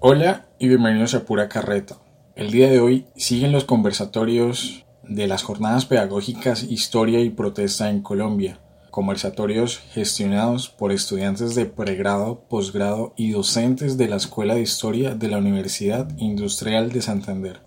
Hola 0.00 0.46
y 0.60 0.68
bienvenidos 0.68 1.14
a 1.14 1.24
Pura 1.24 1.48
Carreta. 1.48 1.96
El 2.36 2.52
día 2.52 2.70
de 2.70 2.78
hoy 2.78 3.08
siguen 3.16 3.50
los 3.50 3.64
conversatorios 3.64 4.86
de 5.02 5.26
las 5.26 5.42
jornadas 5.42 5.86
pedagógicas 5.86 6.62
Historia 6.62 7.20
y 7.20 7.30
Protesta 7.30 7.90
en 7.90 8.00
Colombia, 8.00 8.60
conversatorios 8.92 9.78
gestionados 9.78 10.68
por 10.68 10.92
estudiantes 10.92 11.56
de 11.56 11.66
pregrado, 11.66 12.44
posgrado 12.48 13.12
y 13.16 13.32
docentes 13.32 13.98
de 13.98 14.08
la 14.08 14.14
Escuela 14.14 14.54
de 14.54 14.60
Historia 14.60 15.16
de 15.16 15.26
la 15.26 15.38
Universidad 15.38 16.08
Industrial 16.16 16.92
de 16.92 17.02
Santander. 17.02 17.62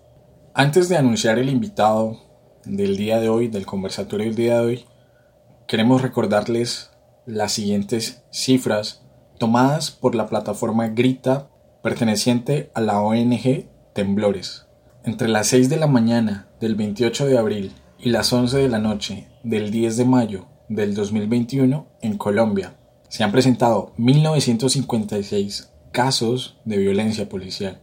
Antes 0.54 0.88
de 0.88 0.96
anunciar 0.96 1.38
el 1.38 1.50
invitado 1.50 2.16
del 2.64 2.96
día 2.96 3.20
de 3.20 3.28
hoy, 3.28 3.48
del 3.48 3.66
conversatorio 3.66 4.28
del 4.28 4.36
día 4.36 4.54
de 4.54 4.64
hoy, 4.64 4.84
queremos 5.68 6.00
recordarles 6.00 6.92
las 7.26 7.52
siguientes 7.52 8.24
cifras 8.30 9.04
tomadas 9.38 9.90
por 9.90 10.14
la 10.14 10.28
plataforma 10.28 10.88
Grita 10.88 11.50
perteneciente 11.82 12.70
a 12.74 12.80
la 12.80 13.00
ONG 13.00 13.66
Temblores. 13.92 14.66
Entre 15.04 15.28
las 15.28 15.48
6 15.48 15.68
de 15.68 15.76
la 15.76 15.88
mañana 15.88 16.48
del 16.60 16.76
28 16.76 17.26
de 17.26 17.38
abril 17.38 17.72
y 17.98 18.10
las 18.10 18.32
11 18.32 18.56
de 18.58 18.68
la 18.68 18.78
noche 18.78 19.26
del 19.42 19.70
10 19.70 19.96
de 19.96 20.04
mayo 20.04 20.46
del 20.68 20.94
2021 20.94 21.86
en 22.00 22.18
Colombia 22.18 22.76
se 23.08 23.24
han 23.24 23.32
presentado 23.32 23.92
1956 23.98 25.70
casos 25.90 26.56
de 26.64 26.78
violencia 26.78 27.28
policial, 27.28 27.80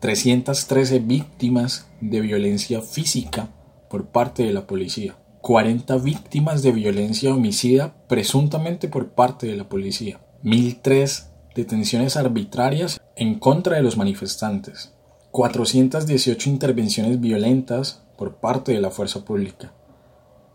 313 0.00 1.00
víctimas 1.00 1.88
de 2.00 2.20
violencia 2.20 2.80
física 2.82 3.48
por 3.88 4.06
parte 4.06 4.44
de 4.44 4.52
la 4.52 4.66
policía, 4.66 5.16
40 5.40 5.96
víctimas 5.96 6.62
de 6.62 6.72
violencia 6.72 7.34
homicida 7.34 7.96
presuntamente 8.06 8.86
por 8.86 9.08
parte 9.08 9.46
de 9.46 9.56
la 9.56 9.68
policía, 9.68 10.20
1003 10.42 11.33
detenciones 11.54 12.16
arbitrarias 12.16 13.00
en 13.16 13.38
contra 13.38 13.76
de 13.76 13.82
los 13.82 13.96
manifestantes, 13.96 14.92
418 15.30 16.50
intervenciones 16.50 17.20
violentas 17.20 18.02
por 18.16 18.36
parte 18.36 18.72
de 18.72 18.80
la 18.80 18.90
fuerza 18.90 19.24
pública, 19.24 19.72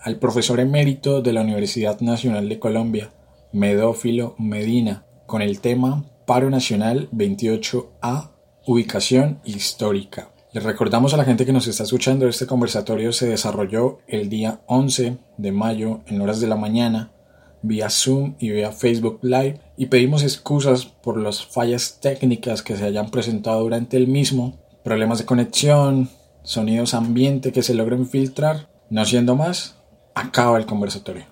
al 0.00 0.16
profesor 0.16 0.60
emérito 0.60 1.22
de 1.22 1.32
la 1.32 1.42
Universidad 1.42 2.00
Nacional 2.00 2.48
de 2.48 2.58
Colombia, 2.58 3.10
Medófilo 3.52 4.34
Medina, 4.38 5.04
con 5.26 5.42
el 5.42 5.60
tema 5.60 6.04
Paro 6.26 6.50
Nacional 6.50 7.08
28A, 7.12 8.30
Ubicación 8.66 9.40
Histórica. 9.44 10.30
Les 10.52 10.64
recordamos 10.64 11.14
a 11.14 11.16
la 11.16 11.24
gente 11.24 11.44
que 11.44 11.52
nos 11.52 11.66
está 11.66 11.84
escuchando, 11.84 12.28
este 12.28 12.46
conversatorio 12.46 13.12
se 13.12 13.28
desarrolló 13.28 13.98
el 14.06 14.28
día 14.28 14.60
11 14.66 15.18
de 15.36 15.52
mayo 15.52 16.00
en 16.06 16.20
horas 16.20 16.40
de 16.40 16.46
la 16.46 16.56
mañana 16.56 17.12
vía 17.62 17.90
Zoom 17.90 18.34
y 18.38 18.50
vía 18.50 18.72
Facebook 18.72 19.18
Live 19.22 19.60
y 19.76 19.86
pedimos 19.86 20.22
excusas 20.22 20.84
por 20.84 21.18
las 21.18 21.44
fallas 21.44 21.98
técnicas 22.00 22.62
que 22.62 22.76
se 22.76 22.84
hayan 22.84 23.10
presentado 23.10 23.62
durante 23.62 23.96
el 23.96 24.06
mismo, 24.06 24.58
problemas 24.84 25.18
de 25.18 25.26
conexión, 25.26 26.08
sonidos 26.42 26.94
ambiente 26.94 27.52
que 27.52 27.62
se 27.62 27.74
logren 27.74 28.06
filtrar. 28.06 28.68
No 28.90 29.04
siendo 29.04 29.36
más, 29.36 29.77
acaba 30.18 30.58
el 30.58 30.66
conversatorio. 30.66 31.24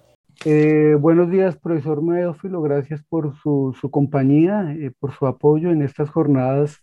Eh, 0.45 0.97
buenos 0.99 1.31
días, 1.31 1.57
profesor 1.57 2.03
Medófilo. 2.03 2.63
Gracias 2.63 3.03
por 3.03 3.35
su, 3.37 3.75
compañía, 3.91 4.73
eh, 4.73 4.93
por 4.99 5.13
su 5.13 5.27
apoyo 5.27 5.71
en 5.71 5.83
estas 5.83 6.11
jornadas 6.11 6.81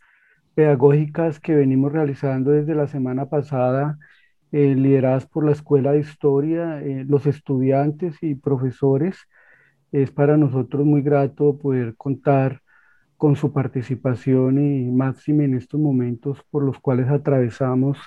pedagógicas 0.56 1.40
que 1.40 1.56
venimos 1.56 1.92
realizando 1.92 2.52
desde 2.52 2.76
la 2.76 2.88
semana 2.88 3.30
pasada, 3.30 3.98
eh, 4.52 4.76
lideradas 4.76 5.26
por 5.26 5.46
la 5.46 5.52
Escuela 5.54 5.94
de 5.94 6.00
Historia, 6.00 6.82
los 7.08 7.26
estudiantes 7.26 8.18
y 8.22 8.36
profesores. 8.36 9.18
Es 9.92 10.12
para 10.12 10.38
nosotros 10.38 10.86
muy 10.86 11.02
grato 11.02 11.58
poder 11.58 11.96
contar 11.96 12.62
con 13.18 13.36
su 13.36 13.54
participación 13.54 14.60
y 14.60 14.92
máxima 14.92 15.44
en 15.44 15.56
estos 15.56 15.80
momentos 15.80 16.44
por 16.52 16.64
los 16.64 16.80
cuales 16.80 17.10
atravesamos, 17.10 17.98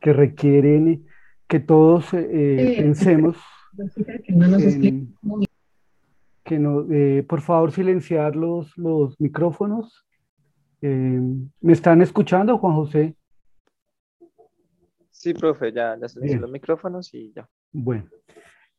que 0.00 0.12
requieren 0.12 1.04
que 1.48 1.60
todos 1.60 2.12
eh, 2.12 2.74
pensemos 2.78 3.36
que 6.44 6.58
no, 6.58 6.86
eh, 6.90 7.24
por 7.28 7.40
favor 7.40 7.72
silenciar 7.72 8.36
los, 8.36 8.76
los 8.78 9.20
micrófonos. 9.20 10.06
Eh, 10.80 11.20
¿Me 11.60 11.72
están 11.72 12.00
escuchando, 12.02 12.56
Juan 12.58 12.74
José? 12.74 13.16
Sí, 15.10 15.34
profe, 15.34 15.72
ya, 15.72 15.98
ya 16.00 16.08
silencié 16.08 16.38
los 16.38 16.50
micrófonos 16.50 17.12
y 17.12 17.32
ya. 17.32 17.48
Bueno, 17.72 18.06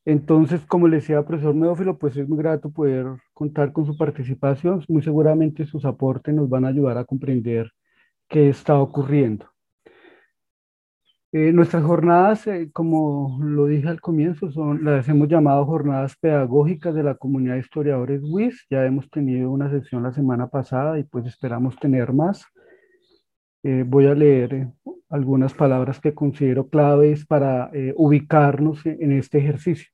entonces, 0.06 0.66
como 0.66 0.88
le 0.88 0.98
decía 0.98 1.26
profesor 1.26 1.54
Medófilo, 1.54 1.98
pues 1.98 2.16
es 2.16 2.30
muy 2.30 2.38
grato 2.38 2.70
poder 2.70 3.06
contar 3.34 3.74
con 3.74 3.86
su 3.86 3.98
participación. 3.98 4.84
Muy 4.88 5.02
seguramente 5.02 5.66
sus 5.66 5.84
aportes 5.84 6.34
nos 6.34 6.48
van 6.48 6.64
a 6.64 6.70
ayudar 6.70 6.98
a 6.98 7.04
comprender 7.04 7.72
qué 8.30 8.48
está 8.48 8.80
ocurriendo. 8.80 9.46
Eh, 11.34 11.52
nuestras 11.52 11.84
jornadas, 11.84 12.48
eh, 12.48 12.70
como 12.72 13.38
lo 13.42 13.66
dije 13.66 13.90
al 13.90 14.00
comienzo, 14.00 14.50
son, 14.50 14.86
las 14.86 15.10
hemos 15.10 15.28
llamado 15.28 15.66
jornadas 15.66 16.16
pedagógicas 16.16 16.96
de 16.96 17.04
la 17.04 17.16
comunidad 17.16 17.56
de 17.56 17.60
historiadores 17.60 18.22
WIS. 18.24 18.66
Ya 18.70 18.86
hemos 18.86 19.10
tenido 19.10 19.52
una 19.52 19.70
sesión 19.70 20.04
la 20.04 20.14
semana 20.14 20.48
pasada 20.48 20.98
y 20.98 21.04
pues 21.04 21.26
esperamos 21.26 21.78
tener 21.78 22.14
más. 22.14 22.46
Eh, 23.64 23.84
voy 23.86 24.08
a 24.08 24.16
leer 24.16 24.70
algunas 25.10 25.54
palabras 25.54 26.00
que 26.00 26.14
considero 26.14 26.70
claves 26.70 27.26
para 27.26 27.72
ubicarnos 27.96 28.86
en 28.86 29.12
este 29.12 29.40
ejercicio. 29.40 29.90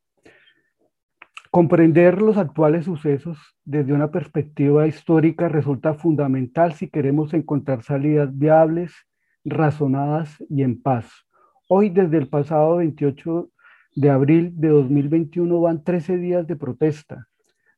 Comprender 1.49 2.21
los 2.21 2.37
actuales 2.37 2.85
sucesos 2.85 3.39
desde 3.63 3.93
una 3.93 4.11
perspectiva 4.11 4.87
histórica 4.87 5.49
resulta 5.49 5.93
fundamental 5.93 6.73
si 6.73 6.89
queremos 6.89 7.33
encontrar 7.33 7.83
salidas 7.83 8.35
viables 8.37 8.93
razonadas 9.45 10.43
y 10.49 10.63
en 10.63 10.81
paz. 10.81 11.22
Hoy, 11.75 11.89
desde 11.89 12.19
el 12.19 12.27
pasado 12.27 12.75
28 12.75 13.49
de 13.95 14.11
abril 14.11 14.53
de 14.57 14.67
2021, 14.67 15.59
van 15.59 15.83
13 15.83 16.17
días 16.17 16.45
de 16.45 16.55
protesta, 16.55 17.29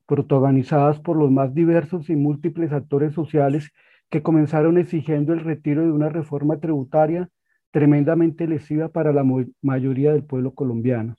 protagonizadas 0.05 0.99
por 0.99 1.15
los 1.15 1.31
más 1.31 1.53
diversos 1.53 2.09
y 2.09 2.17
múltiples 2.17 2.73
actores 2.73 3.13
sociales 3.13 3.71
que 4.09 4.21
comenzaron 4.21 4.77
exigiendo 4.77 5.31
el 5.31 5.39
retiro 5.39 5.83
de 5.83 5.93
una 5.93 6.09
reforma 6.09 6.59
tributaria 6.59 7.29
tremendamente 7.71 8.47
lesiva 8.47 8.89
para 8.89 9.13
la 9.13 9.23
mayoría 9.61 10.11
del 10.11 10.25
pueblo 10.25 10.53
colombiano. 10.53 11.15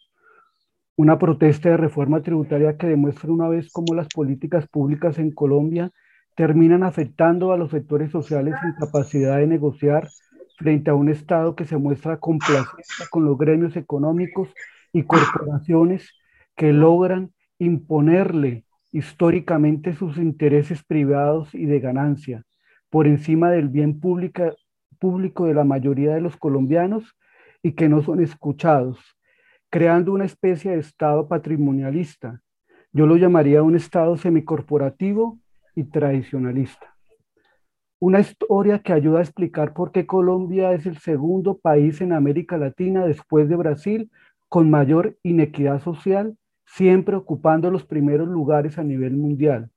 Una 0.96 1.18
protesta 1.18 1.70
de 1.70 1.78
reforma 1.78 2.20
tributaria 2.20 2.76
que 2.76 2.88
demuestra 2.88 3.32
una 3.32 3.48
vez 3.48 3.72
cómo 3.72 3.94
las 3.94 4.08
políticas 4.08 4.68
públicas 4.68 5.18
en 5.18 5.30
Colombia 5.30 5.92
terminan 6.34 6.82
afectando 6.82 7.52
a 7.52 7.56
los 7.56 7.70
sectores 7.70 8.10
sociales 8.10 8.54
sin 8.60 8.74
capacidad 8.74 9.38
de 9.38 9.46
negociar 9.46 10.10
frente 10.56 10.90
a 10.90 10.94
un 10.94 11.08
Estado 11.08 11.54
que 11.54 11.64
se 11.64 11.76
muestra 11.76 12.18
complaciente 12.18 13.04
con 13.10 13.24
los 13.24 13.36
gremios 13.38 13.76
económicos 13.76 14.48
y 14.92 15.02
corporaciones 15.02 16.10
que 16.56 16.72
logran 16.72 17.32
imponerle 17.58 18.64
históricamente 18.92 19.94
sus 19.94 20.16
intereses 20.16 20.82
privados 20.82 21.54
y 21.54 21.66
de 21.66 21.80
ganancia 21.80 22.44
por 22.88 23.06
encima 23.06 23.50
del 23.50 23.68
bien 23.68 24.00
público 24.00 25.46
de 25.46 25.54
la 25.54 25.64
mayoría 25.64 26.14
de 26.14 26.20
los 26.20 26.36
colombianos 26.36 27.14
y 27.62 27.72
que 27.72 27.88
no 27.88 28.02
son 28.02 28.22
escuchados, 28.22 28.98
creando 29.70 30.12
una 30.12 30.24
especie 30.24 30.70
de 30.70 30.78
Estado 30.78 31.28
patrimonialista. 31.28 32.40
Yo 32.92 33.06
lo 33.06 33.16
llamaría 33.16 33.62
un 33.62 33.76
Estado 33.76 34.16
semicorporativo 34.16 35.38
y 35.74 35.84
tradicionalista. 35.84 36.95
Una 37.98 38.20
historia 38.20 38.80
que 38.80 38.92
ayuda 38.92 39.20
a 39.20 39.22
explicar 39.22 39.72
por 39.72 39.90
qué 39.90 40.04
Colombia 40.04 40.72
es 40.72 40.84
el 40.84 40.98
segundo 40.98 41.56
país 41.56 42.02
en 42.02 42.12
América 42.12 42.58
Latina 42.58 43.06
después 43.06 43.48
de 43.48 43.56
Brasil 43.56 44.10
con 44.50 44.68
mayor 44.68 45.16
inequidad 45.22 45.80
social, 45.80 46.36
siempre 46.66 47.16
ocupando 47.16 47.70
los 47.70 47.86
primeros 47.86 48.28
lugares 48.28 48.78
a 48.78 48.84
nivel 48.84 49.16
mundial. 49.16 49.70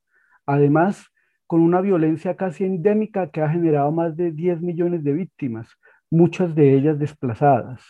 Además, 0.46 1.06
con 1.48 1.62
una 1.62 1.80
violencia 1.80 2.36
casi 2.36 2.66
endémica 2.66 3.30
que 3.30 3.42
ha 3.42 3.50
generado 3.50 3.90
más 3.94 4.18
de 4.18 4.32
10 4.32 4.62
millones 4.62 5.02
de 5.06 5.14
víctimas, 5.14 5.70
muchas 6.12 6.54
de 6.56 6.74
ellas 6.74 7.00
desplazadas. 7.00 7.82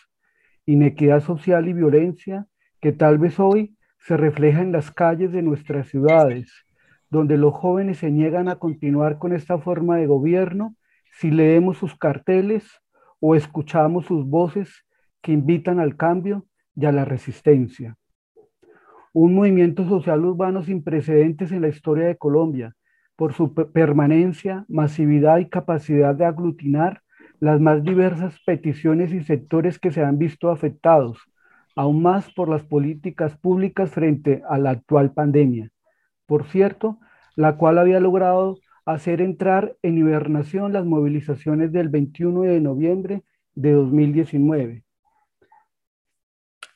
Inequidad 0.68 1.22
social 1.22 1.68
y 1.68 1.74
violencia 1.74 2.46
que 2.82 2.92
tal 2.92 3.18
vez 3.18 3.40
hoy 3.40 3.76
se 3.98 4.16
refleja 4.16 4.62
en 4.62 4.72
las 4.72 4.92
calles 4.92 5.32
de 5.32 5.42
nuestras 5.42 5.88
ciudades, 5.88 6.52
donde 7.10 7.38
los 7.38 7.54
jóvenes 7.54 7.98
se 7.98 8.12
niegan 8.12 8.48
a 8.50 8.58
continuar 8.58 9.18
con 9.18 9.34
esta 9.34 9.58
forma 9.58 9.98
de 9.98 10.08
gobierno 10.08 10.76
si 11.12 11.32
leemos 11.32 11.78
sus 11.78 11.96
carteles 11.96 12.82
o 13.20 13.36
escuchamos 13.36 14.06
sus 14.06 14.26
voces 14.26 14.86
que 15.22 15.32
invitan 15.32 15.80
al 15.80 15.98
cambio 15.98 16.46
y 16.76 16.86
a 16.86 16.92
la 16.92 17.06
resistencia. 17.06 17.98
Un 19.12 19.34
movimiento 19.34 19.88
social 19.88 20.24
urbano 20.24 20.64
sin 20.64 20.84
precedentes 20.84 21.52
en 21.52 21.62
la 21.62 21.68
historia 21.68 22.08
de 22.08 22.18
Colombia, 22.18 22.76
por 23.16 23.34
su 23.34 23.54
permanencia, 23.54 24.66
masividad 24.70 25.40
y 25.40 25.50
capacidad 25.50 26.16
de 26.16 26.26
aglutinar 26.26 27.02
las 27.40 27.60
más 27.60 27.84
diversas 27.84 28.38
peticiones 28.46 29.12
y 29.12 29.24
sectores 29.24 29.80
que 29.80 29.92
se 29.92 30.04
han 30.04 30.18
visto 30.18 30.50
afectados, 30.52 31.18
aún 31.76 32.02
más 32.02 32.32
por 32.34 32.50
las 32.50 32.64
políticas 32.64 33.38
públicas 33.38 33.92
frente 33.92 34.42
a 34.48 34.58
la 34.58 34.72
actual 34.72 35.12
pandemia. 35.12 35.70
Por 36.30 36.46
cierto, 36.46 37.00
la 37.36 37.58
cual 37.58 37.80
había 37.80 38.00
logrado 38.00 38.60
hacer 38.86 39.20
entrar 39.20 39.76
en 39.82 39.98
hibernación 39.98 40.72
las 40.74 40.86
movilizaciones 40.86 41.72
del 41.72 41.90
21 41.90 42.44
de 42.44 42.62
noviembre 42.62 43.24
de 43.56 43.72
2019. 43.72 44.84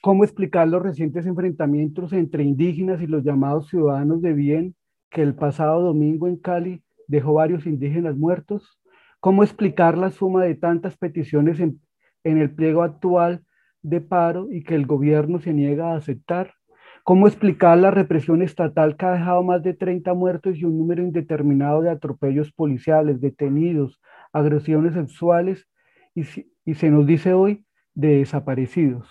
¿Cómo 0.02 0.24
explicar 0.24 0.68
los 0.68 0.82
recientes 0.82 1.28
enfrentamientos 1.28 2.14
entre 2.14 2.44
indígenas 2.44 3.00
y 3.04 3.06
los 3.06 3.24
llamados 3.24 3.70
ciudadanos 3.70 4.24
de 4.24 4.34
bien 4.34 4.76
que 5.12 5.22
el 5.22 5.36
pasado 5.36 5.84
domingo 5.84 6.28
en 6.28 6.38
Cali 6.38 6.82
dejó 7.08 7.36
varios 7.36 7.68
indígenas 7.68 8.18
muertos? 8.18 8.82
¿Cómo 9.20 9.44
explicar 9.44 10.00
la 10.00 10.10
suma 10.10 10.44
de 10.44 10.56
tantas 10.56 10.98
peticiones 10.98 11.60
en, 11.60 11.80
en 12.24 12.40
el 12.40 12.50
pliego 12.56 12.82
actual 12.82 13.46
de 13.84 14.02
paro 14.02 14.48
y 14.52 14.64
que 14.64 14.74
el 14.74 14.88
gobierno 14.88 15.40
se 15.40 15.54
niega 15.54 15.94
a 15.94 15.98
aceptar? 15.98 16.56
¿Cómo 17.04 17.28
explicar 17.28 17.78
la 17.78 17.92
represión 17.92 18.42
estatal 18.42 18.96
que 18.96 19.06
ha 19.06 19.12
dejado 19.12 19.44
más 19.44 19.62
de 19.62 19.74
30 19.74 20.14
muertos 20.14 20.58
y 20.58 20.64
un 20.64 20.78
número 20.78 21.04
indeterminado 21.04 21.82
de 21.82 21.90
atropellos 21.90 22.54
policiales, 22.54 23.20
detenidos, 23.20 24.00
agresiones 24.32 24.94
sexuales 24.94 25.68
y, 26.16 26.24
y 26.64 26.74
se 26.76 26.90
nos 26.90 27.06
dice 27.06 27.34
hoy 27.34 27.66
de 27.94 28.20
desaparecidos? 28.20 29.10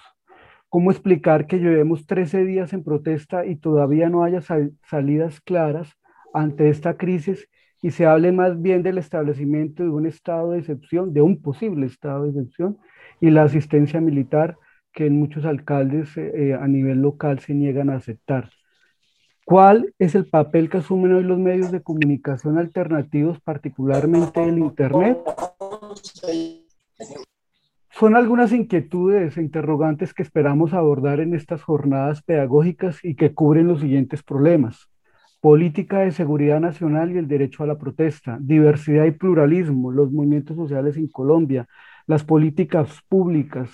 ¿Cómo 0.71 0.91
explicar 0.91 1.47
que 1.47 1.59
llevemos 1.59 2.07
13 2.07 2.47
días 2.47 2.73
en 2.73 2.83
protesta 2.83 3.45
y 3.45 3.57
todavía 3.57 4.09
no 4.09 4.25
haya 4.25 4.41
salidas 4.41 5.43
claras 5.43 5.99
ante 6.33 6.71
esta 6.71 6.97
crisis 6.97 7.47
y 7.83 7.91
se 7.91 8.07
hable 8.07 8.33
más 8.33 8.63
bien 8.63 8.83
del 8.83 8.97
establecimiento 8.97 9.83
de 9.83 9.91
un 9.91 10.07
estado 10.07 10.53
de 10.53 10.61
excepción, 10.61 11.13
de 11.13 11.21
un 11.21 11.43
posible 11.43 11.85
estado 11.85 12.23
de 12.23 12.31
excepción 12.31 12.79
y 13.21 13.29
la 13.29 13.43
asistencia 13.43 14.01
militar 14.01 14.57
que 14.93 15.11
muchos 15.11 15.45
alcaldes 15.45 16.17
eh, 16.17 16.51
eh, 16.51 16.55
a 16.55 16.67
nivel 16.69 17.01
local 17.01 17.39
se 17.41 17.55
niegan 17.55 17.91
a 17.91 17.97
aceptar? 17.97 18.51
¿Cuál 19.45 19.93
es 19.99 20.15
el 20.15 20.27
papel 20.27 20.71
que 20.71 20.79
asumen 20.79 21.15
hoy 21.15 21.25
los 21.25 21.39
medios 21.39 21.73
de 21.73 21.83
comunicación 21.83 22.59
alternativos, 22.59 23.41
particularmente 23.41 24.43
el 24.43 24.59
Internet? 24.59 25.19
Son 27.91 28.17
algunas 28.17 28.53
inquietudes 28.53 29.37
e 29.37 29.43
interrogantes 29.43 30.15
que 30.15 30.23
esperamos 30.23 30.73
abordar 30.73 31.21
en 31.21 31.35
estas 31.35 31.63
jornadas 31.63 32.23
pedagógicas 32.23 33.05
y 33.05 33.15
que 33.17 33.35
cubren 33.35 33.67
los 33.69 33.81
siguientes 33.81 34.23
problemas. 34.23 34.89
Política 35.41 35.99
de 36.01 36.13
seguridad 36.13 36.61
nacional 36.61 37.13
y 37.13 37.19
el 37.19 37.29
derecho 37.29 37.65
a 37.65 37.67
la 37.67 37.79
protesta, 37.79 38.39
diversidad 38.41 39.05
y 39.05 39.11
pluralismo, 39.11 39.91
los 39.91 40.13
movimientos 40.13 40.57
sociales 40.57 40.97
en 40.97 41.09
Colombia, 41.09 41.67
las 42.07 42.25
políticas 42.25 43.01
públicas, 43.09 43.71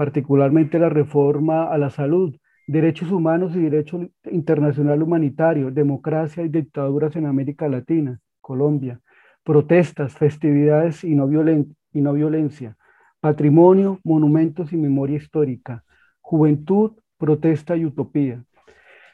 particularmente 0.00 0.78
la 0.78 0.88
reforma 0.88 1.70
a 1.70 1.76
la 1.76 1.90
salud, 1.90 2.34
derechos 2.66 3.12
humanos 3.12 3.54
y 3.54 3.60
derecho 3.60 4.08
internacional 4.30 5.02
humanitario, 5.02 5.70
democracia 5.70 6.42
y 6.42 6.48
dictaduras 6.48 7.16
en 7.16 7.26
América 7.26 7.68
Latina, 7.68 8.18
Colombia, 8.40 9.02
protestas, 9.44 10.14
festividades 10.14 11.04
y 11.04 11.14
no, 11.14 11.26
violencia, 11.26 12.78
Patrimonio, 13.20 14.00
monumentos 14.02 14.72
y 14.72 14.78
memoria 14.78 15.18
histórica. 15.18 15.84
Juventud, 16.22 16.92
protesta 17.18 17.76
y 17.76 17.84
utopía. 17.84 18.42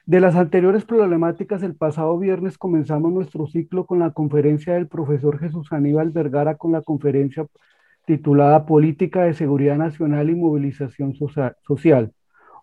De 0.05 0.21
las 0.21 0.37
anteriores 0.37 0.85
problemáticas, 0.85 1.65
el 1.65 1.75
pasado 1.75 2.17
viernes 2.17 2.59
comenzamos 2.59 3.13
nuestro 3.13 3.49
ciclo 3.49 3.87
con 3.87 3.99
la 3.99 4.13
conferencia 4.13 4.75
del 4.75 4.87
profesor 4.87 5.41
Jesús 5.41 5.73
Aníbal 5.73 6.11
Vergara 6.11 6.55
con 6.55 6.71
la 6.71 6.83
conferencia 6.83 7.45
titulada 8.07 8.65
Política 8.67 9.25
de 9.25 9.35
Seguridad 9.35 9.77
Nacional 9.77 10.31
y 10.31 10.37
Movilización 10.37 11.15
Social. 11.15 12.13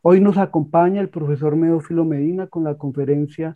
Hoy 0.02 0.22
nos 0.22 0.38
acompaña 0.38 1.02
el 1.02 1.10
profesor 1.10 1.58
Medófilo 1.58 2.06
Medina 2.06 2.48
con 2.48 2.64
la 2.64 2.78
conferencia 2.78 3.54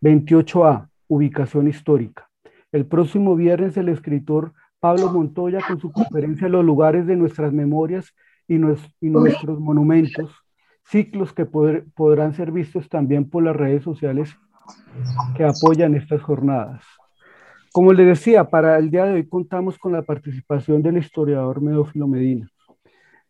28A, 0.00 0.88
Ubicación 1.08 1.68
Histórica. 1.68 2.30
El 2.72 2.86
próximo 2.86 3.34
viernes 3.34 3.76
el 3.76 3.88
escritor 3.88 4.52
Pablo 4.78 5.12
Montoya 5.12 5.60
con 5.66 5.80
su 5.80 5.90
conferencia 5.92 6.48
Los 6.48 6.64
lugares 6.64 7.06
de 7.06 7.16
nuestras 7.16 7.52
memorias 7.52 8.14
y, 8.46 8.58
nuestros 8.58 9.58
monumentos, 9.58 10.30
ciclos 10.84 11.32
que 11.32 11.46
podrán 11.46 12.34
ser 12.34 12.52
vistos 12.52 12.88
también 12.88 13.28
por 13.28 13.42
las 13.42 13.56
redes 13.56 13.82
sociales 13.82 14.36
que 15.36 15.44
apoyan 15.44 15.94
estas 15.94 16.22
jornadas. 16.22 16.84
Como 17.74 17.92
les 17.92 18.06
decía, 18.06 18.44
para 18.50 18.78
el 18.78 18.88
día 18.88 19.04
de 19.04 19.14
hoy 19.14 19.26
contamos 19.26 19.78
con 19.78 19.90
la 19.90 20.02
participación 20.02 20.80
del 20.80 20.96
historiador 20.96 21.60
Medófilo 21.60 22.06
Medina. 22.06 22.48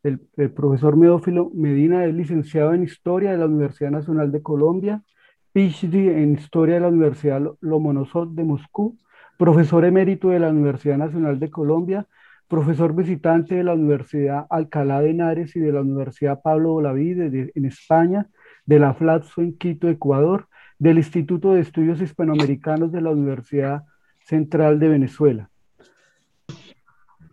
El, 0.03 0.21
el, 0.37 0.51
profesor 0.51 0.99
Medófilo 0.99 1.51
Medina 1.55 2.05
es 2.05 2.15
licenciado 2.15 2.75
en 2.75 2.83
Historia 2.83 3.31
de 3.31 3.39
la 3.39 3.47
Universidad 3.47 3.91
Nacional 3.91 4.31
de 4.31 4.43
Colombia, 4.43 5.03
PhD 5.55 6.23
en 6.23 6.35
Historia 6.35 6.75
de 6.75 6.83
la 6.83 6.89
Universidad 6.89 7.41
Lomonosov 7.63 8.35
de 8.35 8.45
Moscú 8.45 8.99
profesor 9.39 9.87
emérito 9.87 10.29
de 10.29 10.41
la 10.41 10.51
Universidad 10.51 10.99
Nacional 10.99 11.41
de 11.41 11.51
Colombia, 11.51 12.07
profesor 12.47 12.95
visitante 12.95 13.55
de 13.55 13.65
la 13.65 13.73
Universidad 13.73 14.47
Alcalá 14.51 15.01
de 15.01 15.11
Henares 15.11 15.57
y 15.57 15.61
de 15.61 15.73
la 15.73 15.81
Universidad 15.81 16.43
Pablo 16.43 16.75
Olavide 16.75 17.51
en 17.55 17.65
España, 17.65 18.29
de 18.67 18.79
la 18.79 18.93
FLAPSO 18.93 19.41
en 19.41 19.57
Quito, 19.57 19.89
Ecuador, 19.89 20.49
del 20.79 20.99
Instituto 20.99 21.55
de 21.55 21.63
Estudios 21.63 22.03
Hispanoamericanos 22.03 22.93
de 22.93 23.01
la 23.01 23.11
Universidad 23.11 23.85
Central 24.25 24.79
de 24.79 24.89
Venezuela. 24.89 25.51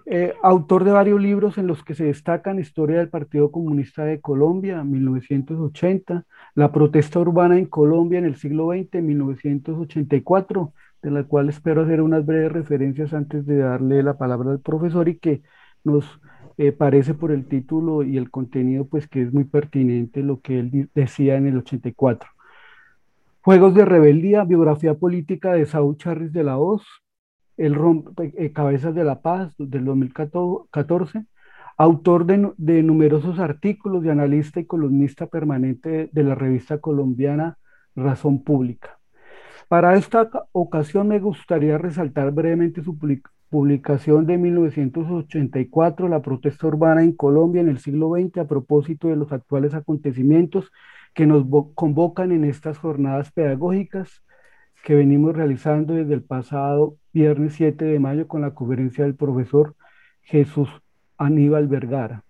Eh, 0.05 0.33
autor 0.43 0.83
de 0.83 0.91
varios 0.91 1.21
libros 1.21 1.57
en 1.57 1.67
los 1.67 1.83
que 1.83 1.95
se 1.95 2.03
destacan 2.03 2.59
Historia 2.59 2.97
del 2.97 3.09
Partido 3.09 3.49
Comunista 3.49 4.03
de 4.03 4.19
Colombia, 4.19 4.83
1980, 4.83 6.25
La 6.53 6.71
protesta 6.71 7.19
urbana 7.19 7.57
en 7.57 7.65
Colombia 7.65 8.19
en 8.19 8.25
el 8.25 8.35
siglo 8.35 8.71
XX, 8.71 9.01
1984, 9.01 10.73
de 11.01 11.11
la 11.11 11.23
cual 11.23 11.49
espero 11.49 11.83
hacer 11.83 12.01
unas 12.01 12.25
breves 12.25 12.51
referencias 12.51 13.13
antes 13.13 13.45
de 13.45 13.57
darle 13.57 14.03
la 14.03 14.17
palabra 14.17 14.51
al 14.51 14.59
profesor 14.59 15.07
y 15.07 15.17
que 15.17 15.43
nos 15.83 16.19
eh, 16.57 16.73
parece 16.73 17.13
por 17.13 17.31
el 17.31 17.45
título 17.45 18.03
y 18.03 18.17
el 18.17 18.29
contenido, 18.29 18.85
pues 18.85 19.07
que 19.07 19.21
es 19.21 19.31
muy 19.33 19.45
pertinente 19.45 20.23
lo 20.23 20.41
que 20.41 20.59
él 20.59 20.89
decía 20.93 21.37
en 21.37 21.47
el 21.47 21.57
84. 21.57 22.29
Juegos 23.43 23.73
de 23.73 23.85
rebeldía, 23.85 24.43
biografía 24.43 24.93
política 24.93 25.53
de 25.53 25.65
Saúl 25.65 25.97
Charris 25.97 26.31
de 26.31 26.43
la 26.43 26.59
Hoz, 26.59 26.83
El 27.57 27.75
eh, 28.37 28.53
Cabezas 28.53 28.93
de 28.93 29.03
la 29.03 29.23
Paz 29.23 29.55
del 29.57 29.83
2014, 29.83 31.25
autor 31.75 32.27
de, 32.27 32.51
de, 32.57 32.83
numerosos 32.83 33.39
artículos 33.39 34.03
de 34.03 34.11
analista 34.11 34.59
y 34.59 34.65
columnista 34.65 35.25
permanente 35.25 36.07
de 36.11 36.23
la 36.23 36.35
revista 36.35 36.77
colombiana 36.77 37.57
Razón 37.95 38.43
Pública. 38.43 38.99
Para 39.67 39.95
esta 39.95 40.29
ocasión 40.51 41.07
me 41.07 41.19
gustaría 41.19 41.79
resaltar 41.79 42.31
brevemente 42.31 42.83
su 42.83 42.95
publicación 43.49 44.27
de 44.27 44.37
1984, 44.37 46.07
La 46.07 46.21
protesta 46.21 46.67
urbana 46.67 47.01
en 47.01 47.13
Colombia 47.13 47.61
en 47.61 47.69
el 47.69 47.79
siglo 47.79 48.11
XX, 48.11 48.37
a 48.37 48.47
propósito 48.47 49.07
de 49.07 49.15
los 49.15 49.31
actuales 49.31 49.73
acontecimientos 49.73 50.71
que 51.13 51.25
nos 51.25 51.45
convocan 51.75 52.31
en 52.31 52.45
estas 52.45 52.77
jornadas 52.77 53.31
pedagógicas 53.31 54.23
que 54.83 54.95
venimos 54.95 55.35
realizando 55.35 55.93
desde 55.93 56.13
el 56.13 56.23
pasado 56.23 56.95
viernes 57.13 57.53
7 57.53 57.85
de 57.85 57.99
mayo 57.99 58.27
con 58.27 58.41
la 58.41 58.53
conferencia 58.53 59.03
del 59.03 59.15
profesor 59.15 59.75
Jesús 60.21 60.69
Aníbal 61.17 61.67
Vergara. 61.67 62.23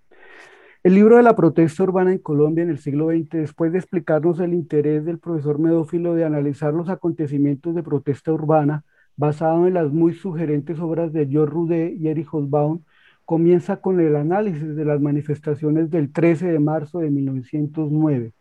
El 0.83 0.95
libro 0.95 1.17
de 1.17 1.23
la 1.23 1.35
protesta 1.35 1.83
urbana 1.83 2.11
en 2.11 2.17
Colombia 2.17 2.63
en 2.63 2.71
el 2.71 2.79
siglo 2.79 3.09
XX, 3.09 3.29
después 3.29 3.71
de 3.71 3.77
explicarnos 3.77 4.39
el 4.39 4.53
interés 4.53 5.05
del 5.05 5.19
profesor 5.19 5.59
Medófilo 5.59 6.15
de 6.15 6.25
analizar 6.25 6.73
los 6.73 6.89
acontecimientos 6.89 7.75
de 7.75 7.83
protesta 7.83 8.33
urbana, 8.33 8.83
basado 9.15 9.67
en 9.67 9.75
las 9.75 9.91
muy 9.91 10.13
sugerentes 10.15 10.79
obras 10.79 11.13
de 11.13 11.27
George 11.27 11.53
Rudé 11.53 11.93
y 11.95 12.07
Erich 12.07 12.27
Hobsbawm, 12.27 12.81
comienza 13.25 13.77
con 13.77 13.99
el 13.99 14.15
análisis 14.15 14.75
de 14.75 14.83
las 14.83 14.99
manifestaciones 14.99 15.91
del 15.91 16.11
13 16.11 16.51
de 16.51 16.59
marzo 16.59 16.99
de 16.99 17.11
1909, 17.11 18.33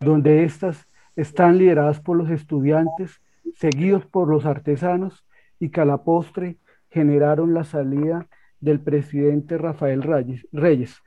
donde 0.00 0.44
estas 0.44 0.88
están 1.14 1.58
lideradas 1.58 2.00
por 2.00 2.16
los 2.16 2.30
estudiantes 2.30 3.20
seguidos 3.54 4.06
por 4.06 4.28
los 4.28 4.46
artesanos 4.46 5.26
y 5.58 5.68
que 5.68 5.82
a 5.82 5.84
la 5.84 6.02
postre 6.02 6.56
generaron 6.88 7.52
la 7.52 7.64
salida 7.64 8.26
del 8.60 8.80
presidente 8.80 9.58
Rafael 9.58 10.02
Reyes. 10.02 11.02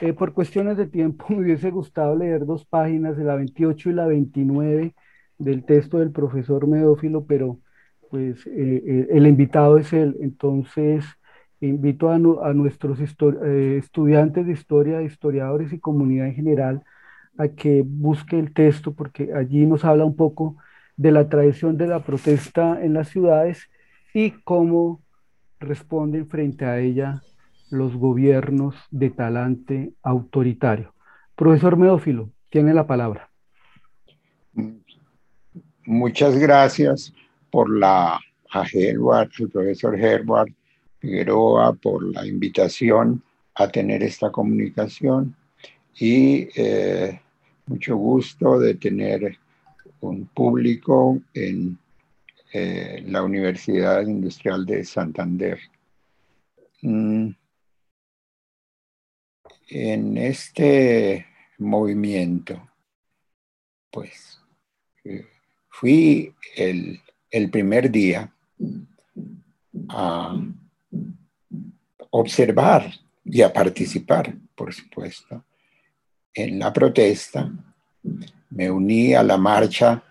Eh, 0.00 0.12
por 0.12 0.32
cuestiones 0.32 0.76
de 0.76 0.86
tiempo 0.86 1.26
me 1.30 1.40
hubiese 1.40 1.70
gustado 1.70 2.16
leer 2.16 2.46
dos 2.46 2.64
páginas, 2.64 3.16
de 3.16 3.24
la 3.24 3.34
28 3.34 3.90
y 3.90 3.92
la 3.92 4.06
29 4.06 4.94
del 5.38 5.64
texto 5.64 5.98
del 5.98 6.10
profesor 6.10 6.66
Medófilo, 6.66 7.26
pero 7.26 7.58
pues 8.10 8.46
eh, 8.46 8.82
eh, 8.86 9.08
el 9.10 9.26
invitado 9.26 9.76
es 9.76 9.92
él. 9.92 10.16
Entonces, 10.20 11.04
invito 11.60 12.10
a, 12.10 12.18
nuestros 12.18 13.00
estudiantes 13.00 14.46
de 14.46 14.52
historia, 14.52 15.02
historiadores 15.02 15.72
y 15.72 15.80
comunidad 15.80 16.28
en 16.28 16.34
general 16.34 16.84
a 17.38 17.48
que 17.48 17.82
busque 17.86 18.38
el 18.38 18.52
texto, 18.52 18.92
porque 18.92 19.32
allí 19.34 19.64
nos 19.64 19.84
habla 19.84 20.04
un 20.04 20.16
poco 20.16 20.56
de 20.96 21.12
la 21.12 21.28
tradición 21.28 21.78
de 21.78 21.86
la 21.86 22.00
protesta 22.00 22.84
en 22.84 22.92
las 22.92 23.08
ciudades 23.08 23.70
y 24.12 24.32
cómo 24.42 25.00
responden 25.60 26.28
frente 26.28 26.64
a 26.64 26.78
ella 26.78 27.22
los 27.70 27.96
gobiernos 27.96 28.74
de 28.90 29.10
talante 29.10 29.92
autoritario. 30.02 30.94
Profesor 31.36 31.76
Medófilo, 31.76 32.30
tiene 32.50 32.74
la 32.74 32.86
palabra. 32.86 33.30
Muchas 35.84 36.36
gracias 36.36 37.14
por 37.50 37.70
la 37.70 38.18
a 38.50 38.64
Herbert, 38.72 39.30
el 39.38 39.50
profesor 39.50 39.98
Herbert 39.98 40.52
Figueroa, 41.00 41.74
por 41.74 42.02
la 42.14 42.26
invitación 42.26 43.22
a 43.54 43.68
tener 43.68 44.02
esta 44.02 44.30
comunicación 44.30 45.34
y 45.98 46.48
eh, 46.56 47.20
mucho 47.68 47.96
gusto 47.96 48.58
de 48.58 48.74
tener 48.74 49.38
un 50.00 50.26
público 50.26 51.20
en 51.34 51.78
eh, 52.52 53.02
la 53.06 53.22
Universidad 53.22 54.02
Industrial 54.02 54.64
de 54.64 54.84
Santander. 54.84 55.58
Mm. 56.82 57.30
En 59.70 60.16
este 60.16 61.26
movimiento, 61.58 62.70
pues 63.90 64.40
fui 65.68 66.34
el, 66.56 67.00
el 67.30 67.50
primer 67.50 67.90
día 67.90 68.32
a 69.90 70.40
observar 72.10 72.90
y 73.24 73.42
a 73.42 73.52
participar, 73.52 74.34
por 74.54 74.72
supuesto, 74.72 75.44
en 76.38 76.58
la 76.58 76.72
protesta. 76.72 77.50
Me 78.50 78.70
uní 78.70 79.14
a 79.14 79.22
la 79.22 79.36
marcha 79.36 80.02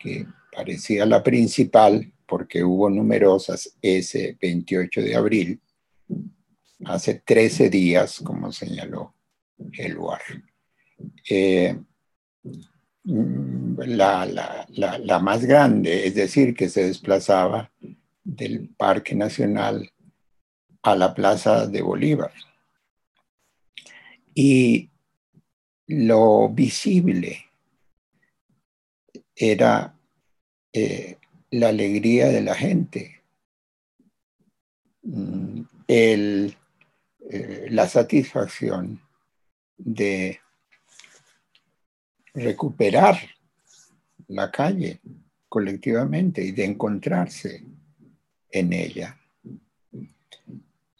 que 0.00 0.26
parecía 0.52 1.06
la 1.06 1.22
principal 1.22 2.12
porque 2.26 2.62
hubo 2.64 2.88
numerosas 2.90 3.76
ese 3.80 4.36
28 4.40 5.00
de 5.02 5.16
abril, 5.16 5.60
hace 6.84 7.22
13 7.24 7.70
días, 7.70 8.20
como 8.20 8.52
señaló 8.52 9.14
el 9.72 9.96
Eh, 11.28 11.78
la, 13.04 14.26
la, 14.26 14.66
la, 14.70 14.98
la, 14.98 15.18
más 15.18 15.44
grande, 15.44 16.06
es 16.06 16.14
decir, 16.14 16.54
que 16.54 16.68
se 16.68 16.86
desplazaba 16.86 17.70
del 18.22 18.70
Parque 18.76 19.14
Nacional 19.14 19.90
a 20.82 20.96
la 20.96 21.14
Plaza 21.14 21.66
de 21.66 21.82
Bolívar. 21.82 22.32
Y 24.34 24.90
lo 25.86 26.48
visible 26.48 27.44
era 29.36 29.94
eh, 30.72 31.18
la 31.50 31.68
alegría 31.68 32.28
de 32.28 32.40
la 32.42 32.54
gente, 32.54 33.22
mm, 35.02 35.60
el, 35.88 36.56
eh, 37.30 37.66
la 37.70 37.88
satisfacción 37.88 39.00
de 39.76 40.40
recuperar 42.32 43.16
la 44.28 44.50
calle 44.50 45.00
colectivamente 45.48 46.42
y 46.42 46.52
de 46.52 46.64
encontrarse 46.64 47.64
en 48.50 48.72
ella. 48.72 49.16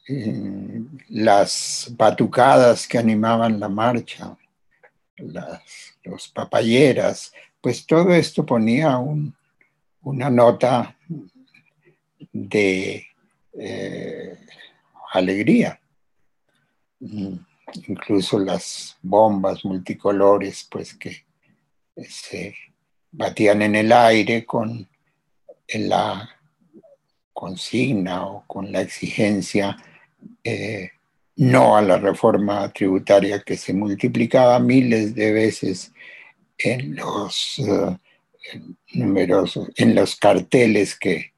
Mm, 0.07 0.99
las 1.09 1.93
batucadas 1.97 2.87
que 2.87 2.99
animaban 2.99 3.59
la 3.59 3.69
marcha, 3.69 4.37
las 5.17 5.95
los 6.05 6.29
papayeras, 6.29 7.33
pues 7.61 7.87
todo 7.87 8.13
esto 8.15 8.45
ponía 8.45 8.99
un, 8.99 9.35
una 10.03 10.31
nota 10.31 10.97
de 12.33 13.07
eh, 13.59 14.39
alegría. 15.13 15.81
Mm, 17.01 17.37
incluso 17.89 18.39
las 18.39 18.97
bombas 19.03 19.65
multicolores, 19.65 20.67
pues 20.71 20.95
que 20.95 21.25
se 22.09 22.55
batían 23.11 23.63
en 23.63 23.77
el 23.77 23.93
aire 23.93 24.45
con 24.45 24.89
la 25.73 26.29
consigna 27.33 28.27
o 28.27 28.45
con 28.47 28.71
la 28.71 28.81
exigencia 28.81 29.77
eh, 30.43 30.91
no 31.37 31.77
a 31.77 31.83
la 31.83 31.99
reforma 31.99 32.73
tributaria 32.73 33.41
que 33.41 33.57
se 33.57 33.73
multiplicaba 33.73 34.59
miles 34.59 35.15
de 35.15 35.33
veces 35.33 35.93
en 36.59 36.95
los 36.95 37.59
eh, 37.59 37.99
numerosos, 38.93 39.69
en 39.77 39.95
los 39.95 40.17
carteles 40.17 40.97
que 40.97 41.33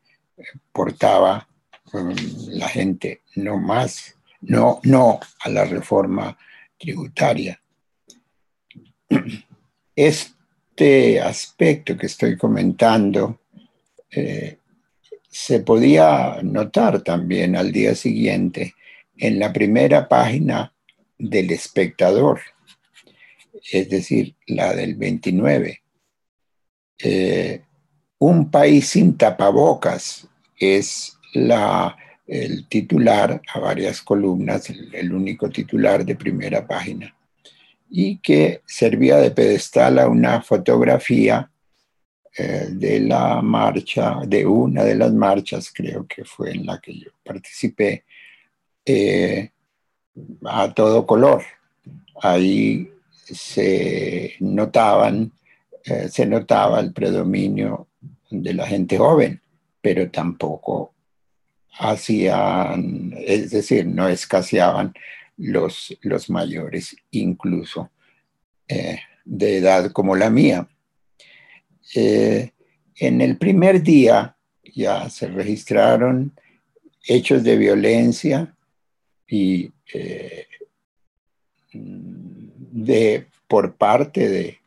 portaba 0.73 1.49
um, 1.93 2.15
la 2.49 2.69
gente, 2.69 3.23
no 3.37 3.57
más, 3.59 4.17
no, 4.43 4.81
no 4.85 5.19
a 5.41 5.49
la 5.49 5.65
reforma 5.65 6.37
tributaria. 6.79 7.61
Este 9.97 11.23
aspecto 11.23 11.97
que 11.97 12.05
estoy 12.05 12.37
comentando 12.37 13.41
eh, 14.11 14.59
se 15.31 15.61
podía 15.61 16.43
notar 16.43 17.01
también 17.01 17.57
al 17.57 17.73
día 17.73 17.95
siguiente 17.95 18.75
en 19.19 19.39
la 19.39 19.53
primera 19.53 20.09
página 20.09 20.73
del 21.19 21.51
espectador, 21.51 22.41
es 23.73 23.89
decir, 23.89 24.35
la 24.47 24.75
del 24.75 24.95
29. 24.95 25.83
Eh, 26.99 27.63
un 28.19 28.51
país 28.51 28.89
sin 28.89 29.17
tapabocas 29.17 30.27
es 30.59 31.19
la, 31.35 31.97
el 32.27 32.67
titular 32.69 33.41
a 33.53 33.59
varias 33.59 34.01
columnas, 34.01 34.71
el, 34.71 35.13
único 35.13 35.51
titular 35.51 36.05
de 36.05 36.17
primera 36.17 36.67
página, 36.67 37.15
y 37.91 38.19
que 38.19 38.63
servía 38.67 39.17
de 39.17 39.31
pedestal 39.31 39.99
a 39.99 40.09
una 40.09 40.43
fotografía 40.43 41.51
eh, 42.37 42.69
de 42.71 43.01
la 43.01 43.41
marcha, 43.43 44.21
de 44.27 44.47
una 44.47 44.83
de 44.83 44.95
las 44.95 45.13
marchas, 45.13 45.71
creo 45.73 46.07
que 46.07 46.25
fue 46.25 46.53
en 46.53 46.67
la 46.67 46.81
que 46.81 46.99
yo 46.99 47.11
participé, 47.25 48.05
eh, 48.87 49.51
a 50.45 50.73
todo 50.73 51.07
color. 51.07 51.43
Ahí 52.23 52.89
se 53.11 54.35
notaban, 54.39 55.33
eh, 55.85 56.09
se 56.09 56.25
notaba 56.25 56.79
el 56.79 56.93
predominio 56.93 57.89
de 58.31 58.55
la 58.55 58.67
gente 58.67 58.97
joven, 58.97 59.43
pero 59.81 60.09
tampoco 60.11 60.95
hacían, 61.79 63.13
es 63.19 63.51
decir, 63.51 63.87
no 63.87 64.09
escaseaban 64.09 64.95
los, 65.37 65.95
los 66.03 66.31
mayores, 66.31 66.97
incluso 67.11 67.91
eh, 68.69 69.01
de 69.25 69.59
edad 69.59 69.91
como 69.91 70.15
la 70.15 70.31
mía. 70.31 70.69
en 71.95 73.21
el 73.21 73.37
primer 73.37 73.83
día 73.83 74.37
ya 74.75 75.11
se 75.11 75.27
registraron 75.27 76.33
hechos 77.07 77.43
de 77.43 77.57
violencia 77.57 78.56
y 79.29 79.71
eh, 79.93 80.47
de, 81.73 83.27
por 83.47 83.77
parte 83.77 84.29
de, 84.29 84.59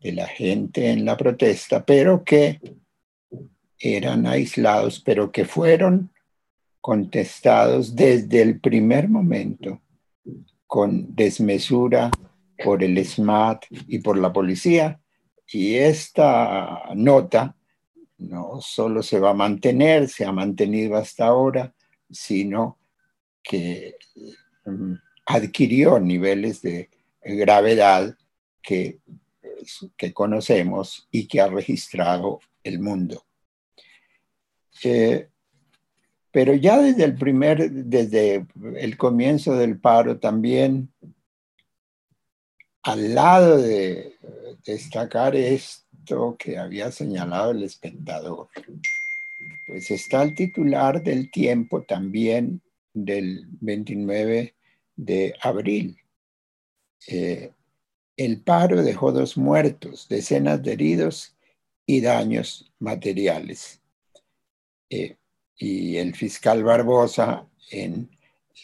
de 0.00 0.12
la 0.12 0.26
gente 0.26 0.90
en 0.90 1.04
la 1.04 1.16
protesta, 1.16 1.84
pero 1.84 2.24
que 2.24 2.60
eran 3.78 4.26
aislados, 4.26 5.00
pero 5.00 5.30
que 5.32 5.44
fueron 5.44 6.10
contestados 6.80 7.96
desde 7.96 8.42
el 8.42 8.60
primer 8.60 9.08
momento 9.08 9.80
con 10.66 11.14
desmesura 11.14 12.10
por 12.62 12.82
el 12.82 13.02
SMAT 13.04 13.64
y 13.88 13.98
por 13.98 14.18
la 14.18 14.32
policía. 14.32 15.00
Y 15.46 15.74
esta 15.74 16.82
nota 16.94 17.56
no 18.18 18.60
solo 18.60 19.02
se 19.02 19.18
va 19.18 19.30
a 19.30 19.34
mantener, 19.34 20.08
se 20.08 20.24
ha 20.24 20.32
mantenido 20.32 20.96
hasta 20.96 21.26
ahora, 21.26 21.74
sino 22.10 22.78
que 23.44 23.96
mm, 24.64 24.94
adquirió 25.26 26.00
niveles 26.00 26.62
de 26.62 26.90
gravedad 27.22 28.16
que, 28.62 28.98
que 29.96 30.12
conocemos 30.12 31.06
y 31.10 31.28
que 31.28 31.40
ha 31.40 31.46
registrado 31.46 32.40
el 32.64 32.80
mundo. 32.80 33.24
Eh, 34.82 35.28
pero 36.30 36.52
ya 36.54 36.80
desde 36.80 37.04
el 37.04 37.14
primer, 37.14 37.70
desde 37.70 38.44
el 38.76 38.96
comienzo 38.96 39.56
del 39.56 39.78
paro 39.78 40.18
también, 40.18 40.92
al 42.82 43.14
lado 43.14 43.58
de 43.58 44.16
destacar 44.64 45.36
esto 45.36 46.36
que 46.36 46.58
había 46.58 46.90
señalado 46.90 47.52
el 47.52 47.62
espectador, 47.62 48.48
pues 49.66 49.90
está 49.90 50.22
el 50.22 50.34
titular 50.34 51.02
del 51.02 51.30
tiempo 51.30 51.82
también 51.82 52.60
del 52.94 53.46
29 53.60 54.54
de 54.96 55.34
abril. 55.42 55.98
Eh, 57.06 57.50
el 58.16 58.40
paro 58.40 58.82
dejó 58.82 59.12
dos 59.12 59.36
muertos, 59.36 60.08
decenas 60.08 60.62
de 60.62 60.72
heridos 60.72 61.36
y 61.84 62.00
daños 62.00 62.72
materiales. 62.78 63.82
Eh, 64.88 65.16
y 65.56 65.96
el 65.96 66.14
fiscal 66.14 66.62
Barbosa, 66.62 67.46
en 67.70 68.08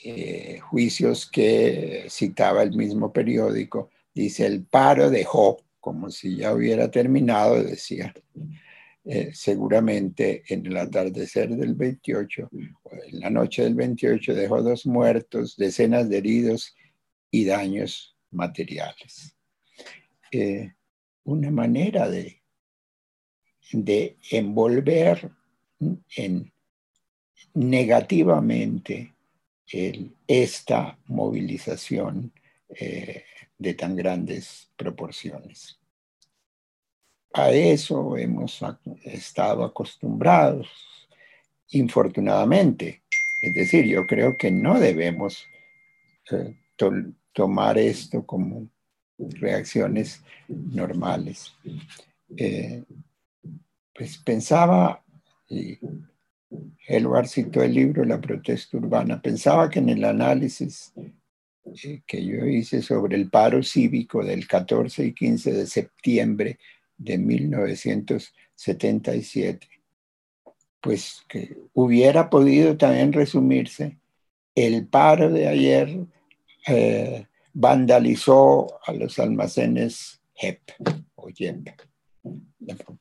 eh, 0.05 0.61
juicios 0.61 1.29
que 1.29 2.07
citaba 2.09 2.63
el 2.63 2.75
mismo 2.77 3.13
periódico, 3.13 3.91
dice, 4.15 4.47
el 4.47 4.65
paro 4.65 5.11
dejó, 5.11 5.59
como 5.81 6.11
si 6.11 6.37
ya 6.37 6.55
hubiera 6.55 6.91
terminado, 6.91 7.63
decía, 7.63 8.15
eh, 9.05 9.31
seguramente 9.33 10.43
en 10.49 10.67
el 10.67 10.77
atardecer 10.77 11.49
del 11.51 11.75
28, 11.75 12.51
en 12.53 13.21
la 13.21 13.31
noche 13.31 13.63
del 13.63 13.75
28, 13.75 14.35
dejó 14.35 14.63
dos 14.63 14.85
muertos, 14.87 15.57
decenas 15.57 16.09
de 16.09 16.19
heridos 16.19 16.77
y 17.31 17.45
daños 17.45 18.17
materiales. 18.31 19.35
Eh, 20.31 20.73
una 21.25 21.51
manera 21.51 22.09
de, 22.09 22.43
de 23.73 24.17
envolver 24.31 25.31
en, 26.17 26.53
negativamente 27.55 29.15
esta 30.27 30.99
movilización 31.07 32.33
eh, 32.69 33.25
de 33.57 33.75
tan 33.75 33.97
grandes 33.97 34.71
proporciones. 34.77 35.80
A 37.33 37.51
eso 37.51 38.17
hemos 38.17 38.61
estado 39.05 39.65
acostumbrados, 39.65 40.69
infortunadamente. 41.71 43.03
Es 43.41 43.55
decir, 43.55 43.87
yo 43.87 44.07
creo 44.07 44.37
que 44.37 44.51
no 44.51 44.81
debemos 44.81 45.47
eh, 46.31 46.57
tomar 47.33 47.79
esto 47.79 48.27
como 48.27 48.69
reacciones 49.17 50.23
normales. 50.49 51.53
Eh, 52.37 52.83
pues 53.95 54.19
pensaba, 54.19 55.03
y 55.49 55.79
Elwar 56.89 57.29
citó 57.29 57.63
el 57.63 57.75
libro 57.75 58.05
La 58.05 58.21
protesta 58.21 58.77
urbana, 58.77 59.21
pensaba 59.23 59.71
que 59.71 59.79
en 59.79 59.91
el 59.91 60.05
análisis 60.05 60.93
eh, 60.97 62.03
que 62.07 62.25
yo 62.25 62.45
hice 62.47 62.83
sobre 62.83 63.17
el 63.17 63.31
paro 63.31 63.63
cívico 63.63 64.25
del 64.25 64.49
14 64.49 65.05
y 65.05 65.13
15 65.13 65.53
de 65.53 65.67
septiembre 65.67 66.59
de 67.01 67.19
1977, 67.19 69.67
pues 70.81 71.25
que 71.29 71.57
hubiera 71.73 72.31
podido 72.31 72.77
también 72.77 73.13
resumirse, 73.13 73.99
el 74.55 74.87
paro 74.87 75.29
de 75.31 75.49
ayer 75.49 76.07
eh, 76.67 77.27
vandalizó 77.55 78.79
a 78.85 78.93
los 78.93 79.19
almacenes 79.19 80.21
HEP 80.35 80.61
o 81.15 81.31
JEP, 81.35 81.71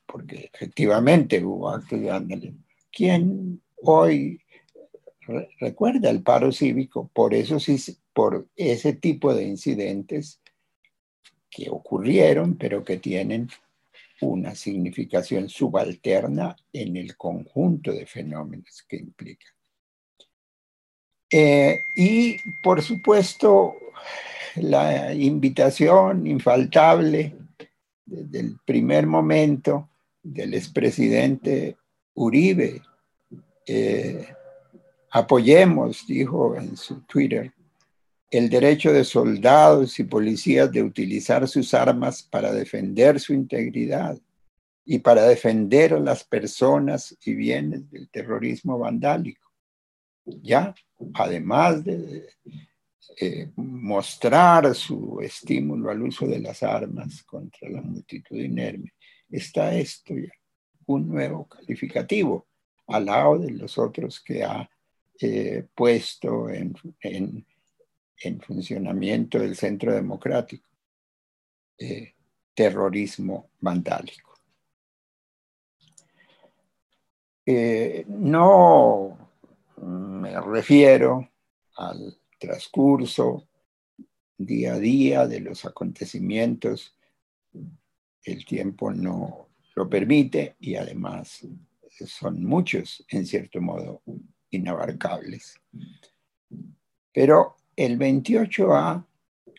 porque 0.06 0.50
efectivamente 0.52 1.44
hubo 1.44 1.68
actos 1.68 2.00
de 2.00 2.06
vandalismo. 2.06 2.64
¿Quién 2.90 3.60
hoy 3.82 4.40
recuerda 5.58 6.08
el 6.08 6.22
paro 6.22 6.52
cívico? 6.52 7.10
Por 7.12 7.34
eso 7.34 7.60
sí, 7.60 7.76
por 8.14 8.48
ese 8.56 8.94
tipo 8.94 9.34
de 9.34 9.44
incidentes 9.44 10.40
que 11.50 11.68
ocurrieron, 11.68 12.56
pero 12.56 12.82
que 12.84 12.96
tienen 12.96 13.50
una 14.20 14.54
significación 14.54 15.48
subalterna 15.48 16.56
en 16.72 16.96
el 16.96 17.16
conjunto 17.16 17.92
de 17.92 18.06
fenómenos 18.06 18.84
que 18.88 18.96
implica. 18.96 19.46
Eh, 21.30 21.84
y 21.96 22.36
por 22.62 22.82
supuesto, 22.82 23.76
la 24.56 25.14
invitación 25.14 26.26
infaltable 26.26 27.34
desde 28.04 28.40
el 28.40 28.58
primer 28.64 29.06
momento 29.06 29.88
del 30.22 30.54
expresidente 30.54 31.76
Uribe. 32.14 32.82
Eh, 33.66 34.26
apoyemos, 35.12 36.06
dijo 36.06 36.56
en 36.56 36.76
su 36.76 37.02
Twitter, 37.02 37.52
el 38.30 38.48
derecho 38.48 38.92
de 38.92 39.04
soldados 39.04 39.98
y 39.98 40.04
policías 40.04 40.70
de 40.70 40.82
utilizar 40.82 41.48
sus 41.48 41.74
armas 41.74 42.22
para 42.22 42.52
defender 42.52 43.18
su 43.18 43.34
integridad 43.34 44.18
y 44.84 45.00
para 45.00 45.24
defender 45.24 45.94
a 45.94 46.00
las 46.00 46.22
personas 46.22 47.16
y 47.24 47.34
bienes 47.34 47.90
del 47.90 48.08
terrorismo 48.08 48.78
vandálico. 48.78 49.50
Ya, 50.24 50.72
además 51.14 51.82
de 51.84 52.28
eh, 53.20 53.50
mostrar 53.56 54.74
su 54.76 55.20
estímulo 55.20 55.90
al 55.90 56.02
uso 56.02 56.26
de 56.26 56.38
las 56.38 56.62
armas 56.62 57.24
contra 57.24 57.68
la 57.68 57.82
multitud 57.82 58.36
inerme, 58.36 58.92
está 59.28 59.74
esto 59.74 60.14
ya, 60.14 60.32
un 60.86 61.08
nuevo 61.08 61.46
calificativo 61.48 62.46
al 62.86 63.06
lado 63.06 63.38
de 63.38 63.50
los 63.50 63.76
otros 63.76 64.20
que 64.20 64.44
ha 64.44 64.68
eh, 65.20 65.66
puesto 65.74 66.48
en 66.48 66.74
en 67.00 67.44
funcionamiento 68.40 69.38
del 69.38 69.56
centro 69.56 69.94
democrático. 69.94 70.68
Eh, 71.78 72.14
terrorismo 72.54 73.50
vandálico. 73.60 74.38
Eh, 77.46 78.04
no 78.06 79.30
me 79.78 80.38
refiero 80.40 81.30
al 81.76 82.20
transcurso 82.38 83.48
día 84.36 84.74
a 84.74 84.78
día 84.78 85.26
de 85.26 85.40
los 85.40 85.64
acontecimientos. 85.64 86.94
El 88.22 88.44
tiempo 88.44 88.92
no 88.92 89.48
lo 89.74 89.88
permite 89.88 90.56
y 90.60 90.74
además 90.74 91.46
son 92.06 92.44
muchos, 92.44 93.04
en 93.08 93.24
cierto 93.26 93.60
modo, 93.60 94.02
inabarcables. 94.50 95.58
Pero 97.12 97.56
el 97.76 97.98
28A 97.98 99.04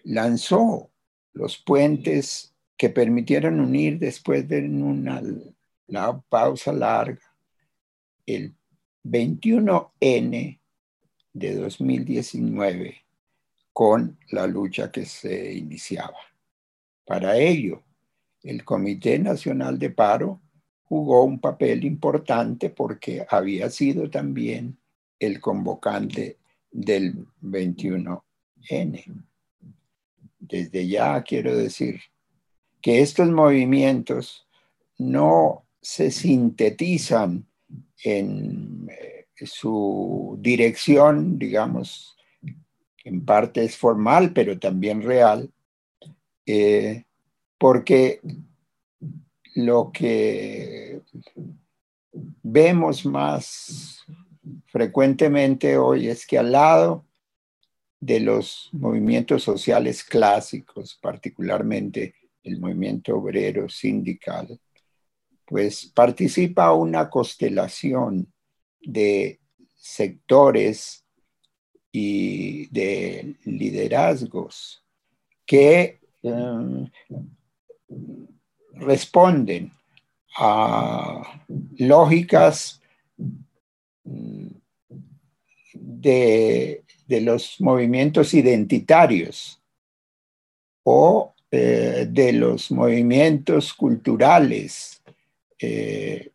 lanzó 0.04 0.90
los 1.34 1.58
puentes 1.58 2.54
que 2.78 2.90
permitieron 2.90 3.60
unir 3.60 4.00
después 4.00 4.48
de 4.48 4.68
una, 4.68 5.22
pausa 6.30 6.74
larga 6.74 7.22
el 8.26 8.56
21N 9.04 10.60
de 11.34 11.56
2019 11.56 13.06
con 13.74 14.18
la 14.30 14.48
lucha 14.48 14.92
que 14.92 15.06
se 15.06 15.54
iniciaba. 15.54 16.18
Para 17.06 17.38
ello, 17.38 17.84
el 18.44 18.64
Comité 18.66 19.20
Nacional 19.20 19.78
de 19.78 19.92
Paro 19.92 20.42
jugó 20.84 21.24
un 21.24 21.40
papel 21.40 21.86
importante 21.86 22.70
porque 22.70 23.26
había 23.30 23.70
sido 23.70 24.10
también 24.10 24.78
el 25.20 25.40
convocante 25.40 26.40
del 26.72 27.28
21N. 27.42 29.26
Desde 30.40 30.88
ya 30.88 31.22
quiero 31.24 31.56
decir 31.56 32.00
que 32.82 33.02
estos 33.02 33.30
movimientos 33.30 34.48
no 34.98 35.66
se 35.82 36.12
sintetizan 36.12 37.46
en 38.04 38.90
eh, 38.90 39.26
su 39.46 40.38
dirección, 40.40 41.38
digamos, 41.38 42.16
en 43.04 43.26
parte 43.26 43.64
es 43.64 43.76
formal, 43.76 44.32
pero 44.34 44.60
también 44.60 45.02
real, 45.02 45.52
eh, 46.46 47.04
porque 47.58 48.20
lo 49.56 49.92
que 49.92 51.02
vemos 52.44 53.06
más 53.06 54.06
frecuentemente 54.68 55.78
hoy 55.78 56.08
es 56.08 56.26
que 56.26 56.38
al 56.38 56.52
lado 56.52 57.06
de 58.00 58.20
los 58.20 58.70
movimientos 58.72 59.44
sociales 59.44 60.04
clásicos, 60.04 60.98
particularmente 61.02 62.16
el 62.44 62.60
movimiento 62.60 63.16
obrero 63.16 63.70
sindical, 63.70 64.60
pues 65.46 65.86
participa 65.86 66.74
una 66.74 67.10
constelación 67.10 68.32
de 68.82 69.40
sectores 69.76 71.06
y 71.92 72.68
de 72.68 73.36
liderazgos 73.44 74.84
que 75.46 76.00
em, 76.24 76.90
responden 78.74 79.72
a 80.38 81.44
lógicas 81.78 82.82
de, 84.04 86.84
los 87.08 87.60
movimientos 87.60 88.34
identitarios 88.34 89.62
o 90.84 91.34
eh, 91.52 92.08
de 92.10 92.34
los 92.34 92.72
movimientos 92.72 93.74
culturales. 93.74 95.02
Eh, 95.60 96.32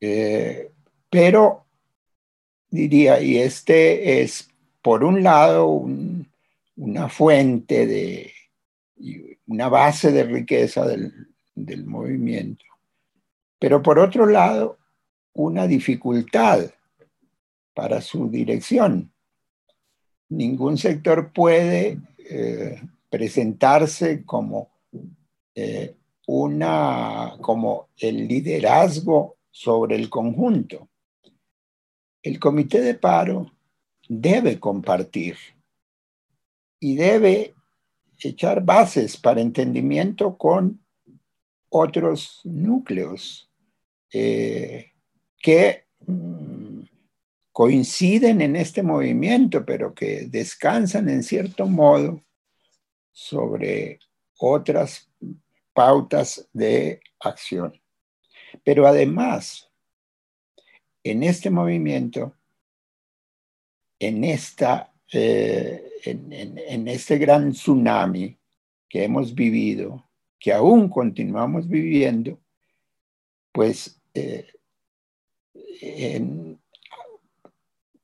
eh, 0.00 0.70
pero 1.10 1.66
diría, 2.70 3.20
y 3.20 3.38
este 3.38 4.22
es 4.22 4.48
por 4.80 5.04
un 5.04 5.22
lado 5.22 5.86
una 6.76 7.08
fuente 7.08 7.86
de, 7.86 8.32
una 9.46 9.68
base 9.68 10.10
de 10.10 10.24
riqueza 10.24 10.86
del 10.86 11.84
movimiento, 11.84 12.64
pero 13.58 13.82
por 13.82 13.98
otro 13.98 14.26
lado 14.26 14.78
una 15.34 15.66
dificultad 15.66 16.70
para 17.74 18.00
su 18.00 18.28
dirección. 18.30 19.12
Ningún 20.28 20.78
sector 20.78 21.32
puede 21.32 21.98
eh, 22.18 22.80
presentarse 23.08 24.24
como, 24.24 24.70
eh, 25.54 25.94
una, 26.26 27.34
como 27.40 27.88
el 27.98 28.28
liderazgo 28.28 29.36
sobre 29.50 29.96
el 29.96 30.08
conjunto. 30.08 30.88
El 32.22 32.38
comité 32.38 32.80
de 32.80 32.94
paro 32.94 33.52
debe 34.08 34.58
compartir 34.58 35.36
y 36.78 36.96
debe 36.96 37.54
echar 38.18 38.64
bases 38.64 39.16
para 39.16 39.40
entendimiento 39.40 40.36
con 40.36 40.80
otros 41.68 42.40
núcleos 42.44 43.50
eh, 44.12 44.91
que 45.42 45.84
mm, 46.06 46.80
coinciden 47.52 48.40
en 48.40 48.56
este 48.56 48.82
movimiento, 48.82 49.66
pero 49.66 49.92
que 49.92 50.26
descansan 50.28 51.10
en 51.10 51.22
cierto 51.22 51.66
modo 51.66 52.24
sobre 53.10 53.98
otras 54.38 55.10
pautas 55.74 56.48
de 56.52 57.00
acción. 57.20 57.78
Pero 58.64 58.86
además, 58.86 59.70
en 61.04 61.22
este 61.22 61.50
movimiento, 61.50 62.34
en, 63.98 64.24
esta, 64.24 64.92
eh, 65.12 65.84
en, 66.04 66.88
este 66.88 67.18
gran 67.18 67.52
tsunami 67.52 68.38
que 68.88 69.04
hemos 69.04 69.34
vivido, 69.34 70.08
que 70.38 70.52
aún 70.52 70.88
continuamos 70.88 71.68
viviendo, 71.68 72.40
pues 73.52 74.00
eh, 74.14 74.46
en 75.80 76.60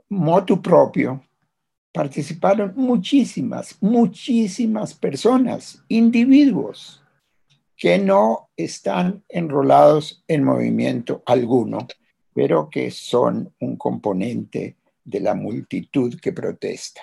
motu 0.09 0.61
propio 0.63 1.23
participaron 1.93 2.73
muchísimas, 2.77 3.77
muchísimas 3.81 4.95
personas, 4.95 5.83
individuos 5.89 7.03
que 7.77 7.99
no 7.99 8.51
están 8.57 9.25
enrolados 9.29 10.25
en 10.27 10.45
movimiento 10.45 11.23
alguno, 11.27 11.87
pero 12.35 12.69
que 12.69 12.91
son 12.91 13.55
un 13.61 13.77
componente 13.77 14.77
de 15.05 15.21
la 15.21 15.35
multitud 15.35 16.19
que 16.21 16.33
protesta. 16.33 17.03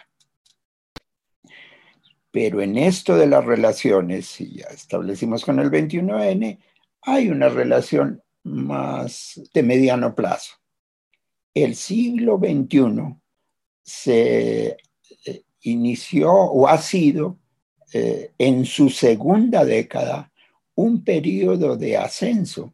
Pero 2.32 2.62
en 2.62 2.78
esto 2.78 3.16
de 3.16 3.28
las 3.28 3.46
relaciones, 3.46 4.40
y 4.42 4.58
ya 4.58 4.68
establecimos 4.68 5.46
con 5.46 5.60
el 5.60 5.72
21N, 5.72 6.60
hay 7.04 7.30
una 7.30 7.50
relación 7.50 8.22
más 8.46 9.42
de 9.54 9.64
mediano 9.64 10.16
plazo. 10.16 10.54
El 11.54 11.76
siglo 11.76 12.38
XXI 12.38 13.16
se 13.82 14.78
eh, 15.26 15.44
inició 15.62 16.32
o 16.32 16.68
ha 16.68 16.78
sido 16.78 17.38
eh, 17.94 18.32
en 18.38 18.66
su 18.66 18.90
segunda 18.90 19.66
década 19.66 20.32
un 20.76 21.04
periodo 21.04 21.76
de 21.76 21.98
ascenso 21.98 22.74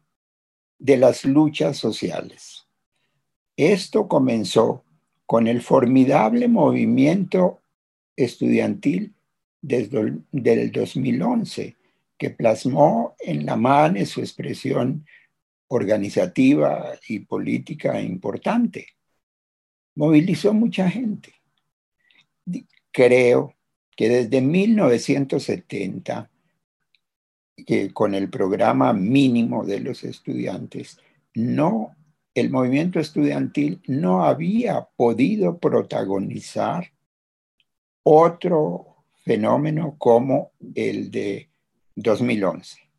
de 0.78 0.96
las 0.96 1.24
luchas 1.24 1.76
sociales. 1.76 2.66
Esto 3.56 4.08
comenzó 4.08 4.84
con 5.26 5.46
el 5.46 5.62
formidable 5.62 6.48
movimiento 6.48 7.60
estudiantil 8.16 9.14
desde 9.60 10.00
el 10.32 10.72
2011, 10.72 11.76
que 12.18 12.30
plasmó 12.30 13.14
en 13.20 13.46
la 13.46 13.56
MANE 13.56 14.04
su 14.06 14.20
expresión 14.20 15.06
organizativa 15.74 16.92
y 17.08 17.20
política 17.20 17.98
importante. 17.98 18.88
Movilizó 19.94 20.52
mucha 20.52 20.88
gente. 20.90 21.32
Creo 22.90 23.54
que 23.96 24.08
desde 24.10 24.42
1970, 24.42 26.30
que 27.66 27.90
con 27.92 28.14
el 28.14 28.28
programa 28.28 28.92
mínimo 28.92 29.64
de 29.64 29.80
los 29.80 30.04
estudiantes, 30.04 30.98
no, 31.34 31.96
el 32.34 32.50
movimiento 32.50 33.00
estudiantil 33.00 33.80
no 33.86 34.24
había 34.24 34.86
podido 34.94 35.58
protagonizar 35.58 36.92
otro 38.02 39.04
fenómeno 39.24 39.96
como 39.96 40.52
el 40.74 41.10
de 41.10 41.48
2011. 41.94 42.91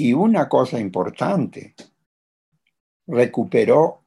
Y 0.00 0.12
una 0.12 0.48
cosa 0.48 0.78
importante, 0.78 1.74
recuperó 3.04 4.04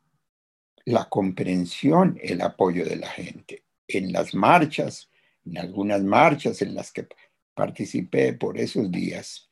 la 0.86 1.10
comprensión, 1.10 2.18
el 2.24 2.40
apoyo 2.42 2.86
de 2.86 2.96
la 2.96 3.08
gente. 3.08 3.66
En 3.90 4.14
las 4.14 4.34
marchas, 4.34 5.10
en 5.46 5.58
algunas 5.58 6.02
marchas 6.02 6.62
en 6.62 6.76
las 6.76 6.94
que 6.94 7.08
participé 7.54 8.32
por 8.32 8.58
esos 8.58 8.90
días, 8.90 9.50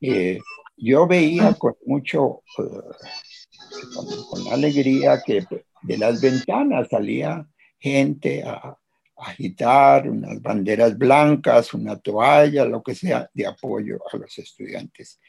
eh, 0.00 0.40
yo 0.76 1.06
veía 1.06 1.54
con 1.54 1.76
mucho, 1.86 2.42
eh, 2.58 2.64
con, 3.94 4.52
alegría 4.52 5.22
que 5.24 5.46
de 5.82 5.96
las 5.96 6.20
ventanas 6.20 6.88
salía 6.88 7.48
gente 7.78 8.42
a 8.42 8.76
agitar 9.16 10.10
unas 10.10 10.42
banderas 10.42 10.98
blancas, 10.98 11.72
una 11.72 11.96
toalla, 12.00 12.64
lo 12.64 12.82
que 12.82 12.96
sea, 12.96 13.30
de 13.32 13.46
apoyo 13.46 14.00
a 14.12 14.16
los 14.16 14.36
estudiantes. 14.38 15.20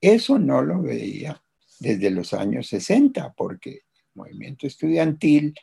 Eso 0.00 0.38
no 0.38 0.62
lo 0.62 0.80
veía 0.80 1.42
desde 1.78 2.10
los 2.10 2.32
años 2.32 2.68
60, 2.68 3.34
porque 3.34 3.70
el 3.70 4.04
movimiento 4.14 4.66
estudiantil 4.66 5.54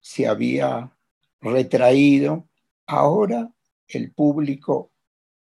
se 0.00 0.26
había 0.26 0.92
retraído. 1.40 2.48
Ahora 2.86 3.50
el 3.88 4.12
público 4.12 4.92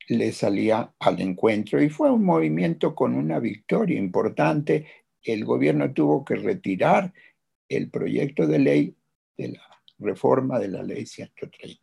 le 0.08 0.32
salía 0.32 0.94
al 0.98 1.20
encuentro 1.20 1.82
y 1.82 1.88
fue 1.88 2.10
un 2.10 2.24
movimiento 2.24 2.94
con 2.94 3.14
una 3.14 3.38
victoria 3.38 3.98
importante. 3.98 4.86
El 5.22 5.44
gobierno 5.44 5.92
tuvo 5.92 6.24
que 6.24 6.36
retirar 6.36 7.12
el 7.68 7.90
proyecto 7.90 8.46
de 8.46 8.58
ley 8.58 8.96
de 9.36 9.48
la 9.48 9.62
reforma 9.98 10.58
de 10.58 10.68
la 10.68 10.82
ley 10.82 11.06
130. 11.06 11.80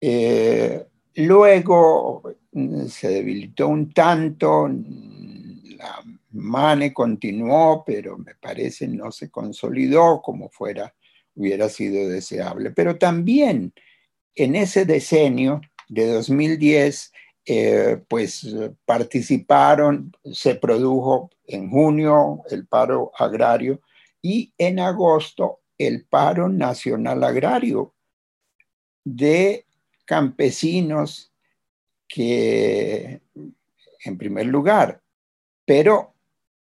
Eh, 0.00 0.86
luego 1.16 2.22
mm, 2.52 2.86
se 2.86 3.08
debilitó 3.08 3.68
un 3.68 3.92
tanto, 3.92 4.68
la 4.68 6.02
MANE 6.32 6.92
continuó, 6.92 7.84
pero 7.84 8.18
me 8.18 8.34
parece 8.34 8.86
no 8.88 9.10
se 9.10 9.30
consolidó 9.30 10.20
como 10.22 10.48
fuera, 10.48 10.94
hubiera 11.34 11.68
sido 11.68 12.08
deseable. 12.08 12.70
Pero 12.70 12.96
también 12.98 13.72
en 14.34 14.56
ese 14.56 14.84
decenio 14.84 15.60
de 15.88 16.06
2010, 16.06 17.12
eh, 17.46 18.02
pues 18.08 18.46
participaron, 18.84 20.12
se 20.32 20.54
produjo 20.54 21.30
en 21.46 21.70
junio 21.70 22.42
el 22.50 22.66
paro 22.66 23.10
agrario 23.18 23.80
y 24.22 24.52
en 24.58 24.78
agosto 24.78 25.60
el 25.78 26.04
paro 26.04 26.48
nacional 26.48 27.24
agrario 27.24 27.94
de 29.04 29.66
campesinos 30.10 31.30
que, 32.08 33.20
en 34.04 34.18
primer 34.18 34.46
lugar, 34.46 35.00
pero 35.64 36.14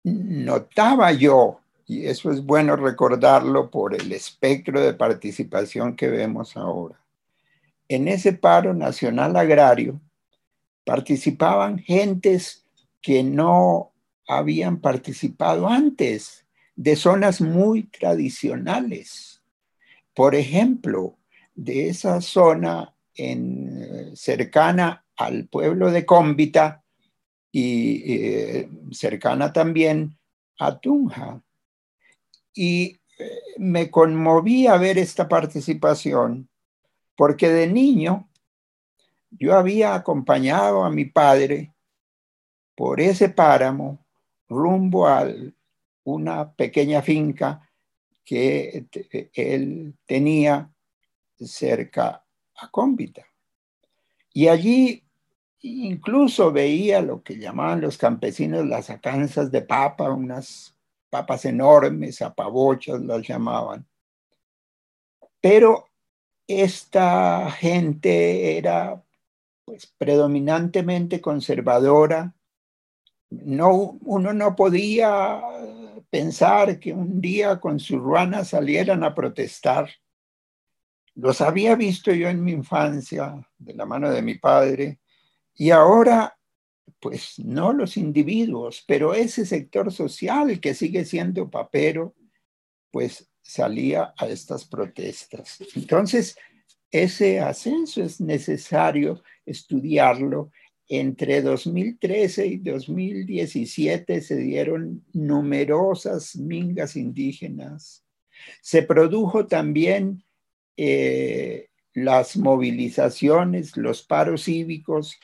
notaba 0.05 1.13
yo, 1.13 1.59
y 1.87 2.05
eso 2.05 2.31
es 2.31 2.45
bueno 2.45 2.77
recordarlo 2.77 3.71
por 3.71 3.95
el 3.95 4.13
espectro 4.13 4.83
de 4.83 4.93
participación 4.93 5.97
que 5.97 6.09
vemos 6.09 6.59
ahora, 6.59 7.03
en 7.89 8.09
ese 8.09 8.35
paro 8.35 8.75
nacional 8.75 9.35
agrario 9.35 9.99
participaban 10.85 11.79
gentes 11.79 12.67
que 13.01 13.23
no 13.23 13.93
habían 14.27 14.79
participado 14.79 15.69
antes, 15.69 16.45
de 16.77 16.97
zonas 16.97 17.41
muy 17.41 17.85
tradicionales. 17.85 19.43
Por 20.13 20.35
ejemplo, 20.35 21.17
de 21.55 21.89
esa 21.89 22.21
zona 22.21 22.95
en, 23.19 24.17
cercana 24.17 25.05
al 25.17 25.49
pueblo 25.49 25.91
de 25.91 26.07
Cómbita 26.07 26.83
y 27.51 28.15
eh, 28.15 28.71
cercana 28.93 29.53
también 29.53 30.17
a 30.59 30.79
Tunja. 30.79 31.43
Y 32.55 33.01
eh, 33.19 33.41
me 33.59 33.91
conmovía 33.91 34.77
ver 34.77 34.99
esta 34.99 35.29
participación 35.29 36.49
porque 37.17 37.49
de 37.49 37.67
niño 37.67 38.31
yo 39.31 39.57
había 39.57 39.95
acompañado 39.95 40.85
a 40.85 40.91
mi 40.91 41.05
padre 41.05 41.75
por 42.77 43.01
ese 43.01 43.29
páramo 43.29 44.07
rumbo 44.49 45.09
a 45.09 45.29
una 46.05 46.53
pequeña 46.53 47.03
finca 47.03 47.69
que 48.25 48.87
él 49.35 49.95
tenía 50.07 50.71
cerca 51.39 52.25
Y 54.33 54.49
allí 54.49 55.05
incluso 55.61 56.53
veía 56.53 57.01
lo 57.03 57.23
que 57.23 57.39
llamaban 57.39 57.81
los 57.81 57.99
campesinos 57.99 58.67
las 58.67 58.91
acanzas 58.91 59.51
de 59.51 59.63
papa, 59.63 60.11
unas 60.11 60.77
papas 61.11 61.45
enormes, 61.45 62.23
apabochas 62.23 63.01
las 63.01 63.27
llamaban. 63.27 63.87
Pero 65.41 65.89
esta 66.47 67.51
gente 67.51 68.57
era 68.57 69.03
pues 69.65 69.87
predominantemente 69.87 71.21
conservadora. 71.21 72.35
No, 73.31 73.99
uno 74.05 74.33
no 74.33 74.57
podía 74.57 75.43
pensar 76.11 76.81
que 76.81 76.93
un 76.93 77.21
día 77.21 77.61
con 77.61 77.79
sus 77.79 78.01
ruanas 78.01 78.49
salieran 78.49 79.05
a 79.05 79.15
protestar. 79.15 79.91
Los 81.19 81.41
había 81.41 81.75
visto 81.75 82.13
yo 82.13 82.29
en 82.29 82.45
mi 82.45 82.53
infancia 82.53 83.45
de 83.59 83.75
la 83.75 83.85
mano 83.85 84.09
de 84.09 84.23
mi 84.23 84.37
padre 84.37 85.01
y 85.57 85.71
ahora, 85.71 86.39
pues 87.01 87.41
no 87.41 87.73
los 87.73 87.97
individuos, 87.97 88.85
pero 88.87 89.15
ese 89.15 89.45
sector 89.45 89.93
social 89.93 90.61
que 90.61 90.75
sigue 90.75 91.05
siendo 91.05 91.51
papero, 91.51 92.15
pues 92.93 93.29
salía 93.43 94.15
a 94.17 94.29
estas 94.29 94.65
protestas. 94.65 95.59
Entonces, 95.75 96.37
ese 96.89 97.41
ascenso 97.41 98.01
es 98.01 98.21
necesario 98.21 99.25
estudiarlo. 99.45 100.53
Entre 100.87 101.43
2013 101.43 102.47
y 102.47 102.59
2017 102.59 104.21
se 104.21 104.37
dieron 104.37 105.05
numerosas 105.13 106.37
mingas 106.37 106.95
indígenas. 106.95 108.05
Se 108.63 108.85
produjo 108.85 109.49
también 109.49 110.23
eh, 110.81 111.71
las 111.93 112.37
movilizaciones, 112.37 113.77
los 113.77 114.05
paros 114.05 114.45
cívicos 114.45 115.19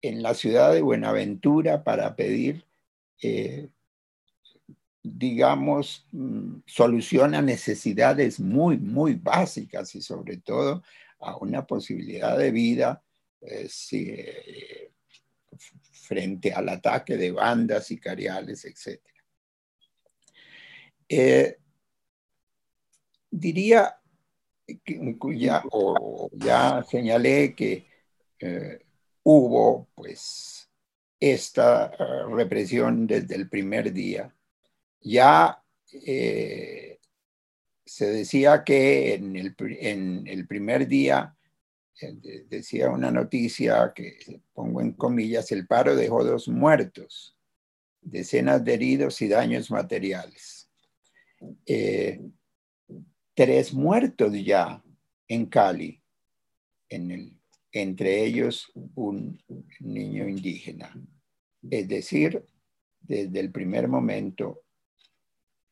en 0.00 0.22
la 0.22 0.32
ciudad 0.32 0.72
de 0.72 0.80
Buenaventura 0.80 1.84
para 1.84 2.16
pedir, 2.16 2.64
eh, 3.20 3.68
digamos, 5.02 6.06
mm, 6.12 6.60
solución 6.64 7.34
a 7.34 7.42
necesidades 7.42 8.40
muy, 8.40 8.78
muy 8.78 9.12
básicas 9.12 9.94
y 9.94 10.00
sobre 10.00 10.38
todo 10.38 10.82
a 11.20 11.36
una 11.36 11.66
posibilidad 11.66 12.38
de 12.38 12.50
vida 12.50 13.02
eh, 13.42 14.90
frente 15.92 16.50
al 16.54 16.70
ataque 16.70 17.18
de 17.18 17.30
bandas 17.32 17.88
sicariales, 17.88 18.64
etc. 18.64 19.02
diría 23.30 23.98
ya, 25.34 25.62
ya 26.32 26.84
señalé 26.88 27.54
que 27.54 27.86
hubo 29.22 29.88
pues 29.94 30.68
esta 31.20 31.92
eh, 31.98 32.34
represión 32.34 33.06
desde 33.06 33.34
el 33.34 33.48
primer 33.48 33.92
día. 33.92 34.34
Ya 35.00 35.62
eh, 35.92 36.98
se 37.84 38.06
decía 38.06 38.62
que 38.64 39.14
en 39.14 39.36
el, 39.36 39.54
en 39.58 40.26
el 40.26 40.46
primer 40.46 40.86
día, 40.86 41.36
eh, 42.00 42.46
decía 42.48 42.90
una 42.90 43.10
noticia 43.10 43.92
que 43.94 44.40
pongo 44.52 44.80
en 44.80 44.92
comillas, 44.92 45.50
el 45.52 45.66
paro 45.66 45.96
dejó 45.96 46.24
dos 46.24 46.48
muertos, 46.48 47.36
decenas 48.00 48.64
de 48.64 48.74
heridos 48.74 49.20
y 49.22 49.28
daños 49.28 49.70
materiales. 49.70 50.70
Tres 53.38 53.72
muertos 53.72 54.32
ya 54.44 54.82
en 55.28 55.46
Cali 55.46 56.02
en 56.88 57.10
el 57.12 57.38
entre 57.70 58.24
ellos 58.24 58.72
un 58.96 59.40
niño 59.78 60.26
indígena. 60.26 60.92
Es 61.70 61.86
decir, 61.86 62.44
desde 62.98 63.38
el 63.38 63.52
primer 63.52 63.86
momento 63.86 64.64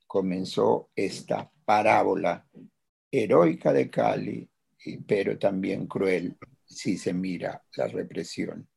comenzó 0.07 0.91
esta 0.95 1.51
parábola 1.65 2.47
heroica 3.11 3.73
de 3.73 3.91
Cali, 3.91 4.49
pero 5.05 5.37
también 5.37 5.89
cruel 5.89 6.37
si 6.65 6.97
se 6.97 7.13
mira 7.13 7.65
la 7.75 7.89
represión. 7.89 8.69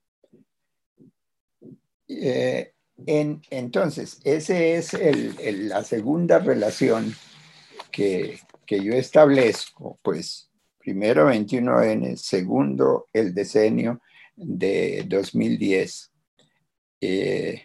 Eh, 2.07 2.73
entonces, 3.05 4.19
esa 4.23 4.57
es 4.57 4.93
la 5.69 5.83
segunda 5.83 6.39
relación 6.39 7.13
que, 7.91 8.39
que 8.69 8.83
yo 8.83 8.93
establezco, 8.93 9.99
pues 10.03 10.47
primero 10.77 11.27
21N, 11.27 12.15
segundo 12.17 13.07
el 13.11 13.33
decenio 13.33 13.99
de 14.35 15.05
2010. 15.07 16.11
Eh, 17.01 17.63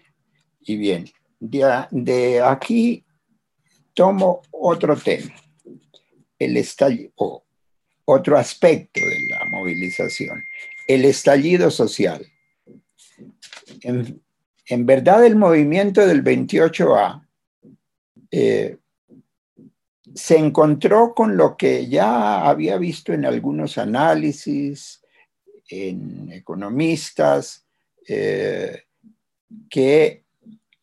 y 0.60 0.76
bien, 0.78 1.04
de, 1.38 2.40
aquí 2.40 3.04
tomo 3.92 4.40
otro 4.50 4.96
tema, 4.96 5.34
el 6.38 6.56
estallido, 6.56 7.44
otro 8.06 8.38
aspecto 8.38 9.00
de 9.00 9.28
la 9.28 9.44
movilización, 9.44 10.42
el 10.88 11.04
estallido 11.04 11.70
social. 11.70 12.26
En, 13.82 14.86
verdad 14.86 15.26
el 15.26 15.36
movimiento 15.36 16.06
del 16.06 16.24
28A 16.24 17.28
eh, 18.30 18.78
se 20.14 20.38
encontró 20.38 21.14
con 21.14 21.37
lo 21.37 21.57
que 21.57 21.88
ya 21.88 22.46
había 22.48 22.79
visto 22.79 23.12
en 23.12 23.24
algunos 23.27 23.79
análisis, 23.79 25.03
en 25.68 26.31
economistas, 26.33 27.66
eh, 28.07 28.85
que 29.68 30.24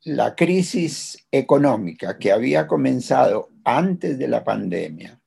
la 0.03 0.35
crisis 0.35 1.27
económica 1.31 2.17
que 2.17 2.31
había 2.31 2.67
comenzado 2.67 3.49
antes 3.63 4.17
de 4.17 4.27
la 4.27 4.43
pandemia 4.43 5.19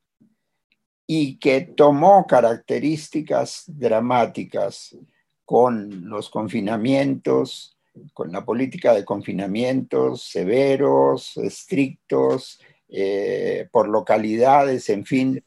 y 1.07 1.37
que 1.39 1.61
tomó 1.61 2.27
características 2.27 3.65
dramáticas 3.67 4.97
con 5.45 6.09
los 6.09 6.31
confinamientos, 6.31 7.79
con 8.13 8.33
la 8.33 8.45
política 8.45 8.95
de 8.95 9.05
confinamientos 9.05 10.23
severos, 10.23 11.37
estrictos, 11.37 12.59
eh, 12.89 13.69
por 13.73 13.89
localidades, 13.89 14.89
en 14.91 15.05
fin, 15.05 15.45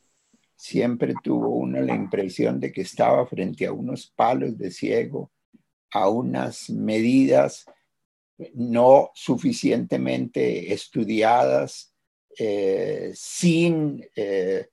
siempre 0.55 1.13
tuvo 1.23 1.49
uno 1.49 1.81
la 1.81 1.95
impresión 1.95 2.59
de 2.59 2.71
que 2.71 2.81
estaba 2.81 3.25
frente 3.27 3.65
a 3.65 3.71
unos 3.71 4.07
palos 4.07 4.57
de 4.57 4.71
ciego, 4.71 5.31
a 5.91 6.09
unas 6.09 6.69
medidas 6.69 7.65
no 8.53 9.11
suficientemente 9.13 10.73
estudiadas, 10.73 11.93
eh, 12.37 13.11
sin 13.15 14.05
eh, 14.15 14.67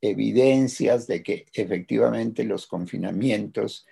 evidencias 0.00 1.06
de 1.06 1.22
que 1.22 1.46
efectivamente 1.54 2.44
los 2.44 2.66
confinamientos 2.66 3.86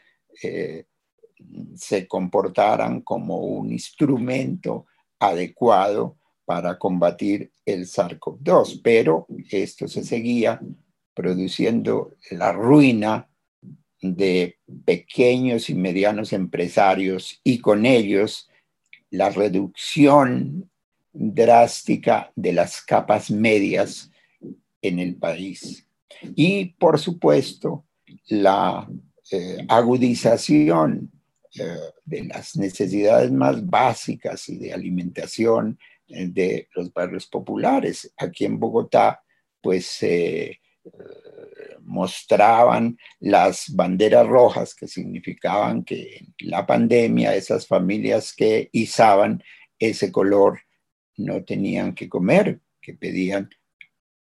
se 1.76 2.08
comportaran 2.08 3.02
como 3.02 3.38
un 3.38 3.72
instrumento 3.72 4.86
adecuado 5.18 6.18
para 6.52 6.78
combatir 6.78 7.50
el 7.64 7.86
SARS-CoV-2, 7.86 8.82
pero 8.84 9.26
esto 9.50 9.88
se 9.88 10.04
seguía 10.04 10.60
produciendo 11.14 12.16
la 12.30 12.52
ruina 12.52 13.26
de 14.02 14.58
pequeños 14.84 15.70
y 15.70 15.74
medianos 15.74 16.34
empresarios 16.34 17.40
y 17.42 17.58
con 17.60 17.86
ellos 17.86 18.50
la 19.08 19.30
reducción 19.30 20.68
drástica 21.10 22.30
de 22.36 22.52
las 22.52 22.82
capas 22.82 23.30
medias 23.30 24.10
en 24.82 24.98
el 24.98 25.16
país. 25.16 25.88
Y 26.36 26.66
por 26.78 26.98
supuesto, 26.98 27.86
la 28.26 28.86
eh, 29.30 29.56
agudización 29.68 31.10
eh, 31.58 31.76
de 32.04 32.24
las 32.24 32.56
necesidades 32.56 33.32
más 33.32 33.66
básicas 33.66 34.50
y 34.50 34.58
de 34.58 34.74
alimentación 34.74 35.78
de 36.12 36.68
los 36.74 36.92
barrios 36.92 37.26
populares. 37.26 38.12
Aquí 38.16 38.44
en 38.44 38.58
Bogotá, 38.58 39.22
pues 39.60 39.86
se 39.86 40.44
eh, 40.44 40.60
mostraban 41.82 42.98
las 43.20 43.66
banderas 43.74 44.26
rojas 44.26 44.74
que 44.74 44.88
significaban 44.88 45.84
que 45.84 46.16
en 46.16 46.50
la 46.50 46.66
pandemia 46.66 47.34
esas 47.34 47.66
familias 47.66 48.34
que 48.34 48.68
izaban 48.72 49.42
ese 49.78 50.10
color 50.10 50.60
no 51.16 51.44
tenían 51.44 51.94
que 51.94 52.08
comer, 52.08 52.60
que 52.80 52.94
pedían 52.94 53.48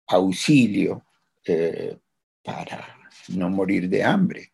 auxilio 0.08 1.06
eh, 1.45 1.97
para 2.43 2.97
no 3.30 3.50
morir 3.50 3.89
de 3.89 4.04
hambre. 4.04 4.54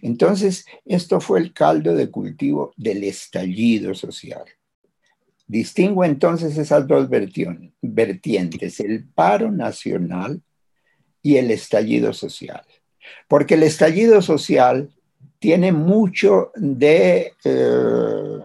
Entonces, 0.00 0.64
esto 0.84 1.20
fue 1.20 1.40
el 1.40 1.52
caldo 1.52 1.94
de 1.94 2.10
cultivo 2.10 2.72
del 2.76 3.04
estallido 3.04 3.94
social. 3.94 4.44
Distingo 5.52 6.02
entonces 6.02 6.56
esas 6.56 6.88
dos 6.88 7.10
vertientes, 7.10 8.80
el 8.80 9.04
paro 9.04 9.50
nacional 9.50 10.40
y 11.20 11.36
el 11.36 11.50
estallido 11.50 12.14
social. 12.14 12.62
Porque 13.28 13.52
el 13.52 13.62
estallido 13.64 14.22
social 14.22 14.90
tiene 15.38 15.70
mucho 15.70 16.52
de, 16.56 17.34
eh, 17.44 18.38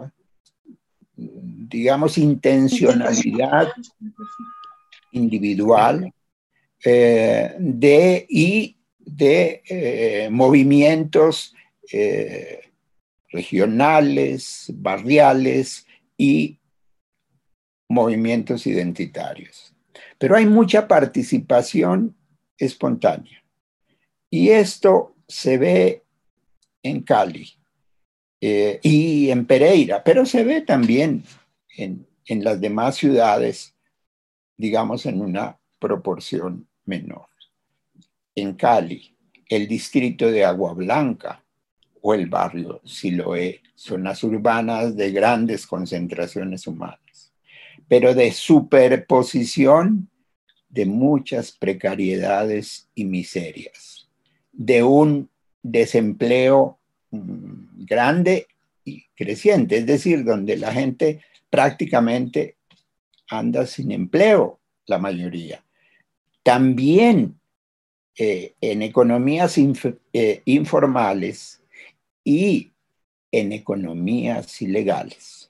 digamos, 1.15 2.17
intencionalidad 2.17 3.69
individual 5.13 6.13
eh, 6.83 7.55
de, 7.57 8.25
y 8.27 8.75
de 8.99 9.61
eh, 9.65 10.27
movimientos 10.29 11.55
regionales, 13.31 14.73
barriales 14.75 15.87
y 16.17 16.57
movimientos 17.89 18.67
identitarios. 18.67 19.73
Pero 20.17 20.35
hay 20.35 20.45
mucha 20.45 20.87
participación 20.87 22.15
espontánea. 22.57 23.43
Y 24.29 24.49
esto 24.49 25.15
se 25.27 25.57
ve 25.57 26.03
en 26.83 27.01
Cali 27.01 27.49
eh, 28.41 28.79
y 28.83 29.29
en 29.29 29.45
Pereira, 29.45 30.03
pero 30.03 30.25
se 30.25 30.43
ve 30.43 30.61
también 30.61 31.23
en, 31.77 32.05
en 32.25 32.43
las 32.43 32.59
demás 32.59 32.95
ciudades, 32.95 33.75
digamos, 34.57 35.05
en 35.05 35.21
una 35.21 35.57
proporción 35.79 36.67
menor. 36.85 37.27
En 38.35 38.53
Cali, 38.53 39.15
el 39.49 39.67
distrito 39.67 40.29
de 40.29 40.43
Agua 40.43 40.73
Blanca 40.73 41.43
o 42.01 42.13
el 42.13 42.27
barrio 42.27 42.81
Siloé, 42.85 43.61
zonas 43.75 44.23
urbanas 44.23 44.95
de 44.95 45.11
grandes 45.11 45.65
concentraciones 45.65 46.67
humanas, 46.67 47.26
pero 47.87 48.13
de 48.13 48.31
superposición 48.31 50.09
de 50.69 50.85
muchas 50.85 51.51
precariedades 51.51 52.89
y 52.93 53.05
miserias, 53.05 54.09
de 54.51 54.83
un 54.83 55.29
desempleo 55.63 56.79
mm, 57.11 57.85
grande 57.85 58.47
y 58.83 59.05
creciente, 59.15 59.77
es 59.77 59.85
decir, 59.85 60.23
donde 60.23 60.57
la 60.57 60.71
gente 60.71 61.21
prácticamente 61.49 62.57
anda 63.29 63.65
sin 63.65 63.91
empleo, 63.91 64.59
la 64.85 64.97
mayoría. 64.97 65.63
También 66.43 67.39
eh, 68.17 68.55
en 68.61 68.81
economías 68.81 69.57
eh, 69.57 70.41
informales 70.45 71.61
y 72.23 72.71
en 73.31 73.51
economías 73.51 74.61
ilegales. 74.61 75.46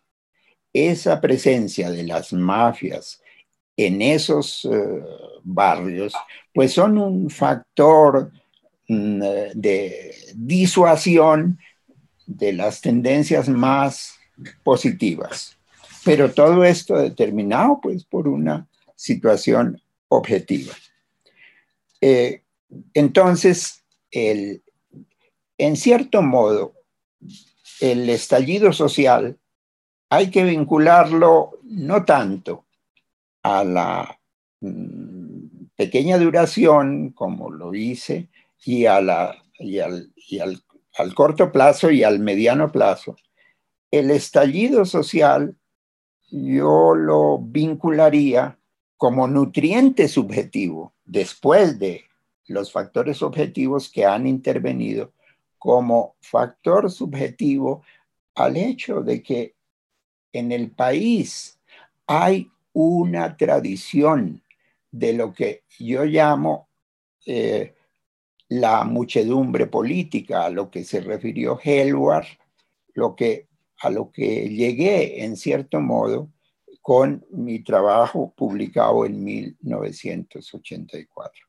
Esa 0.73 1.19
presencia 1.21 1.89
de 1.89 2.03
las 2.03 2.33
mafias 2.33 3.21
en 3.75 4.01
esos 4.01 4.65
eh, 4.65 5.03
barrios, 5.43 6.13
pues 6.53 6.73
son 6.73 6.97
un 6.97 7.29
factor 7.29 8.31
mm, 8.87 9.19
de 9.53 10.15
disuasión 10.35 11.59
de 12.25 12.53
las 12.53 12.81
tendencias 12.81 13.47
más 13.47 14.15
positivas. 14.63 15.57
Pero 16.03 16.31
todo 16.31 16.63
esto 16.63 16.97
determinado 16.97 17.79
pues 17.81 18.03
por 18.03 18.27
una 18.27 18.67
situación 18.95 19.81
objetiva. 20.09 20.73
Eh, 22.01 22.41
entonces, 22.93 23.83
el, 24.11 24.63
en 25.57 25.75
cierto 25.75 26.21
modo, 26.21 26.73
el 27.79 28.09
estallido 28.09 28.73
social 28.73 29.37
hay 30.09 30.31
que 30.31 30.43
vincularlo 30.43 31.59
no 31.63 32.05
tanto 32.05 32.65
a 33.43 33.63
la 33.63 34.19
mm, 34.61 35.67
pequeña 35.75 36.17
duración, 36.17 37.11
como 37.11 37.49
lo 37.49 37.73
hice, 37.73 38.29
y, 38.63 38.85
a 38.85 38.97
al 40.97 41.13
corto 41.13 41.51
plazo 41.51 41.91
y 41.91 42.03
al 42.03 42.19
mediano 42.19 42.71
plazo. 42.71 43.15
El 43.91 44.11
estallido 44.11 44.83
social 44.85 45.55
yo 46.29 46.95
lo 46.95 47.37
vincularía 47.39 48.57
como 48.97 49.27
nutriente 49.27 50.07
subjetivo 50.07 50.93
después 51.05 51.79
de 51.79 52.05
los 52.47 52.71
factores 52.71 53.21
objetivos 53.21 53.89
que 53.89 54.05
han 54.05 54.25
intervenido 54.27 55.13
como 55.57 56.15
factor 56.19 56.91
subjetivo 56.91 57.83
al 58.35 58.57
hecho 58.57 59.01
de 59.01 59.21
que 59.21 59.56
en 60.37 60.51
el 60.51 60.71
país 60.71 61.57
hay 62.05 62.51
una 62.73 63.37
tradición 63.37 64.43
de 64.91 65.13
lo 65.13 65.33
que 65.33 65.63
yo 65.79 66.03
llamo 66.05 66.69
eh, 67.25 67.73
la 68.49 68.83
muchedumbre 68.83 69.65
política, 69.67 70.45
a 70.45 70.49
lo 70.49 70.71
que 70.71 70.83
se 70.83 70.99
refirió 71.01 71.59
Helward, 71.61 72.25
lo 72.93 73.15
que, 73.15 73.47
a 73.81 73.89
lo 73.89 74.11
que 74.11 74.47
llegué 74.47 75.23
en 75.23 75.35
cierto 75.35 75.81
modo 75.81 76.31
con 76.81 77.25
mi 77.31 77.59
trabajo 77.59 78.33
publicado 78.35 79.05
en 79.05 79.23
1984. 79.23 81.45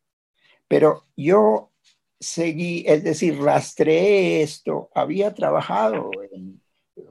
Pero 0.67 1.05
yo 1.17 1.71
seguí, 2.19 2.85
es 2.87 3.05
decir, 3.05 3.39
rastreé 3.39 4.43
esto, 4.43 4.91
había 4.95 5.35
trabajado 5.35 6.11
en 6.33 6.61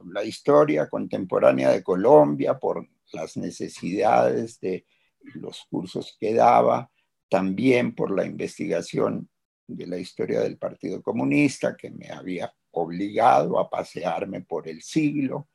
la 0.06 0.24
historia 0.24 0.88
contemporánea 0.88 1.70
de 1.70 1.82
Colombia 1.82 2.58
por 2.58 2.86
las 3.12 3.36
necesidades 3.36 4.60
de 4.60 4.86
los 5.34 5.66
cursos 5.70 6.16
que 6.18 6.34
daba, 6.34 6.90
también 7.28 7.94
por 7.94 8.10
la 8.10 8.24
investigación 8.24 9.28
de 9.66 9.86
la 9.86 9.98
historia 9.98 10.40
del 10.40 10.56
Partido 10.56 11.02
Comunista, 11.02 11.76
que 11.76 11.90
me 11.90 12.08
había 12.08 12.52
obligado 12.70 13.58
a 13.58 13.68
pasearme 13.68 14.40
por 14.40 14.68
el 14.68 14.82
siglo 14.82 15.48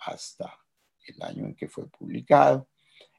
hasta 0.00 0.58
el 1.06 1.22
año 1.22 1.46
en 1.46 1.54
que 1.54 1.68
fue 1.68 1.86
publicado. 1.88 2.68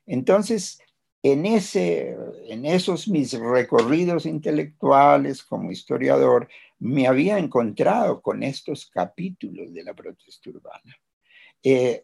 Entonces, 0.06 0.80
en, 1.22 1.46
ese, 1.46 2.18
en 2.48 2.66
esos 2.66 3.08
mis 3.08 3.34
recorridos 3.34 4.26
intelectuales 4.26 5.44
como 5.44 5.72
historiador, 5.72 6.50
me 6.84 7.08
había 7.08 7.38
encontrado 7.38 8.22
con 8.22 8.44
estos 8.44 8.88
capítulos 8.88 9.74
de 9.74 9.86
la 9.86 9.94
protesta 9.94 10.50
urbana. 10.50 11.00
Eh, 11.64 12.04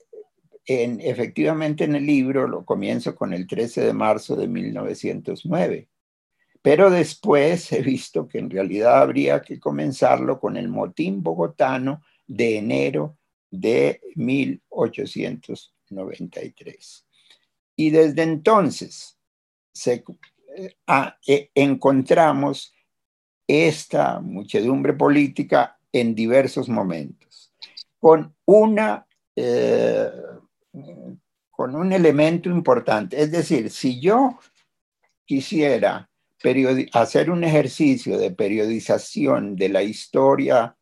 efectivamente 0.65 1.83
en 1.83 1.95
el 1.95 2.05
libro 2.05 2.47
lo 2.47 2.63
comienzo 2.63 3.13
con 3.13 3.33
el 3.33 3.45
13 3.45 3.81
de 3.81 3.91
marzo 3.91 4.37
de 4.37 4.47
1909, 4.47 5.89
pero 6.61 6.89
después 6.89 7.69
he 7.73 7.81
visto 7.81 8.25
que 8.25 8.39
en 8.39 8.49
realidad 8.49 9.01
habría 9.01 9.41
que 9.41 9.59
comenzarlo 9.59 10.39
con 10.39 10.55
el 10.55 10.69
motín 10.69 11.21
bogotano 11.21 12.01
de 12.25 12.59
enero 12.59 13.17
de 13.51 13.99
1893. 14.15 17.05
Y 17.75 17.89
desde 17.89 18.23
entonces 18.23 19.19
se, 19.73 20.05
eh, 20.55 20.75
ah, 20.87 21.17
eh, 21.27 21.51
encontramos 21.53 22.73
esta 23.49 24.19
muchedumbre 24.19 24.93
política 24.93 25.79
en 25.91 26.13
diversos 26.13 26.69
momentos, 26.69 27.51
con 27.99 28.35
una 28.45 29.07
eh, 29.35 30.11
con 31.49 31.75
un 31.75 31.91
elemento 31.91 32.47
importante. 32.49 33.21
Es 33.21 33.31
decir, 33.31 33.71
si 33.71 33.99
yo 33.99 34.37
quisiera 35.25 36.09
hacer 36.93 37.31
un 37.31 37.43
ejercicio 37.43 38.17
de 38.17 38.31
periodización 38.31 39.55
de 39.55 39.69
la 39.69 39.81
historia 39.81 40.77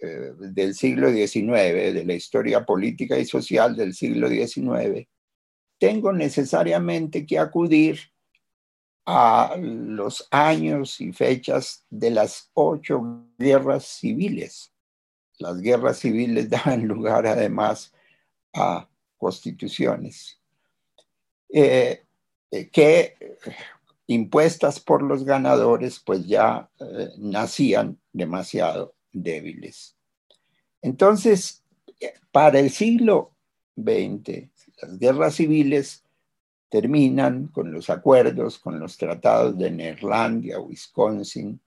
eh, 0.00 0.32
del 0.38 0.74
siglo 0.74 1.10
XIX, 1.10 1.94
de 1.94 2.04
la 2.06 2.14
historia 2.14 2.64
política 2.64 3.18
y 3.18 3.26
social 3.26 3.76
del 3.76 3.92
siglo 3.92 4.28
XIX, 4.28 5.06
tengo 5.78 6.12
necesariamente 6.12 7.26
que 7.26 7.38
acudir 7.38 7.98
a 9.06 9.56
los 9.58 10.26
años 10.30 11.00
y 11.00 11.12
fechas 11.12 11.84
de 11.90 12.10
las 12.10 12.50
ocho 12.54 13.26
guerras 13.38 13.84
civiles. 13.84 14.72
Las 15.38 15.60
guerras 15.60 15.98
civiles 15.98 16.48
daban 16.50 16.86
lugar 16.86 17.26
además 17.26 17.92
a 18.52 18.88
constituciones 19.18 20.38
eh, 21.48 22.04
eh, 22.50 22.68
que 22.68 23.16
impuestas 24.06 24.80
por 24.80 25.02
los 25.02 25.24
ganadores 25.24 25.98
pues 25.98 26.26
ya 26.26 26.68
eh, 26.78 27.08
nacían 27.18 27.98
demasiado 28.12 28.94
débiles. 29.12 29.96
Entonces, 30.82 31.62
para 32.30 32.58
el 32.58 32.70
siglo 32.70 33.32
XX, 33.76 34.50
las 34.82 34.98
guerras 34.98 35.34
civiles 35.36 36.03
terminan 36.74 37.46
con 37.52 37.70
los 37.70 37.88
acuerdos, 37.88 38.58
con 38.58 38.80
los 38.80 38.96
tratados 38.96 39.56
de 39.56 39.70
Neerlandia, 39.70 40.58
Wisconsin, 40.58 41.60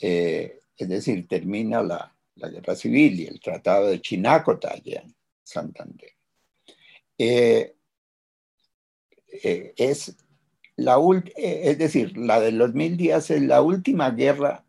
eh, 0.00 0.60
es 0.76 0.88
decir, 0.88 1.26
termina 1.26 1.82
la, 1.82 2.14
guerra 2.36 2.76
civil 2.76 3.18
y 3.18 3.26
el 3.26 3.40
tratado 3.40 3.88
de 3.88 4.00
Chinacota 4.00 4.70
allá 4.70 5.00
en 5.00 5.12
Santander. 5.42 6.10
Eh, 7.18 7.74
eh, 9.42 9.74
es, 9.76 10.16
la, 10.76 10.96
es 11.36 11.78
decir, 11.78 12.16
la 12.16 12.38
de 12.38 12.52
los 12.52 12.72
mil 12.72 12.96
días 12.96 13.32
es 13.32 13.42
la 13.42 13.62
última 13.62 14.12
guerra 14.12 14.64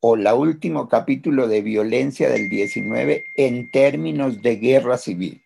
o 0.00 0.16
el 0.16 0.26
último 0.26 0.88
capítulo 0.88 1.46
de 1.46 1.62
violencia 1.62 2.28
del 2.28 2.48
19 2.48 3.26
en 3.36 3.70
términos 3.70 4.42
de 4.42 4.56
guerra 4.56 4.98
civil. 4.98 5.40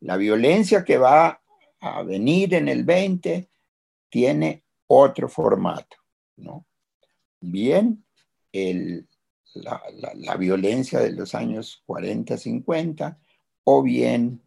La 0.00 0.18
violencia 0.18 0.84
que 0.84 0.98
va 0.98 1.40
a 1.80 2.02
venir 2.02 2.54
en 2.54 2.68
el 2.68 2.84
20 2.84 3.48
tiene 4.08 4.64
otro 4.86 5.28
formato, 5.28 5.96
¿no? 6.36 6.66
Bien, 7.40 8.04
la, 8.52 9.82
la, 10.14 10.36
violencia 10.36 11.00
de 11.00 11.12
los 11.12 11.34
años 11.34 11.82
40, 11.86 12.36
50, 12.36 13.18
o 13.64 13.82
bien 13.82 14.42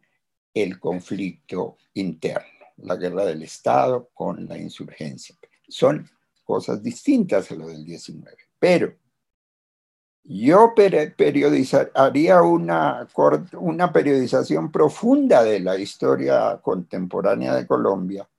el 0.54 0.80
conflicto 0.80 1.78
interno, 1.94 2.68
la 2.78 2.96
guerra 2.96 3.26
del 3.26 3.44
Estado 3.44 4.10
con 4.14 4.46
la 4.48 4.58
insurgencia. 4.58 5.36
Son 5.68 6.08
cosas 6.44 6.84
distintas 6.84 7.52
a 7.52 7.56
lo 7.56 7.68
del 7.68 7.84
19, 7.84 8.38
pero 8.60 8.96
yo 10.24 10.74
haría 11.96 12.42
una, 12.42 13.08
una 13.54 13.92
periodización 13.92 14.72
profunda 14.72 15.44
de 15.44 15.60
la 15.60 15.78
historia 15.78 16.60
contemporánea 16.62 17.54
de 17.56 17.68
Colombia, 17.68 18.30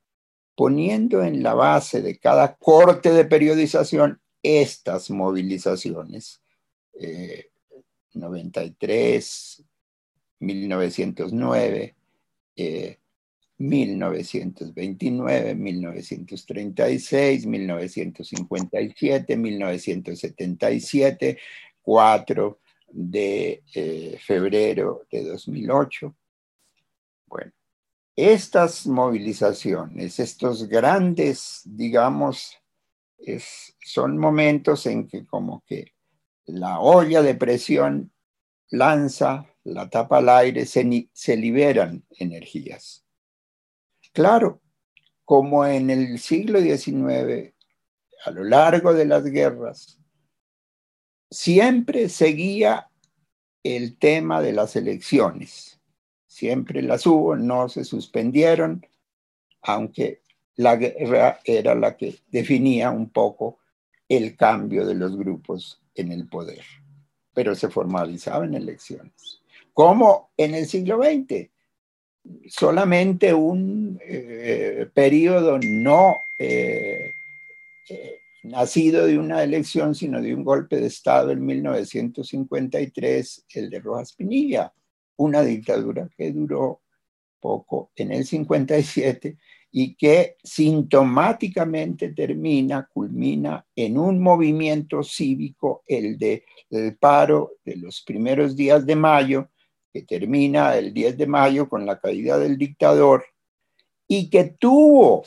poniendo 0.54 1.22
en 1.22 1.42
la 1.42 1.54
base 1.54 2.00
de 2.00 2.18
cada 2.18 2.56
corte 2.56 3.12
de 3.12 3.26
periodización 3.26 4.20
estas 4.42 5.10
movilizaciones. 5.10 6.40
93, 8.14 9.64
1909, 10.40 11.94
1929, 13.58 15.54
1936, 15.54 17.46
1957, 17.46 19.36
1977, 19.36 21.38
4 21.84 22.58
de 22.88 23.62
eh, 23.74 24.18
febrero 24.20 25.06
de 25.10 25.24
2008. 25.24 26.14
Bueno, 27.26 27.52
estas 28.16 28.86
movilizaciones, 28.86 30.18
estos 30.18 30.68
grandes, 30.68 31.62
digamos, 31.64 32.56
son 33.84 34.18
momentos 34.18 34.86
en 34.86 35.08
que 35.08 35.24
como 35.26 35.62
que 35.66 35.92
la 36.46 36.80
olla 36.80 37.22
de 37.22 37.34
presión 37.34 38.12
lanza 38.70 39.46
la 39.64 39.88
tapa 39.88 40.18
al 40.18 40.28
aire, 40.28 40.66
se, 40.66 41.08
se 41.12 41.36
liberan 41.36 42.04
energías. 42.10 43.04
Claro, 44.12 44.60
como 45.24 45.64
en 45.64 45.90
el 45.90 46.18
siglo 46.18 46.60
XIX, 46.60 47.54
a 48.26 48.30
lo 48.30 48.44
largo 48.44 48.92
de 48.92 49.06
las 49.06 49.24
guerras, 49.24 49.98
siempre 51.30 52.08
seguía 52.08 52.88
el 53.62 53.96
tema 53.96 54.42
de 54.42 54.52
las 54.52 54.76
elecciones. 54.76 55.80
Siempre 56.26 56.82
las 56.82 57.06
hubo, 57.06 57.36
no 57.36 57.68
se 57.68 57.84
suspendieron, 57.84 58.86
aunque 59.62 60.20
la 60.56 60.76
guerra 60.76 61.40
era 61.44 61.74
la 61.74 61.96
que 61.96 62.16
definía 62.28 62.90
un 62.90 63.10
poco 63.10 63.58
el 64.08 64.36
cambio 64.36 64.86
de 64.86 64.94
los 64.94 65.16
grupos 65.16 65.80
en 65.94 66.12
el 66.12 66.28
poder, 66.28 66.64
pero 67.32 67.54
se 67.54 67.68
formalizaban 67.68 68.54
elecciones. 68.54 69.42
Como 69.72 70.30
en 70.36 70.54
el 70.54 70.66
siglo 70.66 71.02
XX, 71.02 71.50
solamente 72.48 73.34
un 73.34 73.98
eh, 74.04 74.86
periodo 74.92 75.58
no 75.58 76.16
eh, 76.38 77.12
eh, 77.88 78.18
nacido 78.44 79.06
de 79.06 79.18
una 79.18 79.42
elección, 79.42 79.94
sino 79.94 80.20
de 80.20 80.34
un 80.34 80.44
golpe 80.44 80.76
de 80.76 80.86
Estado 80.86 81.30
en 81.30 81.44
1953, 81.44 83.46
el 83.54 83.70
de 83.70 83.80
Rojas 83.80 84.12
Pinilla, 84.12 84.72
una 85.16 85.42
dictadura 85.42 86.08
que 86.16 86.30
duró 86.30 86.82
poco 87.40 87.90
en 87.96 88.12
el 88.12 88.24
57 88.24 89.36
y 89.70 89.94
que 89.96 90.36
sintomáticamente 90.42 92.12
termina, 92.12 92.88
culmina 92.92 93.66
en 93.74 93.98
un 93.98 94.22
movimiento 94.22 95.02
cívico, 95.02 95.82
el 95.86 96.16
de 96.16 96.44
el 96.70 96.96
paro 96.96 97.52
de 97.64 97.76
los 97.76 98.02
primeros 98.02 98.56
días 98.56 98.86
de 98.86 98.96
mayo, 98.96 99.50
que 99.92 100.02
termina 100.02 100.76
el 100.76 100.92
10 100.92 101.18
de 101.18 101.26
mayo 101.26 101.68
con 101.68 101.86
la 101.86 101.98
caída 101.98 102.38
del 102.38 102.58
dictador 102.58 103.24
y 104.08 104.28
que 104.28 104.56
tuvo 104.58 105.24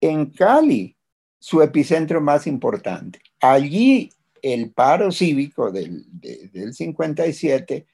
en 0.00 0.30
Cali 0.30 0.96
su 1.40 1.62
epicentro 1.62 2.20
más 2.20 2.46
importante. 2.46 3.20
Allí 3.40 4.12
el 4.42 4.70
paro 4.70 5.10
cívico 5.10 5.72
del, 5.72 6.04
del 6.12 6.72
57 6.74 7.86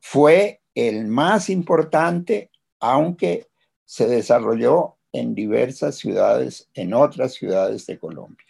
fue 0.00 0.62
el 0.74 1.06
más 1.06 1.50
importante, 1.50 2.50
aunque 2.80 3.48
se 3.84 4.06
desarrolló 4.06 4.96
en 5.12 5.34
diversas 5.34 5.96
ciudades, 5.96 6.68
en 6.74 6.94
otras 6.94 7.34
ciudades 7.34 7.84
de 7.86 7.98
Colombia. 7.98 8.46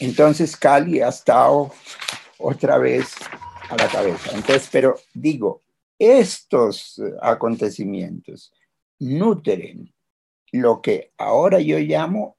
Entonces 0.00 0.56
Cali 0.56 1.00
ha 1.00 1.08
estado 1.08 1.72
otra 2.38 2.78
vez 2.78 3.14
a 3.68 3.76
la 3.76 3.88
cabeza. 3.88 4.30
Entonces, 4.32 4.68
pero 4.70 4.98
digo, 5.12 5.62
estos 5.98 7.02
acontecimientos 7.20 8.52
nutren 9.00 9.92
lo 10.52 10.80
que 10.80 11.12
ahora 11.18 11.60
yo 11.60 11.78
llamo 11.78 12.36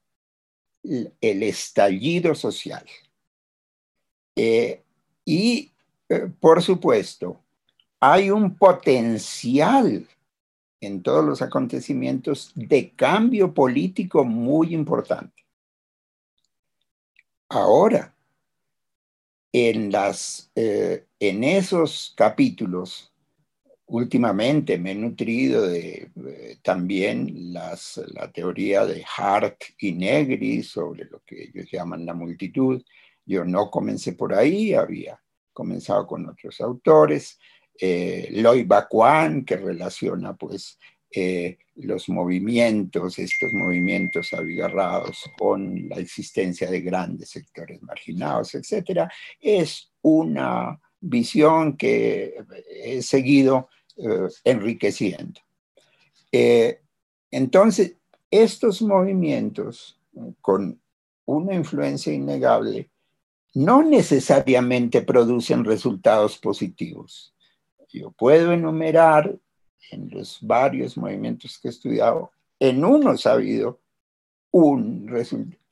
el 0.84 1.43
estallido 1.43 2.36
social. 2.36 2.86
Eh, 4.36 4.84
y, 5.26 5.72
eh, 6.07 6.32
por 6.39 6.62
supuesto, 6.62 7.41
hay 7.99 8.32
un 8.32 8.55
potencial 8.55 10.07
en 10.82 11.03
todos 11.03 11.26
los 11.26 11.41
acontecimientos 11.41 12.51
de 12.55 12.91
cambio 12.91 13.53
político 13.53 14.24
muy 14.24 14.74
importante. 14.74 15.43
Ahora, 17.49 18.16
en, 19.51 19.91
las, 19.91 20.51
eh, 20.55 21.05
en 21.20 21.43
esos 21.43 22.14
capítulos 22.16 23.12
últimamente 23.90 24.78
me 24.78 24.92
he 24.92 24.96
nutrido 24.96 25.68
de 25.68 26.12
eh, 26.28 26.58
también 26.62 27.54
las, 27.54 28.02
la 28.14 28.32
teoría 28.32 28.86
de 28.86 29.04
Hart 29.18 29.62
y 29.80 29.94
Negri 29.94 30.64
sobre 30.64 31.06
lo 31.06 31.22
que 31.26 31.44
ellos 31.44 31.68
llaman 31.72 32.06
la 32.06 32.14
multitud. 32.14 32.84
Yo 33.26 33.44
no 33.44 33.70
comencé 33.70 34.14
por 34.14 34.34
ahí, 34.34 34.74
había 34.74 35.20
comenzado 35.54 36.06
con 36.06 36.28
otros 36.30 36.62
autores. 36.62 37.40
Eh, 37.80 38.30
Loy 38.32 38.68
que 39.46 39.58
relaciona 39.58 40.36
pues 40.36 40.78
eh, 41.12 41.58
los 41.76 42.10
movimientos, 42.10 43.18
estos 43.18 43.52
movimientos 43.54 44.34
abigarrados 44.34 45.24
con 45.38 45.90
la 45.90 45.96
existencia 45.96 46.70
de 46.70 46.82
grandes 46.82 47.30
sectores 47.30 47.82
marginados, 47.82 48.54
etcétera, 48.54 49.12
es 49.40 49.92
una 50.02 50.80
visión 51.00 51.78
que 51.78 52.36
he 52.84 53.02
seguido 53.02 53.70
eh, 54.02 54.30
enriqueciendo. 54.45 55.41
Eh, 56.32 56.80
entonces, 57.32 57.97
estos 58.32 58.82
movimientos 58.82 60.00
con 60.39 60.80
una 61.26 61.54
influencia 61.54 62.14
innegable 62.14 62.89
no 63.56 63.84
necesariamente 63.84 65.02
producen 65.02 65.66
resultados 65.66 66.38
positivos. 66.38 67.34
Yo 67.89 68.12
puedo 68.12 68.54
enumerar 68.54 69.36
en 69.91 70.10
los 70.12 70.38
varios 70.41 70.95
movimientos 70.95 71.60
que 71.60 71.68
he 71.68 71.72
estudiado, 71.72 72.32
en 72.60 72.86
unos 72.86 73.26
ha 73.26 73.34
habido 73.34 73.80
un 74.52 75.08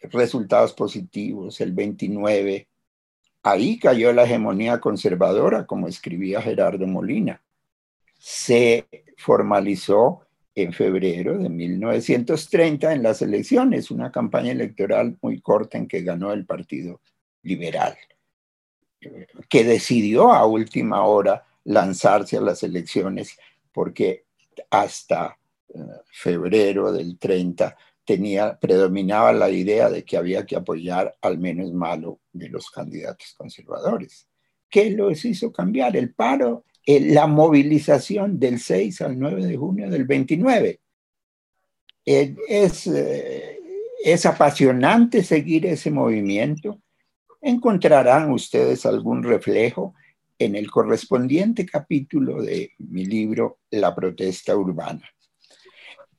resultados 0.02 0.74
positivos, 0.74 1.62
el 1.62 1.72
29. 1.72 2.68
Ahí 3.44 3.80
cayó 3.80 4.12
la 4.12 4.24
hegemonía 4.24 4.80
conservadora, 4.80 5.66
como 5.66 5.88
escribía 5.88 6.42
Gerardo 6.42 6.86
Molina 6.88 7.42
se 8.30 8.90
formalizó 9.16 10.28
en 10.54 10.74
febrero 10.74 11.38
de 11.38 11.48
1930 11.48 12.92
en 12.92 13.02
las 13.02 13.22
elecciones, 13.22 13.90
una 13.90 14.12
campaña 14.12 14.52
electoral 14.52 15.18
muy 15.22 15.40
corta 15.40 15.78
en 15.78 15.88
que 15.88 16.02
ganó 16.02 16.34
el 16.34 16.46
Partido 16.46 17.00
Liberal, 17.44 17.98
que 19.48 19.64
decidió 19.64 20.34
a 20.34 20.46
última 20.46 21.06
hora 21.06 21.46
lanzarse 21.64 22.36
a 22.36 22.42
las 22.42 22.64
elecciones 22.64 23.38
porque 23.72 24.26
hasta 24.72 25.40
febrero 26.12 26.92
del 26.92 27.18
30 27.18 27.78
tenía, 28.04 28.60
predominaba 28.60 29.32
la 29.32 29.50
idea 29.50 29.90
de 29.90 30.04
que 30.04 30.18
había 30.18 30.46
que 30.46 30.58
apoyar 30.58 31.16
al 31.22 31.40
menos 31.40 31.72
malo 31.72 32.20
de 32.34 32.50
los 32.50 32.70
candidatos 32.72 33.34
conservadores. 33.38 34.28
¿Qué 34.70 34.90
los 34.90 35.24
hizo 35.24 35.54
cambiar? 35.54 35.96
El 35.96 36.14
paro, 36.14 36.66
la 36.88 37.28
movilización 37.28 38.40
del 38.40 38.60
6 38.60 39.02
al 39.02 39.20
9 39.20 39.46
de 39.46 39.58
junio 39.58 39.90
del 39.90 40.06
29. 40.06 40.80
es, 42.06 42.90
es 44.04 44.26
apasionante 44.26 45.24
seguir 45.24 45.66
ese 45.66 45.92
movimiento. 45.92 46.82
Encontrarán 47.42 48.32
ustedes 48.32 48.86
algún 48.86 49.22
reflejo 49.22 49.94
en 50.40 50.56
el 50.56 50.70
correspondiente 50.70 51.66
capítulo 51.66 52.42
de 52.42 52.72
mi 52.78 53.06
libro 53.06 53.60
La 53.72 53.94
protesta 53.96 54.56
urbana. 54.56 55.04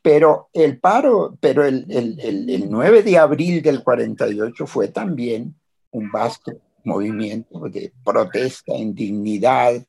Pero 0.02 0.48
el 0.52 0.78
paro, 0.78 1.36
pero 1.40 1.64
el, 1.64 1.86
el, 1.88 2.70
9 2.70 3.02
de 3.02 3.18
abril 3.18 3.62
del 3.62 3.82
48 3.82 4.66
fue 4.66 4.88
también 4.88 5.54
un 5.90 6.10
vasto 6.10 6.52
movimiento 6.84 7.60
de 7.68 7.92
protesta, 8.04 8.74
indignidad, 8.74 9.84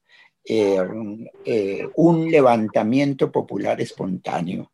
eh, 0.51 0.81
eh, 1.45 1.87
un 1.97 2.31
levantamiento 2.31 3.31
popular 3.31 3.79
espontáneo 3.81 4.71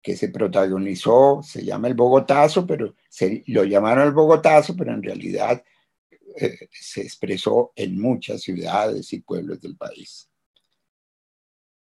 que 0.00 0.16
se 0.16 0.30
protagonizó, 0.30 1.42
se 1.42 1.62
llama 1.62 1.88
el 1.88 1.94
Bogotazo, 1.94 2.66
pero 2.66 2.94
se, 3.10 3.44
lo 3.48 3.64
llamaron 3.64 4.06
el 4.06 4.14
Bogotazo, 4.14 4.74
pero 4.74 4.94
en 4.94 5.02
realidad 5.02 5.62
eh, 6.36 6.70
se 6.72 7.02
expresó 7.02 7.70
en 7.76 8.00
muchas 8.00 8.40
ciudades 8.40 9.12
y 9.12 9.20
pueblos 9.20 9.60
del 9.60 9.76
país. 9.76 10.30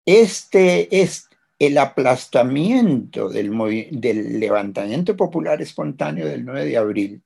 Este 0.05 1.01
es 1.03 1.29
el 1.59 1.79
aplastamiento 1.79 3.29
del, 3.29 3.51
del 3.91 4.39
levantamiento 4.39 5.16
popular 5.16 5.61
espontáneo 5.61 6.29
del 6.29 6.45
9 6.45 6.64
de 6.64 6.77
abril 6.77 7.22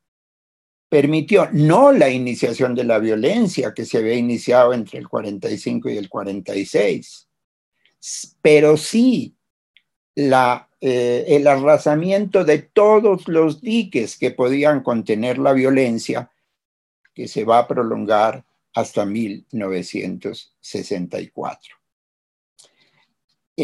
permitió 0.90 1.48
no 1.52 1.92
la 1.92 2.10
iniciación 2.10 2.74
de 2.74 2.84
la 2.84 2.98
violencia 2.98 3.72
que 3.72 3.86
se 3.86 3.96
había 3.98 4.16
iniciado 4.16 4.74
entre 4.74 4.98
el 4.98 5.08
45 5.08 5.88
y 5.88 5.96
el 5.96 6.08
46, 6.08 7.28
pero 8.42 8.76
sí 8.76 9.36
eh, 10.16 11.24
el 11.28 11.46
arrasamiento 11.46 12.44
de 12.44 12.58
todos 12.58 13.28
los 13.28 13.60
diques 13.60 14.18
que 14.18 14.32
podían 14.32 14.82
contener 14.82 15.38
la 15.38 15.52
violencia 15.52 16.32
que 17.14 17.28
se 17.28 17.44
va 17.44 17.60
a 17.60 17.68
prolongar 17.68 18.44
hasta 18.74 19.06
1964. 19.06 21.79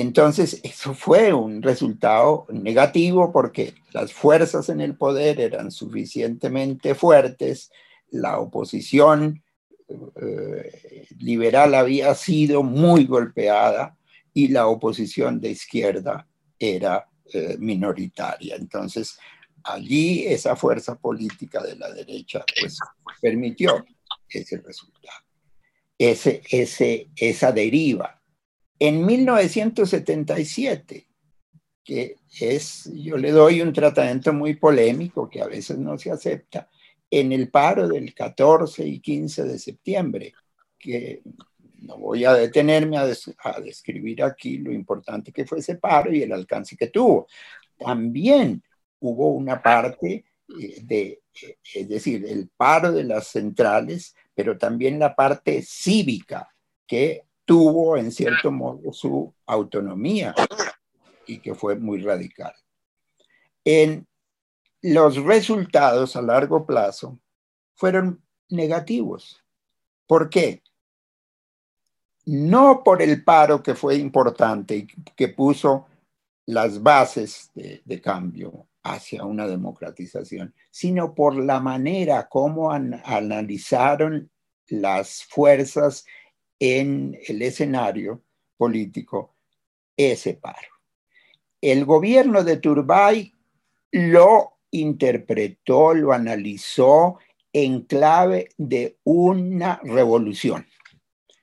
Entonces, 0.01 0.61
eso 0.63 0.93
fue 0.95 1.33
un 1.33 1.63
resultado 1.63 2.47
negativo 2.51 3.33
porque 3.33 3.75
las 3.93 4.13
fuerzas 4.13 4.69
en 4.69 4.83
el 4.83 4.95
poder 4.95 5.41
eran 5.41 5.71
suficientemente 5.71 6.95
fuertes, 6.95 7.71
la 8.11 8.39
oposición 8.39 9.43
eh, 9.89 11.07
liberal 11.19 11.75
había 11.75 12.15
sido 12.15 12.63
muy 12.63 13.07
golpeada 13.07 13.97
y 14.35 14.49
la 14.49 14.67
oposición 14.67 15.41
de 15.41 15.51
izquierda 15.51 16.27
era 16.59 17.09
eh, 17.33 17.57
minoritaria. 17.59 18.57
Entonces, 18.57 19.19
allí 19.63 20.27
esa 20.27 20.57
fuerza 20.57 20.99
política 20.99 21.63
de 21.63 21.75
la 21.75 21.91
derecha 21.91 22.45
pues 22.61 22.79
permitió 23.21 23.83
ese 24.29 24.59
resultado, 24.59 25.25
esa 25.97 27.53
deriva. 27.53 28.21
En 28.79 29.07
1977, 29.07 31.07
que 31.83 32.17
es, 32.41 32.91
yo 32.93 33.17
le 33.17 33.31
doy 33.31 33.63
un 33.63 33.73
tratamiento 33.73 34.33
muy 34.33 34.57
polémico 34.57 35.29
que 35.29 35.41
a 35.41 35.47
veces 35.47 35.79
no 35.79 35.97
se 35.97 36.11
acepta, 36.11 36.69
en 37.11 37.33
el 37.33 37.51
paro 37.51 37.89
del 37.89 38.13
14 38.13 38.87
y 38.87 39.01
15 39.01 39.45
de 39.45 39.59
septiembre, 39.59 40.35
que 40.79 41.23
no 41.83 41.99
voy 41.99 42.25
a 42.25 42.35
detenerme 42.35 42.99
a, 42.99 43.07
describir 43.61 44.23
aquí 44.23 44.59
lo 44.59 44.73
importante 44.73 45.33
que 45.33 45.47
fue 45.47 45.59
ese 45.59 45.77
paro 45.77 46.13
y 46.13 46.23
el 46.23 46.33
alcance 46.33 46.77
que 46.77 46.89
tuvo. 46.89 47.29
También 47.79 48.63
hubo 49.01 49.31
una 49.31 49.63
parte 49.63 50.25
eh, 50.61 50.81
de, 50.83 51.23
eh, 51.43 51.59
es 51.75 51.89
decir, 51.89 52.25
el 52.27 52.49
paro 52.49 52.93
de 52.93 53.05
las 53.05 53.29
centrales, 53.29 54.15
pero 54.35 54.59
también 54.59 54.99
la 54.99 55.15
parte 55.15 55.63
cívica 55.63 56.49
que 56.87 57.26
tuvo 57.47 57.97
en 57.97 58.11
cierto 58.11 58.51
modo 58.51 58.93
su 58.93 59.33
autonomía 59.47 60.35
y 61.27 61.39
que 61.39 61.55
fue 61.55 61.77
muy 61.77 62.03
radical. 62.03 62.53
En 63.65 64.07
los 64.83 65.17
resultados 65.17 66.17
a 66.17 66.23
largo 66.23 66.67
plazo 66.67 67.19
fueron 67.75 68.23
negativos. 68.51 69.43
¿Por 70.07 70.29
qué? 70.29 70.63
No 72.27 72.83
por 72.85 73.01
el 73.01 73.25
paro 73.25 73.63
que 73.63 73.75
fue 73.75 73.97
importante 73.97 74.77
y 74.77 74.87
que 75.15 75.29
puso 75.29 75.87
las 76.47 76.83
bases 76.83 77.51
de, 77.55 77.81
de 77.85 78.01
cambio 78.01 78.67
hacia 78.83 79.25
una 79.25 79.47
democratización, 79.47 80.55
sino 80.71 81.15
por 81.15 81.37
la 81.37 81.61
manera 81.61 82.29
como 82.29 82.73
analizaron 82.73 84.31
las 84.69 85.25
fuerzas 85.25 86.05
en 86.59 87.19
el 87.27 87.43
escenario 87.43 88.23
político 88.57 89.35
ese 89.97 90.35
paro. 90.35 90.69
El 91.61 91.85
gobierno 91.85 92.45
de 92.45 92.59
Turbay 92.59 93.33
lo 93.93 94.59
interpretó, 94.71 95.95
lo 95.95 96.13
analizó 96.13 97.19
en 97.53 97.83
clave 97.83 98.51
de 98.59 98.99
una 99.05 99.81
revolución. 99.83 100.67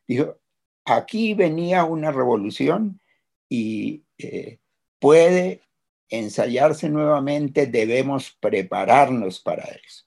Dijo, 0.08 0.38
aquí 0.86 1.34
venía 1.34 1.86
una 1.86 2.12
revolución 2.12 3.02
y 3.50 4.04
eh, 4.18 4.60
puede 5.00 5.62
ensayarse 6.10 6.90
nuevamente, 6.90 7.66
debemos 7.66 8.38
prepararnos 8.40 9.40
para 9.40 9.64
eso. 9.64 10.06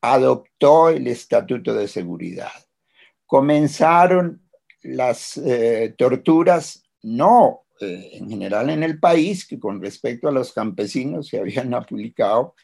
Adoptó 0.00 0.88
el 0.88 1.06
Estatuto 1.06 1.74
de 1.74 1.86
Seguridad. 1.86 2.52
Comenzaron 3.24 4.43
las 4.84 5.38
eh, 5.38 5.94
torturas, 5.96 6.84
no 7.02 7.62
eh, 7.80 8.10
en 8.12 8.28
general 8.28 8.70
en 8.70 8.82
el 8.82 9.00
país, 9.00 9.46
que 9.46 9.58
con 9.58 9.80
respecto 9.80 10.28
a 10.28 10.32
los 10.32 10.52
campesinos 10.52 11.28
se 11.28 11.40
habían 11.40 11.74
aplicado 11.74 12.54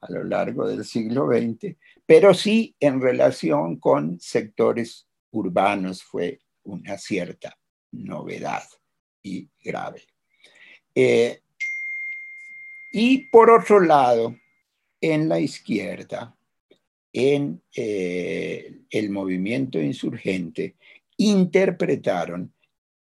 a 0.00 0.10
lo 0.10 0.24
largo 0.24 0.66
del 0.66 0.84
siglo 0.84 1.28
XX, 1.28 1.76
pero 2.04 2.34
sí 2.34 2.74
en 2.80 3.00
relación 3.00 3.78
con 3.78 4.18
sectores 4.20 5.06
urbanos 5.30 6.02
fue 6.02 6.40
una 6.64 6.98
cierta 6.98 7.56
novedad 7.92 8.64
y 9.22 9.48
grave. 9.62 10.02
Eh, 10.94 11.40
y 12.92 13.18
por 13.30 13.50
otro 13.50 13.78
lado, 13.78 14.36
en 15.00 15.28
la 15.28 15.38
izquierda, 15.38 16.36
en 17.12 17.62
el 17.74 19.10
movimiento 19.10 19.80
insurgente, 19.80 20.76
interpretaron 21.28 22.52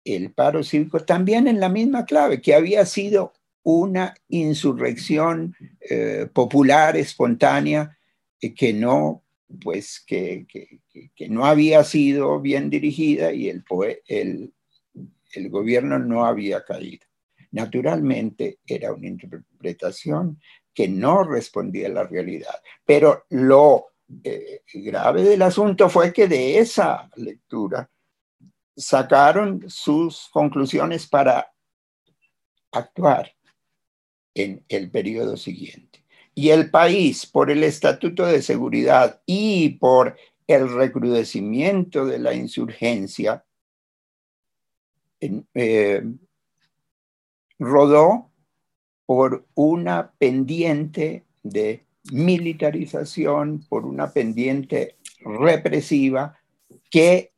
el 0.03 0.31
paro 0.33 0.63
cívico 0.63 0.99
también 1.01 1.47
en 1.47 1.59
la 1.59 1.69
misma 1.69 2.05
clave, 2.05 2.41
que 2.41 2.55
había 2.55 2.85
sido 2.85 3.33
una 3.63 4.13
insurrección 4.29 5.55
eh, 5.81 6.27
popular, 6.31 6.95
espontánea, 6.95 7.97
eh, 8.41 8.53
que 8.53 8.73
no 8.73 9.23
pues 9.63 10.03
que, 10.05 10.45
que, 10.47 11.29
no 11.29 11.45
había 11.45 11.83
sido 11.85 12.41
bien 12.41 12.69
dirigida 12.69 13.31
y 13.31 13.49
el, 13.49 13.63
el, 14.07 15.49
gobierno 15.49 15.99
no 15.99 16.25
había 16.25 16.65
caído. 16.65 17.05
Naturalmente 17.51 18.59
era 18.67 18.91
una 18.93 19.07
interpretación 19.07 20.41
que 20.73 20.89
no 20.89 21.23
respondía 21.23 21.87
a 21.87 21.91
la 21.91 22.03
realidad, 22.03 22.55
pero 22.85 23.25
lo 23.29 23.87
eh, 24.23 24.63
grave 24.73 25.23
del 25.23 25.41
asunto 25.41 25.89
fue 25.89 26.11
que 26.11 26.27
de 26.27 26.59
esa 26.59 27.09
lectura 27.15 27.89
sacaron 28.77 29.63
sus 29.67 30.29
conclusiones 30.31 31.07
para 31.07 31.51
actuar 32.71 33.33
en 34.35 34.63
el 34.69 34.91
periodo 34.91 35.35
siguiente. 35.35 36.05
Y 36.35 36.49
el 36.49 36.69
país, 36.69 37.25
por 37.25 37.49
el 37.49 37.63
Estatuto 37.63 38.25
de 38.25 38.43
Seguridad 38.43 39.21
y 39.25 39.69
por 39.69 40.15
el 40.45 40.71
recrudecimiento 40.71 42.05
de 42.05 42.19
la 42.19 42.35
insurgencia, 42.35 43.43
eh, 45.19 46.03
rodó 47.57 48.31
por 49.07 49.47
una 49.55 50.11
pendiente 50.19 51.25
de 51.41 51.85
militarización, 52.11 53.65
por 53.67 53.85
una 53.85 54.11
pendiente 54.13 54.97
represiva 55.21 56.39
que 56.91 57.31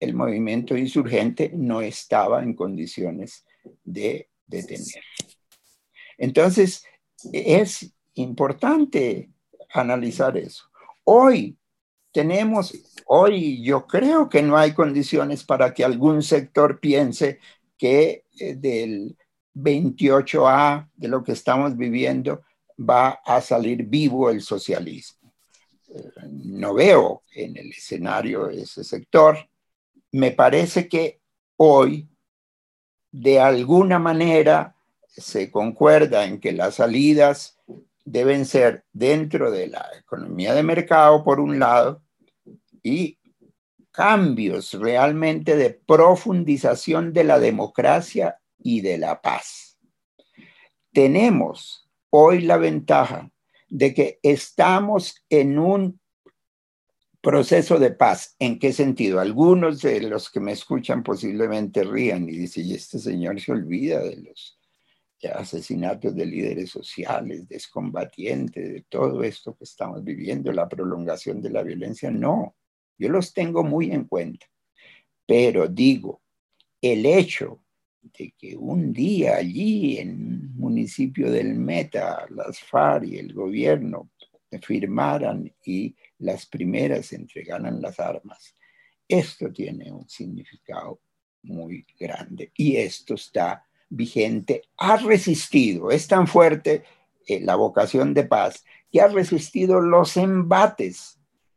el 0.00 0.14
movimiento 0.14 0.76
insurgente 0.76 1.50
no 1.54 1.80
estaba 1.80 2.42
en 2.42 2.54
condiciones 2.54 3.44
de 3.84 4.28
detener. 4.46 5.02
Entonces, 6.18 6.84
es 7.32 7.92
importante 8.14 9.30
analizar 9.72 10.36
eso. 10.36 10.64
Hoy 11.04 11.56
tenemos, 12.12 12.72
hoy 13.06 13.62
yo 13.62 13.86
creo 13.86 14.28
que 14.28 14.42
no 14.42 14.56
hay 14.56 14.72
condiciones 14.72 15.44
para 15.44 15.74
que 15.74 15.84
algún 15.84 16.22
sector 16.22 16.80
piense 16.80 17.38
que 17.76 18.24
eh, 18.38 18.54
del 18.54 19.16
28A 19.54 20.88
de 20.94 21.08
lo 21.08 21.22
que 21.22 21.32
estamos 21.32 21.76
viviendo 21.76 22.42
va 22.78 23.20
a 23.24 23.40
salir 23.40 23.84
vivo 23.84 24.30
el 24.30 24.40
socialismo. 24.40 25.32
Eh, 25.88 26.10
no 26.42 26.74
veo 26.74 27.22
en 27.34 27.56
el 27.56 27.70
escenario 27.70 28.48
ese 28.48 28.84
sector. 28.84 29.36
Me 30.16 30.30
parece 30.30 30.88
que 30.88 31.20
hoy, 31.58 32.08
de 33.12 33.38
alguna 33.38 33.98
manera, 33.98 34.74
se 35.06 35.50
concuerda 35.50 36.24
en 36.24 36.40
que 36.40 36.52
las 36.52 36.76
salidas 36.76 37.60
deben 38.06 38.46
ser 38.46 38.86
dentro 38.94 39.50
de 39.50 39.66
la 39.66 39.86
economía 40.00 40.54
de 40.54 40.62
mercado, 40.62 41.22
por 41.22 41.38
un 41.38 41.58
lado, 41.58 42.02
y 42.82 43.18
cambios 43.90 44.72
realmente 44.72 45.54
de 45.54 45.68
profundización 45.68 47.12
de 47.12 47.24
la 47.24 47.38
democracia 47.38 48.38
y 48.58 48.80
de 48.80 48.96
la 48.96 49.20
paz. 49.20 49.76
Tenemos 50.94 51.90
hoy 52.08 52.40
la 52.40 52.56
ventaja 52.56 53.30
de 53.68 53.92
que 53.92 54.18
estamos 54.22 55.26
en 55.28 55.58
un 55.58 56.00
proceso 57.26 57.80
de 57.80 57.90
paz. 57.90 58.36
¿En 58.38 58.56
qué 58.56 58.72
sentido? 58.72 59.18
Algunos 59.18 59.82
de 59.82 60.00
los 60.00 60.30
que 60.30 60.38
me 60.38 60.52
escuchan 60.52 61.02
posiblemente 61.02 61.82
rían 61.82 62.28
y 62.28 62.36
dicen, 62.36 62.66
y 62.66 62.74
este 62.74 63.00
señor 63.00 63.40
se 63.40 63.50
olvida 63.50 63.98
de 63.98 64.16
los 64.18 64.60
asesinatos 65.34 66.14
de 66.14 66.24
líderes 66.24 66.70
sociales, 66.70 67.48
de 67.48 67.56
excombatientes, 67.56 68.72
de 68.72 68.82
todo 68.88 69.24
esto 69.24 69.56
que 69.56 69.64
estamos 69.64 70.04
viviendo, 70.04 70.52
la 70.52 70.68
prolongación 70.68 71.42
de 71.42 71.50
la 71.50 71.64
violencia. 71.64 72.12
No, 72.12 72.54
yo 72.96 73.08
los 73.08 73.32
tengo 73.32 73.64
muy 73.64 73.90
en 73.90 74.04
cuenta. 74.04 74.46
Pero 75.26 75.66
digo, 75.66 76.22
el 76.80 77.04
hecho 77.06 77.60
de 78.02 78.34
que 78.38 78.56
un 78.56 78.92
día 78.92 79.34
allí 79.34 79.98
en 79.98 80.10
un 80.10 80.54
municipio 80.54 81.28
del 81.32 81.56
Meta, 81.56 82.24
las 82.30 82.60
FARC 82.60 83.08
y 83.08 83.18
el 83.18 83.34
gobierno 83.34 84.12
firmaran 84.62 85.52
y 85.64 85.96
las 86.18 86.46
primeras 86.46 87.12
entregaran 87.12 87.80
las 87.80 88.00
armas, 88.00 88.56
esto 89.08 89.52
tiene 89.52 89.92
un 89.92 90.08
significado 90.08 91.00
muy 91.42 91.86
grande 91.98 92.52
y 92.56 92.76
esto 92.76 93.14
está 93.14 93.64
vigente, 93.88 94.62
ha 94.78 94.96
resistido, 94.96 95.90
es 95.90 96.08
tan 96.08 96.26
fuerte 96.26 96.84
eh, 97.26 97.40
la 97.40 97.54
vocación 97.54 98.14
de 98.14 98.24
paz, 98.24 98.64
que 98.90 99.00
ha 99.00 99.08
resistido 99.08 99.80
los 99.80 100.16
embates 100.16 101.16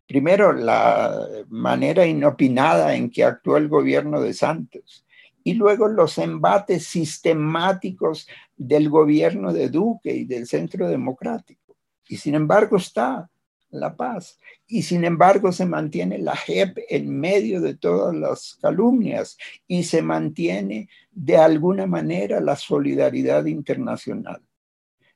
Primero, 0.09 0.53
la 0.53 1.27
manera 1.49 2.03
inopinada 2.03 2.95
en 2.95 3.11
que 3.11 3.23
actuó 3.23 3.57
el 3.57 3.67
gobierno 3.67 4.19
de 4.19 4.33
Santos 4.33 5.05
y 5.43 5.53
luego 5.53 5.87
los 5.87 6.17
embates 6.17 6.87
sistemáticos 6.87 8.27
del 8.57 8.89
gobierno 8.89 9.53
de 9.53 9.69
Duque 9.69 10.11
y 10.11 10.25
del 10.25 10.47
Centro 10.47 10.89
Democrático. 10.89 11.77
Y 12.07 12.17
sin 12.17 12.33
embargo 12.33 12.77
está 12.77 13.29
la 13.71 13.95
paz. 13.95 14.39
Y 14.67 14.83
sin 14.83 15.03
embargo 15.03 15.51
se 15.51 15.65
mantiene 15.65 16.17
la 16.17 16.35
JEP 16.35 16.79
en 16.89 17.19
medio 17.19 17.61
de 17.61 17.75
todas 17.75 18.15
las 18.15 18.57
calumnias 18.61 19.37
y 19.67 19.83
se 19.83 20.01
mantiene 20.01 20.89
de 21.11 21.37
alguna 21.37 21.85
manera 21.85 22.39
la 22.39 22.55
solidaridad 22.55 23.45
internacional. 23.45 24.41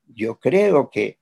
Yo 0.08 0.40
creo 0.40 0.90
que 0.90 1.20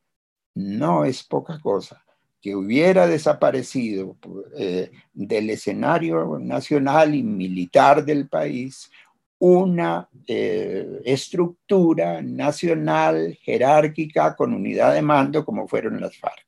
no 0.55 1.05
es 1.05 1.23
poca 1.23 1.59
cosa 1.59 2.03
que 2.41 2.55
hubiera 2.55 3.05
desaparecido 3.05 4.17
eh, 4.57 4.91
del 5.13 5.51
escenario 5.51 6.39
nacional 6.39 7.13
y 7.13 7.21
militar 7.21 8.03
del 8.03 8.27
país 8.27 8.89
una 9.37 10.07
eh, 10.27 11.01
estructura 11.03 12.21
nacional 12.21 13.37
jerárquica 13.41 14.35
con 14.35 14.53
unidad 14.53 14.93
de 14.93 15.01
mando 15.01 15.45
como 15.45 15.67
fueron 15.67 15.99
las 15.99 16.15
FARC. 16.17 16.45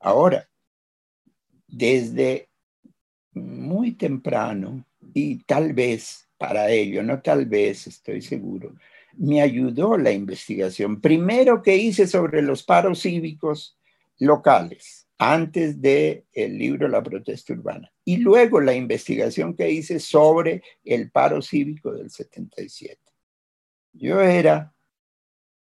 Ahora, 0.00 0.48
desde 1.66 2.48
muy 3.32 3.92
temprano, 3.92 4.84
y 5.14 5.42
tal 5.44 5.72
vez 5.72 6.28
para 6.36 6.70
ello, 6.70 7.02
no 7.02 7.22
tal 7.22 7.46
vez, 7.46 7.86
estoy 7.86 8.22
seguro, 8.22 8.74
me 9.16 9.40
ayudó 9.40 9.96
la 9.96 10.12
investigación. 10.12 11.00
Primero 11.00 11.62
que 11.62 11.76
hice 11.76 12.06
sobre 12.06 12.42
los 12.42 12.62
paros 12.62 13.00
cívicos 13.02 13.78
locales 14.18 15.08
antes 15.18 15.80
del 15.80 16.26
el 16.32 16.58
libro 16.58 16.88
La 16.88 17.02
protesta 17.02 17.54
urbana. 17.54 17.90
Y 18.04 18.18
luego 18.18 18.60
la 18.60 18.74
investigación 18.74 19.56
que 19.56 19.70
hice 19.70 19.98
sobre 19.98 20.62
el 20.84 21.10
paro 21.10 21.40
cívico 21.40 21.90
del 21.92 22.10
77. 22.10 23.00
Yo 23.92 24.20
era, 24.20 24.74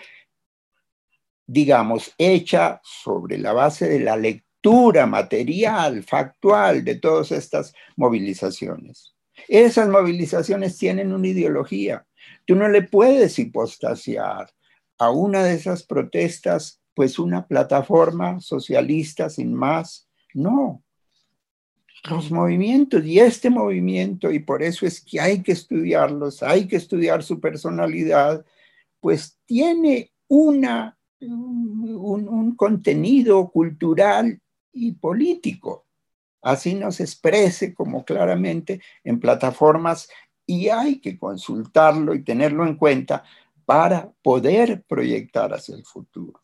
digamos, 1.47 2.13
hecha 2.19 2.81
sobre 2.85 3.39
la 3.39 3.53
base 3.53 3.89
de 3.89 4.01
la 4.01 4.17
lectura 4.17 5.07
material, 5.07 6.03
factual 6.03 6.85
de 6.85 6.97
todas 6.97 7.33
estas 7.33 7.75
movilizaciones. 7.97 9.15
Esas 9.49 9.89
movilizaciones 9.89 10.77
tienen 10.79 11.13
una 11.13 11.29
ideología. 11.29 12.07
Tú 12.45 12.57
no 12.57 12.69
le 12.69 12.83
puedes 12.83 13.39
hipostasiar 13.39 14.51
a 14.99 15.11
una 15.11 15.45
de 15.45 15.55
esas 15.55 15.85
protestas, 15.85 16.81
pues 16.95 17.19
una 17.19 17.47
plataforma 17.47 18.41
socialista 18.41 19.29
sin 19.29 19.55
más. 19.55 20.06
No. 20.37 20.83
Los 22.11 22.31
movimientos 22.31 23.05
y 23.05 23.19
este 23.19 23.51
movimiento, 23.51 24.31
y 24.31 24.39
por 24.39 24.63
eso 24.63 24.87
es 24.87 25.01
que 25.01 25.21
hay 25.21 25.43
que 25.43 25.53
estudiarlos, 25.53 26.43
hay 26.43 26.69
que 26.69 26.77
estudiar 26.77 27.23
su 27.23 27.41
personalidad, 27.41 28.45
pues 29.01 29.39
tiene 29.47 30.13
una, 30.29 30.97
un, 31.21 32.55
contenido 32.57 33.51
cultural 33.51 34.41
y 34.73 34.93
político 34.93 35.87
así 36.47 36.75
nos 36.75 37.01
exprese 37.01 37.75
como 37.75 38.05
claramente 38.05 38.81
en 39.03 39.19
plataformas 39.19 40.09
y 40.47 40.69
hay 40.69 41.01
que 41.01 41.19
consultarlo 41.19 42.15
y 42.15 42.23
tenerlo 42.23 42.65
en 42.65 42.77
cuenta 42.77 43.25
para 43.65 44.13
poder 44.23 44.85
proyectar 44.87 45.53
hacia 45.53 45.75
el 45.75 45.85
futuro. 45.85 46.41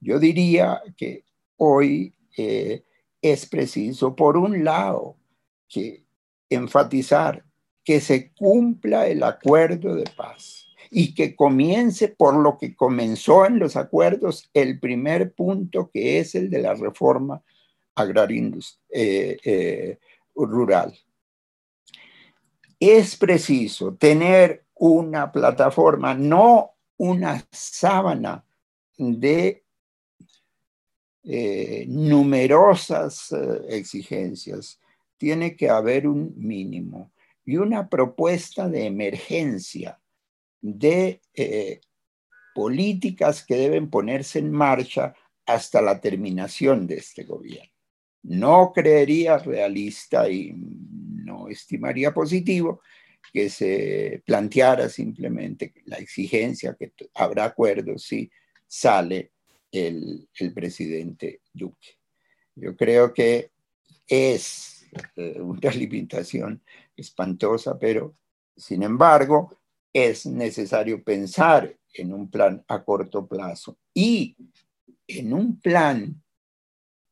Yo 0.00 0.18
diría 0.18 0.80
que 0.96 1.24
hoy 1.58 2.14
eh, 2.38 2.82
es 3.32 3.46
preciso, 3.46 4.14
por 4.14 4.36
un 4.36 4.64
lado, 4.64 5.16
que 5.68 6.04
enfatizar 6.50 7.44
que 7.84 8.00
se 8.00 8.32
cumpla 8.32 9.06
el 9.06 9.22
acuerdo 9.22 9.94
de 9.94 10.04
paz 10.16 10.66
y 10.90 11.14
que 11.14 11.36
comience 11.36 12.08
por 12.08 12.36
lo 12.36 12.58
que 12.58 12.74
comenzó 12.74 13.46
en 13.46 13.58
los 13.58 13.76
acuerdos 13.76 14.50
el 14.54 14.80
primer 14.80 15.34
punto, 15.34 15.90
que 15.92 16.18
es 16.18 16.34
el 16.34 16.50
de 16.50 16.62
la 16.62 16.74
reforma 16.74 17.42
agrario 17.94 18.58
eh, 18.90 19.36
eh, 19.44 19.98
rural. 20.34 20.96
Es 22.78 23.16
preciso 23.16 23.94
tener 23.94 24.66
una 24.74 25.32
plataforma, 25.32 26.14
no 26.14 26.72
una 26.98 27.46
sábana 27.50 28.44
de 28.98 29.65
eh, 31.26 31.84
numerosas 31.88 33.34
exigencias. 33.68 34.80
Tiene 35.18 35.56
que 35.56 35.68
haber 35.68 36.06
un 36.06 36.34
mínimo 36.36 37.12
y 37.44 37.56
una 37.56 37.88
propuesta 37.88 38.68
de 38.68 38.86
emergencia 38.86 40.00
de 40.60 41.20
políticas 42.54 43.44
que 43.44 43.56
deben 43.56 43.90
ponerse 43.90 44.38
en 44.38 44.50
marcha 44.50 45.14
hasta 45.44 45.80
la 45.82 46.00
terminación 46.00 46.86
de 46.86 46.96
este 46.96 47.24
gobierno 47.24 47.76
no 48.26 48.72
creería 48.74 49.38
realista 49.38 50.28
y 50.28 50.52
no 50.54 51.48
estimaría 51.48 52.12
positivo 52.12 52.80
que 53.32 53.48
se 53.48 54.22
planteara 54.24 54.88
simplemente 54.88 55.72
la 55.84 55.96
exigencia 55.96 56.76
que 56.78 56.92
habrá 57.14 57.44
acuerdos 57.44 58.02
si 58.04 58.30
sale 58.66 59.32
el, 59.70 60.28
presidente 60.54 61.40
Duque. 61.52 61.98
Yo 62.54 62.76
creo 62.76 63.12
que 63.12 63.50
es 64.06 64.86
eh, 65.16 65.40
una 65.40 65.70
limitación 65.72 66.62
espantosa, 66.96 67.78
pero 67.78 68.16
sin 68.56 68.82
embargo 68.82 69.58
es 69.92 70.26
necesario 70.26 71.02
pensar 71.02 71.76
en 71.92 72.12
un 72.12 72.30
plan 72.30 72.64
a 72.68 72.84
corto 72.84 73.26
plazo 73.26 73.78
y 73.94 74.36
en 75.08 75.32
un 75.32 75.60
plan, 75.60 76.22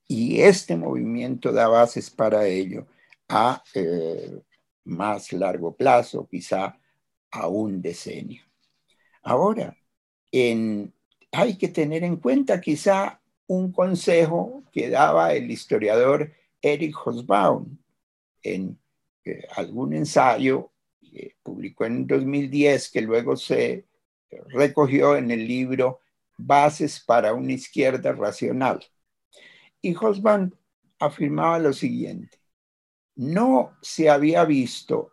y 0.06 0.40
este 0.40 0.76
movimiento 0.76 1.52
da 1.52 1.68
bases 1.68 2.10
para 2.10 2.46
ello, 2.46 2.86
a 3.28 3.62
eh, 3.74 4.42
más 4.84 5.32
largo 5.32 5.74
plazo, 5.74 6.28
quizá 6.28 6.78
a 7.30 7.48
un 7.48 7.80
decenio. 7.80 8.42
Ahora, 9.22 9.76
hay 11.34 11.56
que 11.56 11.68
tener 11.68 12.04
en 12.04 12.16
cuenta 12.16 12.60
quizá 12.60 13.20
un 13.46 13.72
consejo 13.72 14.64
que 14.72 14.88
daba 14.88 15.32
el 15.32 15.50
historiador 15.50 16.32
Eric 16.62 16.96
Hosbaum 17.04 17.76
en 18.42 18.78
eh, 19.24 19.46
algún 19.56 19.94
ensayo 19.94 20.70
que 21.00 21.36
publicó 21.42 21.84
en 21.84 22.06
2010 22.06 22.90
que 22.90 23.00
luego 23.00 23.36
se 23.36 23.84
recogió 24.48 25.16
en 25.16 25.30
el 25.30 25.46
libro 25.46 26.00
Bases 26.36 27.00
para 27.00 27.32
una 27.32 27.52
izquierda 27.52 28.12
racional. 28.12 28.84
Y 29.80 29.94
Hosbaum 29.94 30.50
afirmaba 30.98 31.58
lo 31.58 31.72
siguiente, 31.72 32.38
no 33.16 33.76
se 33.82 34.08
había 34.08 34.44
visto 34.44 35.12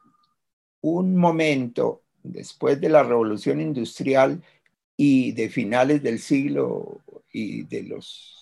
un 0.81 1.15
momento 1.15 2.03
después 2.23 2.79
de 2.79 2.89
la 2.89 3.03
revolución 3.03 3.59
industrial 3.61 4.41
y 5.03 5.31
de 5.31 5.49
finales 5.49 6.03
del 6.03 6.19
siglo 6.19 7.01
y 7.33 7.63
de 7.63 7.81
los 7.81 8.37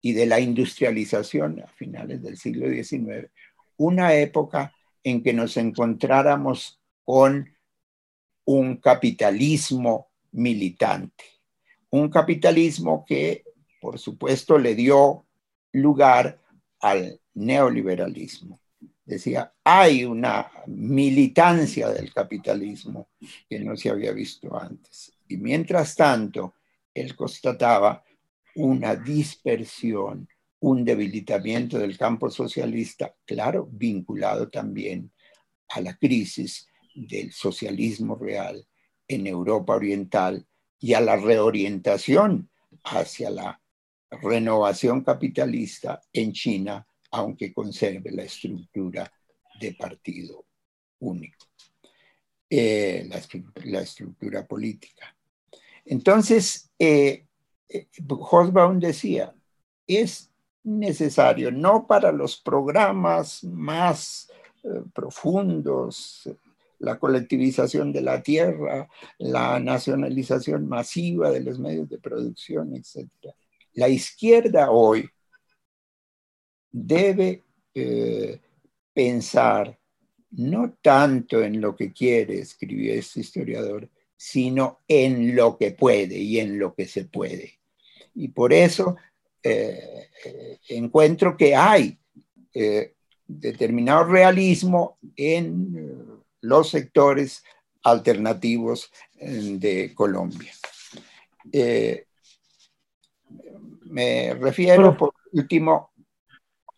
y 0.00 0.14
de 0.14 0.24
la 0.24 0.40
industrialización 0.40 1.60
a 1.60 1.66
finales 1.66 2.22
del 2.22 2.38
siglo 2.38 2.66
XIX, 2.66 3.30
una 3.76 4.14
época 4.14 4.72
en 5.04 5.22
que 5.22 5.34
nos 5.34 5.58
encontráramos 5.58 6.80
con 7.04 7.54
un 8.46 8.76
capitalismo 8.76 10.08
militante, 10.32 11.24
un 11.90 12.08
capitalismo 12.08 13.04
que, 13.06 13.44
por 13.78 13.98
supuesto, 13.98 14.58
le 14.58 14.74
dio 14.74 15.26
lugar 15.72 16.40
al 16.80 17.20
neoliberalismo 17.34 18.58
decía, 19.04 19.52
hay 19.62 20.04
una 20.04 20.50
militancia 20.66 21.88
del 21.90 22.12
capitalismo 22.12 23.08
que 23.48 23.60
no 23.60 23.76
se 23.76 23.88
había 23.88 24.12
visto 24.12 24.58
antes. 24.58 25.15
Y 25.28 25.36
mientras 25.36 25.94
tanto, 25.94 26.54
él 26.94 27.14
constataba 27.14 28.04
una 28.54 28.94
dispersión, 28.96 30.28
un 30.60 30.84
debilitamiento 30.84 31.78
del 31.78 31.98
campo 31.98 32.30
socialista, 32.30 33.14
claro, 33.24 33.68
vinculado 33.70 34.48
también 34.48 35.12
a 35.68 35.80
la 35.80 35.96
crisis 35.96 36.66
del 36.94 37.32
socialismo 37.32 38.16
real 38.16 38.66
en 39.06 39.26
Europa 39.26 39.74
Oriental 39.74 40.46
y 40.78 40.94
a 40.94 41.00
la 41.00 41.16
reorientación 41.16 42.50
hacia 42.84 43.30
la 43.30 43.60
renovación 44.10 45.02
capitalista 45.02 46.00
en 46.12 46.32
China 46.32 46.86
aunque 47.10 47.52
conserve 47.52 48.10
la 48.12 48.24
estructura 48.24 49.10
de 49.58 49.74
partido 49.74 50.46
único, 51.00 51.46
eh, 52.48 53.08
la, 53.64 53.80
estructura 53.80 54.46
política. 54.46 55.15
Entonces, 55.86 56.70
eh, 56.78 57.26
eh 57.68 57.88
decía, 58.78 59.34
es 59.86 60.30
necesario, 60.64 61.50
no 61.50 61.86
para 61.86 62.12
los 62.12 62.36
programas 62.36 63.42
más 63.44 64.30
eh, 64.64 64.82
profundos, 64.92 66.28
la 66.78 66.98
colectivización 66.98 67.92
de 67.92 68.02
la 68.02 68.22
tierra, 68.22 68.88
la 69.18 69.58
nacionalización 69.60 70.68
masiva 70.68 71.30
de 71.30 71.40
los 71.40 71.58
medios 71.58 71.88
de 71.88 71.98
producción, 71.98 72.74
etc. 72.74 73.08
La 73.74 73.88
izquierda 73.88 74.70
hoy 74.70 75.08
debe 76.70 77.44
eh, 77.74 78.40
pensar 78.92 79.78
no 80.32 80.76
tanto 80.82 81.42
en 81.42 81.60
lo 81.60 81.74
que 81.74 81.92
quiere, 81.92 82.40
escribió 82.40 82.92
este 82.92 83.20
historiador, 83.20 83.88
sino 84.16 84.80
en 84.88 85.36
lo 85.36 85.58
que 85.58 85.72
puede 85.72 86.18
y 86.18 86.40
en 86.40 86.58
lo 86.58 86.74
que 86.74 86.86
se 86.86 87.04
puede. 87.04 87.58
Y 88.14 88.28
por 88.28 88.52
eso 88.52 88.96
eh, 89.42 90.08
encuentro 90.68 91.36
que 91.36 91.54
hay 91.54 91.98
eh, 92.54 92.94
determinado 93.26 94.04
realismo 94.04 94.98
en 95.16 96.22
los 96.40 96.70
sectores 96.70 97.44
alternativos 97.82 98.90
de 99.14 99.92
Colombia. 99.94 100.52
me 103.84 104.34
refiero, 104.34 104.96
por 104.96 105.14
último, 105.32 105.92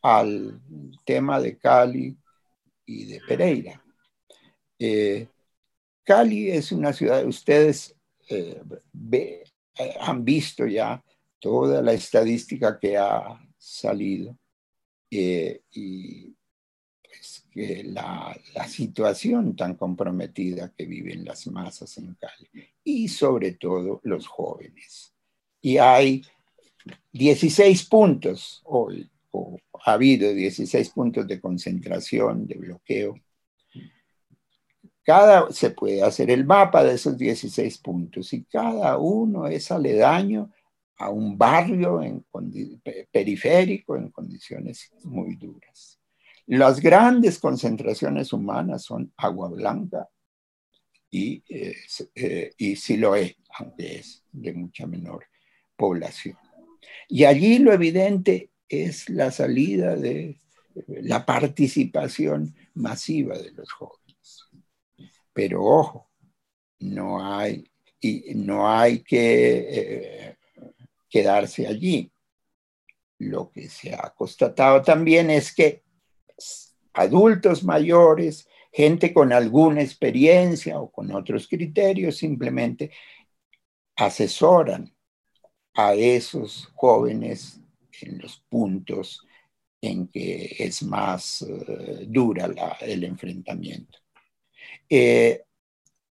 al 0.02 0.60
tema 1.04 1.40
de 1.40 1.56
Cali 1.56 2.16
y 2.86 3.04
de 3.04 3.20
Pereira. 3.26 3.82
Eh, 4.78 5.28
Cali 6.08 6.50
es 6.50 6.72
una 6.72 6.94
ciudad, 6.94 7.26
ustedes 7.26 7.94
eh, 8.30 8.62
han 10.00 10.24
visto 10.24 10.66
ya 10.66 11.04
toda 11.38 11.82
la 11.82 11.92
estadística 11.92 12.78
que 12.78 12.96
ha 12.96 13.38
salido 13.58 14.34
eh, 15.10 15.60
y 15.70 16.34
pues, 17.02 17.44
la, 17.84 18.34
la, 18.54 18.68
situación 18.68 19.54
tan 19.54 19.74
comprometida 19.74 20.72
que 20.74 20.86
viven 20.86 21.26
las 21.26 21.46
masas 21.48 21.98
en 21.98 22.14
Cali 22.14 22.48
y 22.82 23.06
sobre 23.08 23.52
todo 23.52 24.00
los 24.04 24.26
jóvenes. 24.26 25.12
Y 25.60 25.76
hay 25.76 26.22
16 27.12 27.84
puntos 27.84 28.62
hoy 28.64 29.10
ha 29.84 29.92
habido 29.92 30.32
16 30.32 30.90
puntos 30.90 31.26
de 31.26 31.40
concentración, 31.40 32.46
de 32.46 32.56
bloqueo. 32.56 33.14
Cada, 35.08 35.50
se 35.52 35.70
puede 35.70 36.02
hacer 36.02 36.30
el 36.30 36.44
mapa 36.44 36.84
de 36.84 36.92
esos 36.92 37.16
16 37.16 37.78
puntos 37.78 38.30
y 38.34 38.44
cada 38.44 38.98
uno 38.98 39.46
es 39.46 39.70
aledaño 39.70 40.52
a 40.98 41.08
un 41.08 41.38
barrio 41.38 42.02
en, 42.02 42.26
periférico 43.10 43.96
en 43.96 44.10
condiciones 44.10 44.90
muy 45.04 45.36
duras. 45.36 45.98
Las 46.44 46.78
grandes 46.78 47.38
concentraciones 47.38 48.34
humanas 48.34 48.82
son 48.82 49.10
Agua 49.16 49.48
Blanca 49.48 50.06
y, 51.10 51.42
eh, 51.48 51.74
eh, 52.14 52.50
y 52.58 52.76
aunque 53.58 54.00
es 54.00 54.22
de 54.30 54.52
mucha 54.52 54.86
menor 54.86 55.24
población. 55.74 56.36
Y 57.08 57.24
allí 57.24 57.60
lo 57.60 57.72
evidente 57.72 58.50
es 58.68 59.08
la 59.08 59.30
salida 59.30 59.96
de 59.96 60.38
la 60.86 61.24
participación 61.24 62.54
masiva 62.74 63.38
de 63.38 63.52
los 63.52 63.72
jóvenes. 63.72 64.07
Pero 65.38 65.62
ojo, 65.62 66.10
no 66.80 67.24
hay, 67.24 67.70
y 68.00 68.34
no 68.34 68.68
hay 68.68 69.04
que 69.04 69.66
eh, 69.70 70.36
quedarse 71.08 71.64
allí. 71.64 72.10
Lo 73.18 73.48
que 73.48 73.68
se 73.68 73.94
ha 73.94 74.12
constatado 74.16 74.82
también 74.82 75.30
es 75.30 75.54
que 75.54 75.84
adultos 76.92 77.62
mayores, 77.62 78.48
gente 78.72 79.14
con 79.14 79.32
alguna 79.32 79.80
experiencia 79.80 80.80
o 80.80 80.90
con 80.90 81.12
otros 81.12 81.46
criterios, 81.46 82.16
simplemente 82.16 82.90
asesoran 83.94 84.92
a 85.74 85.94
esos 85.94 86.66
jóvenes 86.74 87.60
en 88.02 88.18
los 88.18 88.38
puntos 88.48 89.24
en 89.80 90.08
que 90.08 90.56
es 90.58 90.82
más 90.82 91.42
eh, 91.42 92.06
dura 92.08 92.50
el 92.80 93.04
enfrentamiento. 93.04 94.00
Eh, 94.88 95.42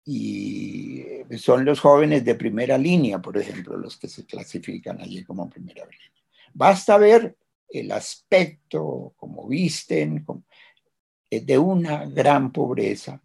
y 0.04 1.04
son 1.38 1.64
los 1.64 1.80
jóvenes 1.80 2.24
de 2.24 2.34
primera 2.34 2.76
línea, 2.76 3.20
por 3.20 3.38
ejemplo, 3.38 3.76
los 3.76 3.96
que 3.96 4.08
se 4.08 4.24
clasifican 4.26 5.00
allí 5.00 5.22
como 5.24 5.48
primera 5.48 5.84
línea. 5.84 6.10
Basta 6.52 6.98
ver 6.98 7.36
el 7.68 7.92
aspecto, 7.92 9.14
como 9.16 9.46
visten, 9.48 10.24
eh, 11.30 11.40
de 11.40 11.58
una 11.58 12.04
gran 12.06 12.52
pobreza 12.52 13.22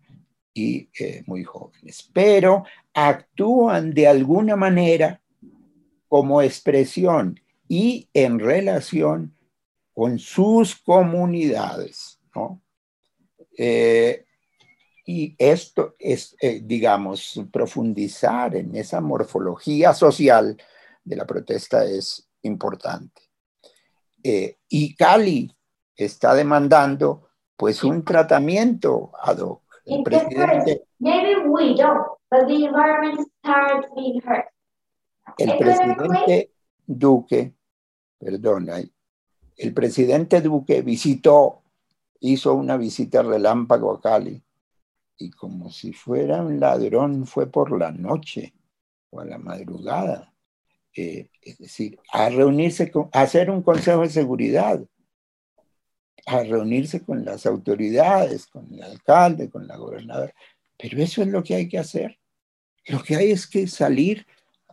y 0.54 0.90
muy 1.28 1.44
jóvenes, 1.44 2.10
pero 2.14 2.64
actúan 2.94 3.94
de 3.94 4.08
alguna 4.08 4.56
manera 4.56 5.22
como 6.08 6.42
expresión 6.42 7.40
y 7.68 8.10
en 8.14 8.40
relación 8.40 9.36
con 9.94 10.20
sus 10.20 10.76
comunidades. 10.76 12.20
Eh, 13.58 14.26
y 15.10 15.36
esto 15.38 15.96
es, 15.98 16.36
eh, 16.42 16.60
digamos, 16.62 17.42
profundizar 17.50 18.58
en 18.58 18.76
esa 18.76 19.00
morfología 19.00 19.94
social 19.94 20.58
de 21.02 21.16
la 21.16 21.26
protesta 21.26 21.86
es 21.86 22.30
importante. 22.42 23.22
Eh, 24.22 24.58
y 24.68 24.94
Cali 24.96 25.50
está 25.96 26.36
demandando 26.36 27.30
pues 27.56 27.86
un 27.86 28.04
tratamiento 28.04 29.14
ad 29.22 29.38
hoc. 29.38 29.64
El 29.86 30.04
presidente, 30.04 30.88
el 35.38 35.58
presidente 35.58 36.52
Duque, 36.86 37.54
perdona, 38.20 38.82
el 39.56 39.74
presidente 39.74 40.42
Duque 40.42 40.82
visitó, 40.82 41.64
hizo 42.20 42.56
una 42.56 42.76
visita 42.76 43.24
relámpago 43.24 43.94
a 43.94 44.02
Cali 44.02 44.44
y 45.18 45.32
como 45.32 45.72
si 45.72 45.94
fuera 45.94 46.42
un 46.42 46.60
ladrón 46.60 47.26
fue 47.26 47.50
por 47.52 47.78
la 47.78 47.92
noche 47.92 48.54
o 49.10 49.20
a 49.20 49.26
la 49.26 49.38
madrugada. 49.38 50.34
Eh, 50.96 51.30
es 51.42 51.58
decir, 51.60 52.00
a 52.12 52.30
reunirse, 52.30 52.90
con, 52.92 53.10
a 53.14 53.22
hacer 53.22 53.50
un 53.52 53.62
consejo 53.62 54.02
de 54.02 54.10
seguridad, 54.10 54.84
a 56.26 56.44
reunirse 56.44 57.04
con 57.04 57.24
las 57.24 57.46
autoridades, 57.46 58.48
con 58.48 58.74
el 58.74 58.82
alcalde, 58.84 59.50
con 59.50 59.68
la 59.68 59.78
gobernadora. 59.78 60.34
Pero 60.78 61.02
eso 61.02 61.22
es 61.22 61.28
lo 61.28 61.44
que 61.44 61.56
hay 61.56 61.68
que 61.68 61.80
hacer. 61.80 62.20
Lo 62.88 63.02
que 63.04 63.16
hay 63.16 63.32
es 63.32 63.48
que 63.48 63.68
salir 63.68 64.26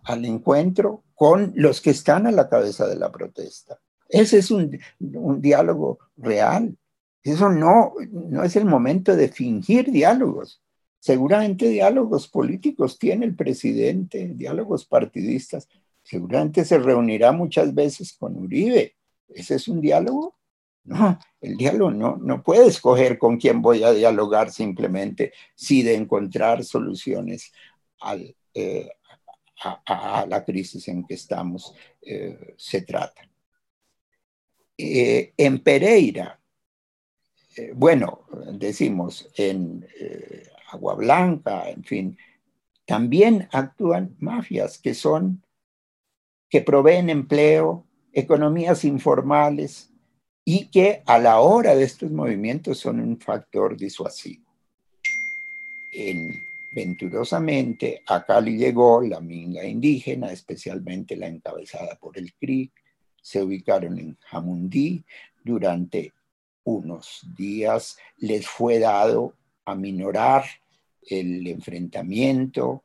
al 0.04 0.24
encuentro 0.24 1.04
con 1.14 1.52
los 1.56 1.80
que 1.80 1.90
están 1.90 2.26
a 2.26 2.32
la 2.32 2.48
cabeza 2.48 2.86
de 2.86 2.96
la 2.96 3.10
protesta. 3.10 3.80
Ese 4.08 4.38
es 4.38 4.50
un, 4.50 4.78
un 5.00 5.40
diálogo 5.40 5.98
real. 6.16 6.76
Eso 7.24 7.48
no, 7.48 7.94
no 8.12 8.44
es 8.44 8.54
el 8.54 8.66
momento 8.66 9.16
de 9.16 9.28
fingir 9.28 9.90
diálogos. 9.90 10.62
Seguramente 11.00 11.68
diálogos 11.68 12.28
políticos 12.28 12.98
tiene 12.98 13.24
el 13.24 13.34
presidente, 13.34 14.28
diálogos 14.34 14.84
partidistas. 14.84 15.68
Seguramente 16.02 16.64
se 16.66 16.78
reunirá 16.78 17.32
muchas 17.32 17.74
veces 17.74 18.12
con 18.12 18.36
Uribe. 18.36 18.94
¿Ese 19.28 19.54
es 19.54 19.68
un 19.68 19.80
diálogo? 19.80 20.36
No, 20.84 21.18
el 21.40 21.56
diálogo 21.56 21.90
no, 21.90 22.16
no 22.16 22.42
puede 22.42 22.66
escoger 22.66 23.16
con 23.16 23.38
quién 23.38 23.62
voy 23.62 23.82
a 23.84 23.92
dialogar 23.92 24.50
simplemente, 24.50 25.32
si 25.54 25.82
de 25.82 25.94
encontrar 25.94 26.62
soluciones 26.62 27.52
eh, 28.52 28.90
a, 29.62 30.26
la 30.28 30.44
crisis 30.44 30.86
en 30.88 31.04
que 31.06 31.14
estamos 31.14 31.74
eh, 32.02 32.54
se 32.58 32.82
trata. 32.82 33.26
Eh, 34.76 35.32
en 35.38 35.60
Pereira, 35.60 36.38
eh, 37.56 37.72
bueno, 37.74 38.24
decimos 38.52 39.30
en 39.36 39.86
eh, 40.00 40.48
Agua 40.70 40.94
Blanca, 40.94 41.68
en 41.70 41.84
fin, 41.84 42.18
también 42.86 43.48
actúan 43.52 44.16
mafias 44.18 44.78
que 44.78 44.94
son, 44.94 45.42
que 46.48 46.60
proveen 46.60 47.10
empleo, 47.10 47.86
economías 48.12 48.84
informales 48.84 49.90
y 50.44 50.66
que 50.66 51.02
a 51.06 51.18
la 51.18 51.40
hora 51.40 51.74
de 51.74 51.84
estos 51.84 52.10
movimientos 52.10 52.78
son 52.78 53.00
un 53.00 53.18
factor 53.18 53.76
disuasivo. 53.76 54.44
En, 55.92 56.44
venturosamente 56.74 58.02
a 58.06 58.24
Cali 58.24 58.56
llegó 58.56 59.00
la 59.00 59.20
minga 59.20 59.64
indígena, 59.64 60.32
especialmente 60.32 61.16
la 61.16 61.28
encabezada 61.28 61.96
por 61.96 62.18
el 62.18 62.34
CRIC, 62.34 62.72
se 63.22 63.42
ubicaron 63.42 63.98
en 63.98 64.18
Jamundí 64.20 65.04
durante 65.42 66.12
unos 66.64 67.26
días 67.36 67.98
les 68.18 68.46
fue 68.46 68.78
dado 68.78 69.34
a 69.64 69.74
minorar 69.74 70.44
el 71.02 71.46
enfrentamiento, 71.46 72.82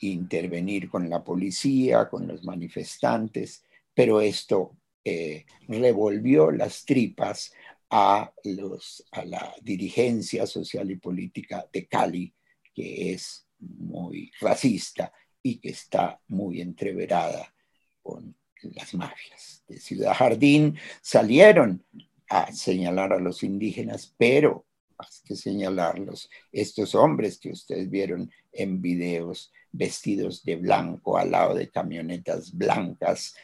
intervenir 0.00 0.88
con 0.90 1.08
la 1.08 1.24
policía, 1.24 2.08
con 2.08 2.26
los 2.26 2.44
manifestantes, 2.44 3.64
pero 3.94 4.20
esto 4.20 4.76
eh, 5.04 5.46
revolvió 5.68 6.50
las 6.50 6.84
tripas 6.84 7.52
a, 7.90 8.32
los, 8.44 9.04
a 9.12 9.24
la 9.24 9.54
dirigencia 9.62 10.46
social 10.46 10.90
y 10.90 10.96
política 10.96 11.66
de 11.72 11.86
Cali, 11.86 12.34
que 12.74 13.12
es 13.12 13.46
muy 13.58 14.30
racista 14.40 15.12
y 15.42 15.58
que 15.58 15.70
está 15.70 16.20
muy 16.28 16.60
entreverada 16.60 17.54
con 18.02 18.36
las 18.62 18.94
mafias. 18.94 19.64
De 19.68 19.78
Ciudad 19.78 20.14
Jardín 20.14 20.76
salieron 21.00 21.84
a 22.28 22.52
señalar 22.52 23.12
a 23.12 23.20
los 23.20 23.42
indígenas, 23.42 24.14
pero 24.18 24.66
más 24.98 25.22
que 25.26 25.36
señalarlos, 25.36 26.30
estos 26.52 26.94
hombres 26.94 27.38
que 27.38 27.50
ustedes 27.50 27.90
vieron 27.90 28.30
en 28.52 28.80
videos 28.80 29.52
vestidos 29.70 30.42
de 30.42 30.56
blanco 30.56 31.18
al 31.18 31.32
lado 31.32 31.54
de 31.54 31.68
camionetas 31.68 32.56
blancas 32.56 33.34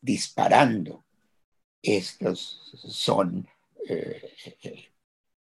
disparando, 0.00 1.04
estos 1.82 2.72
son 2.88 3.46
eh, 3.88 4.90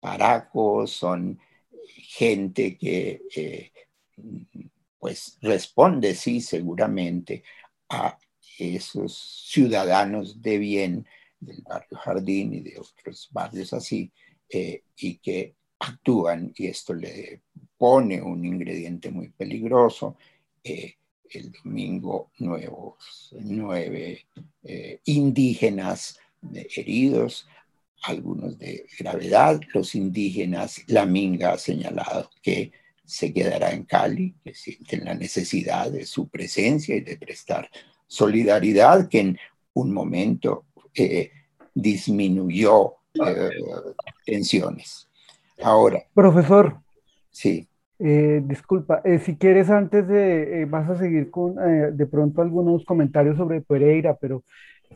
paracos, 0.01 0.93
son 0.93 1.39
gente 1.87 2.79
que 2.79 3.23
eh, 3.35 3.73
pues 4.99 5.39
responde, 5.41 6.15
sí, 6.15 6.41
seguramente 6.41 7.43
a 7.89 8.19
esos 8.59 9.47
ciudadanos 9.51 10.41
de 10.43 10.59
bien 10.59 11.07
del 11.41 11.63
barrio 11.63 11.99
Jardín 11.99 12.55
y 12.55 12.61
de 12.61 12.79
otros 12.79 13.29
barrios 13.33 13.73
así, 13.73 14.13
eh, 14.49 14.83
y 14.97 15.17
que 15.17 15.55
actúan, 15.79 16.53
y 16.55 16.67
esto 16.67 16.93
le 16.95 17.43
pone 17.77 18.21
un 18.21 18.45
ingrediente 18.45 19.11
muy 19.11 19.31
peligroso. 19.31 20.17
Eh, 20.63 20.95
el 21.31 21.53
domingo 21.53 22.33
nuevos, 22.39 23.35
nueve 23.41 24.27
eh, 24.65 25.01
indígenas 25.05 26.19
heridos, 26.77 27.47
algunos 28.03 28.59
de 28.59 28.87
gravedad, 28.99 29.61
los 29.73 29.95
indígenas, 29.95 30.83
la 30.87 31.07
Minga 31.07 31.53
ha 31.53 31.59
señalado 31.59 32.31
que 32.43 32.73
se 33.05 33.33
quedará 33.33 33.73
en 33.73 33.85
Cali, 33.85 34.35
que 34.43 34.55
sienten 34.55 35.05
la 35.05 35.15
necesidad 35.15 35.91
de 35.91 36.07
su 36.07 36.29
presencia 36.29 36.97
y 36.97 37.01
de 37.01 37.17
prestar 37.17 37.71
solidaridad, 38.07 39.09
que 39.09 39.21
en 39.21 39.39
un 39.75 39.93
momento 39.93 40.67
eh, 40.95 41.31
disminuyó 41.75 42.95
eh, 43.15 43.51
tensiones. 44.25 45.09
Ahora. 45.63 46.03
Profesor. 46.15 46.79
Sí. 47.31 47.67
Eh, 47.99 48.43
disculpa, 48.45 49.03
si 49.25 49.37
quieres 49.37 49.69
antes 49.69 50.09
de, 50.09 50.67
vas 50.71 50.89
a 50.89 50.97
seguir 50.97 51.31
con 51.31 51.57
de 51.57 52.07
pronto 52.07 52.41
algunos 52.41 52.85
comentarios 52.87 53.37
sobre 53.37 53.61
Pereira, 53.61 54.17
pero 54.19 54.43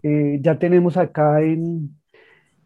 ya 0.02 0.58
tenemos 0.58 0.96
acá 0.96 1.42
en, 1.42 1.94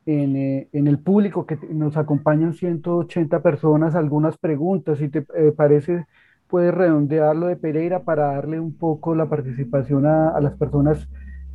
en, 0.06 0.68
en, 0.72 0.86
el 0.86 1.00
público 1.00 1.44
que 1.44 1.58
nos 1.70 1.96
acompañan 1.96 2.54
180 2.54 3.42
personas 3.42 3.96
algunas 3.96 4.38
preguntas. 4.38 4.98
Si 4.98 5.08
te 5.08 5.22
parece, 5.56 6.06
puedes 6.48 6.74
redondear 6.74 7.36
lo 7.36 7.46
de 7.46 7.56
Pereira 7.56 8.02
para 8.02 8.32
darle 8.32 8.58
un 8.58 8.76
poco 8.76 9.14
la 9.14 9.28
participación 9.28 10.06
a, 10.06 10.40
las 10.40 10.54
personas 10.54 11.08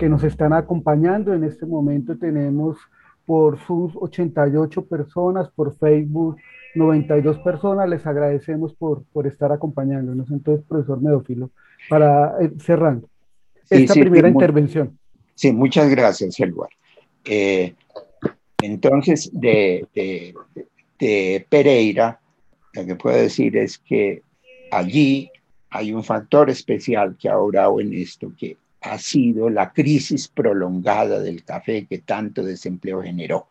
que 0.03 0.09
nos 0.09 0.25
están 0.25 0.51
acompañando. 0.51 1.33
En 1.33 1.45
este 1.45 1.65
momento 1.65 2.17
tenemos 2.17 2.75
por 3.25 3.57
sus 3.57 3.93
88 3.95 4.85
personas, 4.85 5.49
por 5.55 5.77
Facebook 5.77 6.35
92 6.75 7.39
personas. 7.39 7.87
Les 7.87 8.05
agradecemos 8.05 8.73
por, 8.73 9.05
por 9.13 9.27
estar 9.27 9.53
acompañándonos. 9.53 10.29
Entonces, 10.29 10.65
profesor 10.67 11.01
Medófilo, 11.01 11.51
para 11.87 12.35
eh, 12.41 12.51
cerrando 12.59 13.07
esta 13.69 13.93
primera 13.93 14.27
intervención. 14.27 14.99
Sí, 15.35 15.53
muchas 15.53 15.89
gracias, 15.89 16.37
Eduardo. 16.37 16.75
Eh, 17.23 17.73
entonces, 18.61 19.31
de, 19.31 19.87
de, 19.95 20.33
de 20.99 21.45
Pereira, 21.47 22.19
lo 22.73 22.85
que 22.85 22.95
puedo 22.97 23.15
decir 23.15 23.55
es 23.55 23.77
que 23.77 24.21
allí 24.69 25.31
hay 25.69 25.93
un 25.93 26.03
factor 26.03 26.49
especial 26.49 27.15
que 27.17 27.29
ha 27.29 27.37
orado 27.37 27.79
en 27.79 27.93
esto, 27.93 28.33
que 28.37 28.57
ha 28.84 28.97
sido 28.97 29.49
la 29.49 29.71
crisis 29.71 30.27
prolongada 30.27 31.19
del 31.19 31.43
café 31.43 31.86
que 31.86 31.99
tanto 31.99 32.43
desempleo 32.43 33.01
generó. 33.01 33.47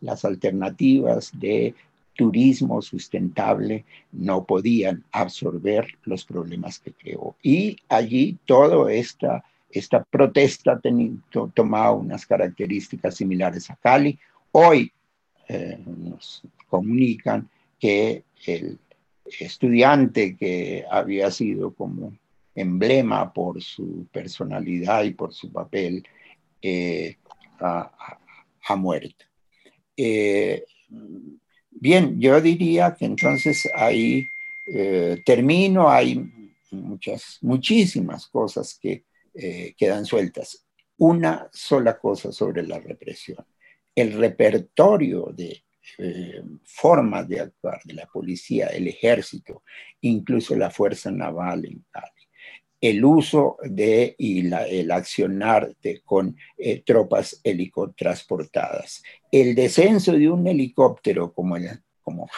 Las 0.00 0.24
alternativas 0.24 1.32
de 1.38 1.74
turismo 2.16 2.80
sustentable 2.80 3.84
no 4.12 4.44
podían 4.44 5.04
absorber 5.12 5.86
los 6.04 6.24
problemas 6.24 6.78
que 6.78 6.92
creó. 6.92 7.36
Y 7.42 7.76
allí 7.88 8.38
toda 8.46 8.92
esta, 8.92 9.44
esta 9.70 10.02
protesta 10.04 10.72
ha 10.72 11.48
tomado 11.54 11.96
unas 11.96 12.24
características 12.26 13.16
similares 13.16 13.70
a 13.70 13.76
Cali. 13.76 14.18
Hoy 14.52 14.90
eh, 15.48 15.78
nos 15.84 16.42
comunican 16.68 17.48
que 17.78 18.24
el 18.46 18.78
estudiante 19.40 20.36
que 20.36 20.84
había 20.90 21.30
sido 21.30 21.72
como 21.72 22.12
emblema 22.56 23.32
por 23.32 23.62
su 23.62 24.08
personalidad 24.10 25.04
y 25.04 25.12
por 25.12 25.32
su 25.32 25.52
papel, 25.52 26.02
eh, 26.60 27.16
ha, 27.60 28.76
muerto. 28.76 29.24
Eh, 29.96 30.64
Bien, 31.78 32.18
yo 32.18 32.40
diría 32.40 32.94
que 32.98 33.04
entonces 33.04 33.68
ahí 33.74 34.26
eh, 34.66 35.22
termino, 35.26 35.90
hay 35.90 36.24
muchas, 36.70 37.38
muchísimas 37.42 38.26
cosas 38.28 38.78
que 38.80 39.04
eh, 39.34 39.74
quedan 39.76 40.06
sueltas. 40.06 40.64
Una 40.96 41.50
sola 41.52 41.98
cosa 41.98 42.32
sobre 42.32 42.66
la 42.66 42.78
represión. 42.78 43.44
El 43.94 44.14
repertorio 44.14 45.32
de 45.34 45.62
formas 46.64 47.28
de 47.28 47.40
actuar 47.40 47.80
de 47.84 47.94
la 47.94 48.06
policía, 48.06 48.68
el 48.68 48.88
ejército, 48.88 49.62
incluso 50.00 50.56
la 50.56 50.70
fuerza 50.70 51.10
naval 51.10 51.66
en 51.66 51.84
Cali. 51.90 52.15
El 52.80 53.04
uso 53.04 53.56
de 53.62 54.14
y 54.18 54.46
el 54.46 54.90
accionar 54.90 55.74
con 56.04 56.36
eh, 56.58 56.82
tropas 56.84 57.40
helicotransportadas. 57.42 59.02
El 59.30 59.54
descenso 59.54 60.12
de 60.12 60.30
un 60.30 60.46
helicóptero 60.46 61.32
como, 61.32 61.56
el, 61.56 61.68
como 62.02 62.28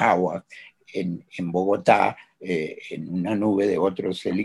en, 0.93 1.24
en 1.36 1.53
Bogotá, 1.53 2.16
eh, 2.41 2.78
en 2.91 3.09
una 3.09 3.34
nube 3.34 3.66
de 3.66 3.78
otros, 3.78 4.24
en, 4.26 4.45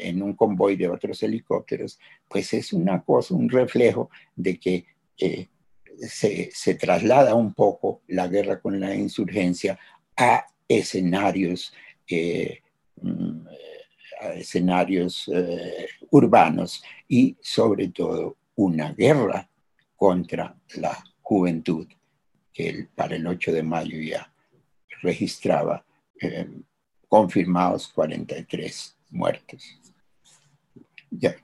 en, 0.00 0.22
un 0.22 0.34
convoy 0.34 0.76
de 0.76 0.88
otros 0.88 1.22
helicópteros, 1.22 1.98
pues 2.28 2.52
es 2.54 2.72
una 2.72 3.02
cosa, 3.02 3.34
un 3.34 3.48
reflejo 3.48 4.10
de 4.34 4.58
que 4.58 4.84
se, 5.98 6.74
traslada 6.74 7.34
un 7.34 7.54
poco 7.54 8.02
la 8.08 8.28
guerra 8.28 8.60
con 8.60 8.80
la 8.80 8.94
insurgencia 8.94 9.78
a 10.16 10.46
escenarios, 10.68 11.72
eh, 12.08 12.60
mm, 13.00 13.46
escenarios 14.34 15.30
eh, 15.32 15.88
urbanos 16.10 16.82
y 17.08 17.36
sobre 17.40 17.88
todo 17.88 18.36
una 18.56 18.92
guerra 18.92 19.48
contra 19.96 20.54
la 20.76 20.96
juventud, 21.22 21.86
que 22.52 22.88
para 22.94 23.16
el 23.16 23.26
8 23.26 23.52
de 23.52 23.62
mayo 23.62 23.98
ya 24.00 24.30
registraba 25.02 25.84
eh, 26.20 26.48
confirmados 27.08 27.88
43 27.88 28.96
muertos. 29.10 29.80
Ya. 31.10 31.34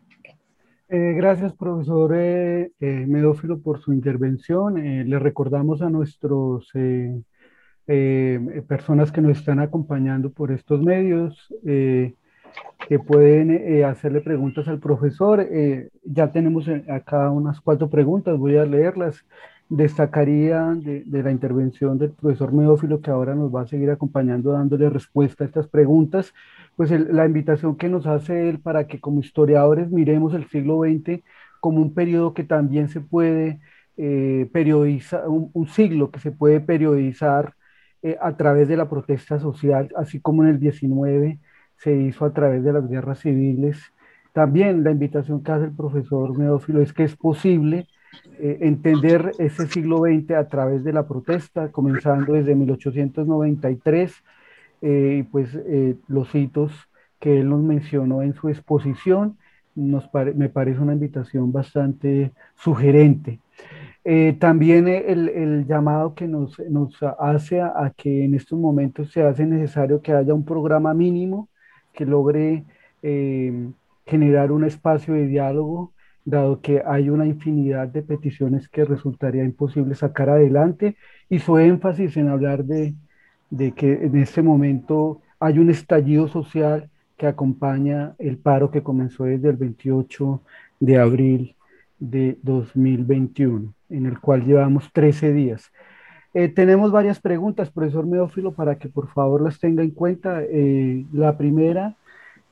Eh, 0.89 1.13
gracias, 1.17 1.53
profesor 1.55 2.13
eh, 2.17 2.71
Medófilo, 2.81 3.61
por 3.61 3.81
su 3.81 3.93
intervención. 3.93 4.75
le 4.75 5.19
recordamos 5.19 5.83
a 5.83 5.89
nuestros 5.89 6.73
personas 8.67 9.11
que 9.11 9.21
nos 9.21 9.39
están 9.39 9.61
acompañando 9.61 10.31
por 10.31 10.53
estos 10.53 10.81
medios 10.81 11.53
que 12.89 12.99
pueden 12.99 13.85
hacerle 13.85 14.21
preguntas 14.21 14.69
al 14.69 14.81
profesor. 14.81 15.47
ya 16.05 16.33
tenemos 16.33 16.67
acá 16.89 17.31
unas 17.31 17.61
cuatro 17.61 17.89
preguntas, 17.89 18.39
voy 18.39 18.57
a 18.57 18.65
leerlas. 18.65 19.25
Destacaría 19.69 20.65
de, 20.75 21.05
de 21.07 21.23
la 21.23 21.31
intervención 21.31 21.97
del 21.97 22.11
profesor 22.11 22.53
Medófilo, 22.53 23.01
que 23.01 23.11
ahora 23.11 23.37
nos 23.37 23.55
va 23.55 23.63
a 23.63 23.67
seguir 23.69 23.91
acompañando 23.91 24.51
dándole 24.51 24.91
respuesta 24.91 25.45
a 25.45 25.47
estas 25.47 25.69
preguntas 25.69 26.35
pues 26.81 26.91
la 26.91 27.27
invitación 27.27 27.77
que 27.77 27.91
nos 27.91 28.07
hace 28.07 28.49
él 28.49 28.59
para 28.59 28.87
que 28.87 29.01
como 29.01 29.21
historiadores 29.21 29.91
miremos 29.91 30.33
el 30.33 30.49
siglo 30.49 30.81
XX 30.81 31.23
como 31.61 31.83
un 31.83 31.93
periodo 31.93 32.33
que 32.33 32.43
también 32.43 32.89
se 32.89 33.03
puede 33.03 33.61
eh, 33.99 34.49
periodizar, 34.51 35.29
un, 35.29 35.67
siglo 35.69 36.11
que 36.11 36.21
se 36.21 36.33
puede 36.33 36.61
periodizar 36.61 37.55
eh, 38.03 38.17
a 38.21 38.35
través 38.37 38.67
de 38.67 38.79
la 38.79 38.89
protesta 38.89 39.39
social, 39.39 39.91
así 39.95 40.21
como 40.21 40.43
en 40.43 40.49
el 40.51 40.59
XIX 40.59 41.39
se 41.83 41.95
hizo 41.95 42.25
a 42.25 42.33
través 42.33 42.65
de 42.65 42.73
las 42.73 42.89
guerras 42.89 43.21
civiles. 43.21 43.79
También 44.33 44.85
la 44.85 44.91
invitación 44.91 45.43
que 45.43 45.53
hace 45.53 45.65
el 45.67 45.77
profesor 45.77 46.37
Medófilo 46.39 46.81
es 46.81 46.93
que 46.93 47.05
es 47.05 47.17
posible 47.17 47.87
eh, 48.39 48.59
entender 48.63 49.33
ese 49.39 49.67
siglo 49.67 49.99
XX 49.99 50.33
a 50.33 50.49
través 50.49 50.85
de 50.85 50.93
la 50.93 51.07
protesta, 51.07 51.71
comenzando 51.71 52.35
desde 52.35 52.55
1893 52.55 54.23
eh, 54.83 55.27
pues 55.31 55.55
eh, 55.55 55.97
los 56.09 56.35
hitos 56.35 56.73
que 57.19 57.41
él 57.41 57.51
nos 57.51 57.61
mencionó 57.63 58.23
en 58.23 58.33
su 58.33 58.49
exposición, 58.49 59.37
nos 59.75 60.09
me 60.35 60.49
parece 60.49 60.81
una 60.81 60.95
invitación 60.95 61.53
bastante 61.53 62.33
sugerente. 62.57 63.41
Eh, 64.05 64.37
también 64.41 64.89
el, 64.89 65.29
el, 65.29 65.67
llamado 65.67 66.15
que 66.15 66.27
nos, 66.27 66.59
nos 66.71 66.97
hace 67.19 67.61
a, 67.61 67.93
que 67.95 68.25
en 68.25 68.35
estos 68.35 68.59
momentos 68.59 69.13
se 69.13 69.23
hace 69.23 69.45
necesario 69.45 70.01
que 70.01 70.13
haya 70.13 70.33
un 70.33 70.47
programa 70.47 70.95
mínimo 70.95 71.49
que 71.93 72.07
logre 72.07 72.65
generar 74.07 74.53
un 74.53 74.65
espacio 74.65 75.15
de 75.15 75.27
diálogo, 75.27 75.93
dado 76.25 76.61
que 76.61 76.83
hay 76.85 77.09
una 77.09 77.27
infinidad 77.27 77.89
de 77.89 78.03
peticiones 78.03 78.69
que 78.69 78.85
resultaría 78.85 79.45
imposible 79.45 79.95
sacar 79.95 80.29
adelante, 80.29 80.97
y 81.29 81.39
su 81.39 81.59
énfasis 81.59 82.17
en 82.17 82.29
hablar 82.29 82.65
de, 82.65 82.95
de 83.51 83.73
que 83.73 83.93
en 84.05 84.17
este 84.17 84.43
momento 84.43 85.21
hay 85.39 85.59
un 85.59 85.71
estallido 85.71 86.29
social 86.29 86.91
que 87.17 87.27
acompaña 87.27 88.15
el 88.19 88.39
paro 88.39 88.71
que 88.71 88.83
comenzó 88.83 89.25
desde 89.25 89.51
el 89.51 89.57
28 89.57 90.43
de 90.81 90.99
abril 90.99 91.55
de 91.99 92.39
2021, 92.43 93.75
en 93.91 94.07
el 94.07 94.19
cual 94.21 94.45
llevamos 94.45 94.91
13 94.93 95.33
días. 95.33 95.71
Eh, 96.33 96.49
tenemos 96.49 96.93
varias 96.93 97.19
preguntas, 97.19 97.71
profesor 97.71 98.07
Medófilo, 98.07 98.53
para 98.53 98.79
que 98.79 98.89
por 98.89 99.09
favor 99.09 99.43
las 99.43 99.59
tenga 99.59 99.83
en 99.83 99.91
cuenta. 99.91 100.43
Eh, 100.43 101.05
la 101.13 101.37
primera 101.37 101.97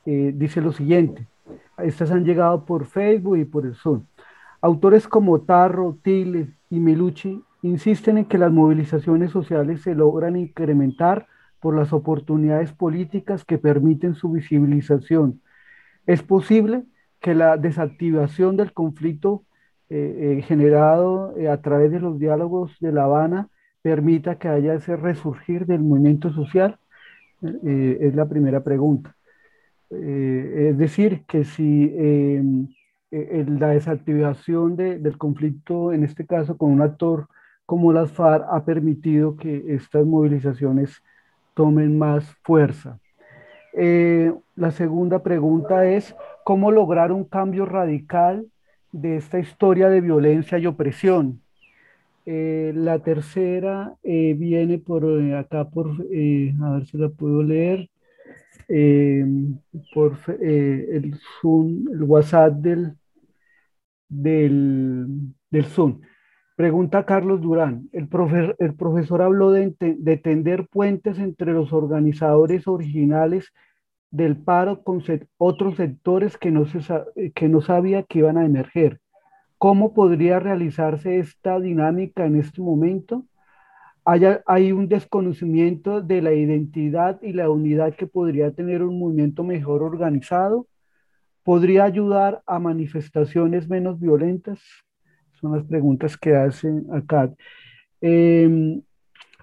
eh, 0.05 0.33
dice 0.35 0.61
lo 0.61 0.71
siguiente, 0.71 1.27
estas 1.77 2.11
han 2.11 2.25
llegado 2.25 2.65
por 2.65 2.85
Facebook 2.85 3.37
y 3.37 3.45
por 3.45 3.65
el 3.65 3.75
Zoom. 3.75 4.03
Autores 4.61 5.07
como 5.07 5.41
Tarro, 5.41 5.97
Tile 6.01 6.49
y 6.69 6.79
Milucci 6.79 7.41
insisten 7.61 8.17
en 8.17 8.25
que 8.25 8.37
las 8.37 8.51
movilizaciones 8.51 9.31
sociales 9.31 9.81
se 9.81 9.95
logran 9.95 10.35
incrementar 10.35 11.27
por 11.61 11.75
las 11.75 11.93
oportunidades 11.93 12.71
políticas 12.73 13.45
que 13.45 13.57
permiten 13.57 14.15
su 14.15 14.31
visibilización. 14.31 15.41
Es 16.05 16.23
posible 16.23 16.83
que 17.19 17.35
la 17.35 17.57
desactivación 17.57 18.57
del 18.57 18.73
conflicto 18.73 19.43
eh, 19.89 20.37
eh, 20.39 20.41
generado 20.43 21.33
a 21.51 21.57
través 21.57 21.91
de 21.91 21.99
los 21.99 22.19
diálogos 22.19 22.77
de 22.79 22.91
La 22.91 23.03
Habana 23.03 23.49
permita 23.81 24.37
que 24.37 24.47
haya 24.47 24.73
ese 24.73 24.95
resurgir 24.95 25.65
del 25.65 25.81
movimiento 25.81 26.31
social? 26.31 26.77
es 27.41 28.13
la 28.15 28.27
primera 28.27 28.61
pregunta. 28.61 29.15
es 29.89 30.77
decir, 30.77 31.23
que 31.25 31.45
si 31.45 31.89
la 33.11 33.69
desactivación 33.69 34.75
del 34.75 35.17
conflicto, 35.17 35.93
en 35.93 36.03
este 36.03 36.25
caso 36.25 36.57
con 36.57 36.71
un 36.71 36.81
actor 36.81 37.27
como 37.69 37.93
las 37.93 38.11
FARC 38.11 38.45
ha 38.49 38.65
permitido 38.65 39.37
que 39.37 39.75
estas 39.75 40.03
movilizaciones 40.03 41.03
tomen 41.53 41.99
más 41.99 42.25
fuerza. 42.41 42.99
Eh, 43.73 44.33
la 44.55 44.71
segunda 44.71 45.21
pregunta 45.21 45.85
es, 45.85 46.15
¿cómo 46.43 46.71
lograr 46.71 47.11
un 47.11 47.25
cambio 47.25 47.65
radical 47.65 48.47
de 48.91 49.17
esta 49.17 49.37
historia 49.37 49.87
de 49.89 50.01
violencia 50.01 50.57
y 50.57 50.65
opresión? 50.65 51.41
Eh, 52.31 52.73
la 52.75 52.99
tercera 52.99 53.95
eh, 54.03 54.35
viene 54.37 54.77
por 54.77 55.03
acá, 55.33 55.67
por, 55.67 55.87
a 55.89 56.71
ver 56.73 56.85
si 56.85 56.95
la 56.99 57.09
puedo 57.09 57.41
leer, 57.41 57.89
por 59.95 60.15
el 60.39 61.15
Zoom, 61.41 61.87
el 61.91 62.03
WhatsApp 62.03 62.53
del, 62.53 62.93
del, 64.07 65.07
del 65.49 65.65
Zoom. 65.65 66.01
Pregunta 66.55 67.03
Carlos 67.03 67.41
Durán, 67.41 67.89
el, 67.93 68.07
el 68.59 68.75
profesor 68.75 69.23
habló 69.23 69.49
de, 69.51 69.71
tender 70.23 70.67
puentes 70.67 71.17
entre 71.17 71.53
los 71.53 71.73
organizadores 71.73 72.67
originales 72.67 73.51
del 74.11 74.37
paro 74.37 74.83
con 74.83 75.01
otros 75.37 75.77
sectores 75.77 76.37
que 76.37 76.51
no, 76.51 76.67
se, 76.67 76.79
que 77.33 77.49
no 77.49 77.61
sabía 77.61 78.03
que 78.03 78.19
iban 78.19 78.37
a 78.37 78.45
emerger. 78.45 78.99
¿Cómo 79.59 79.93
podría 79.93 80.39
realizarse 80.39 81.19
esta 81.19 81.59
dinámica 81.59 82.25
en 82.25 82.37
este 82.37 82.61
momento? 82.61 83.25
Hay, 84.05 84.21
hay 84.47 84.71
un 84.71 84.87
desconocimiento 84.87 86.01
de 86.01 86.21
la 86.23 86.33
identidad 86.33 87.21
y 87.21 87.33
la 87.33 87.49
unidad 87.51 87.93
que 87.93 88.07
podría 88.07 88.51
tener 88.51 88.81
un 88.81 88.97
movimiento 88.97 89.43
mejor 89.43 89.83
organizado. 89.83 90.65
¿Podría 91.43 91.83
ayudar 91.83 92.41
a 92.47 92.57
manifestaciones 92.57 93.69
menos 93.69 93.99
violentas? 93.99 94.59
Son 95.39 95.51
las 95.51 95.65
preguntas 95.65 96.17
que 96.17 96.35
hacen 96.35 96.87
acá. 96.91 97.31
Em, 98.01 98.81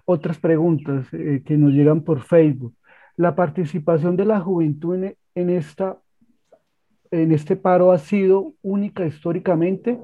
otras 0.06 0.38
preguntas 0.38 1.06
eh, 1.12 1.42
que 1.44 1.58
nos 1.58 1.72
llegan 1.72 2.02
por 2.02 2.22
Facebook. 2.22 2.74
La 3.16 3.34
participación 3.34 4.16
de 4.16 4.24
la 4.24 4.40
juventud 4.40 5.12
en, 5.34 5.50
esta, 5.50 5.98
en 7.10 7.32
este 7.32 7.56
paro 7.56 7.92
ha 7.92 7.98
sido 7.98 8.54
única 8.62 9.06
históricamente. 9.06 9.98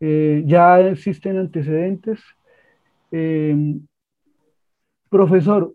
Eh, 0.00 0.42
ya 0.46 0.80
existen 0.80 1.38
antecedentes. 1.38 2.20
Em, 3.10 3.80
profesor, 5.08 5.74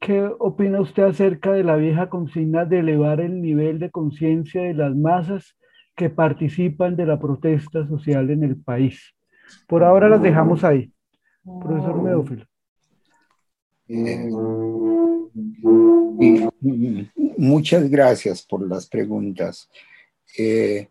¿qué 0.00 0.30
opina 0.38 0.80
usted 0.80 1.04
acerca 1.04 1.52
de 1.52 1.64
la 1.64 1.76
vieja 1.76 2.08
consigna 2.08 2.64
de 2.64 2.80
elevar 2.80 3.20
el 3.20 3.40
nivel 3.40 3.78
de 3.78 3.90
conciencia 3.90 4.62
de 4.62 4.74
las 4.74 4.94
masas 4.94 5.56
que 5.98 6.08
participan 6.08 6.94
de 6.94 7.04
la 7.04 7.18
protesta 7.18 7.86
social 7.88 8.30
en 8.30 8.44
el 8.44 8.56
país. 8.56 9.12
Por 9.66 9.82
ahora 9.82 10.08
las 10.08 10.22
dejamos 10.22 10.62
ahí. 10.62 10.90
Profesor 11.42 12.00
Medófilo. 12.00 12.44
Eh, 13.88 14.30
muchas 17.36 17.90
gracias 17.90 18.42
por 18.42 18.66
las 18.66 18.86
preguntas. 18.86 19.68
Eh, 20.36 20.88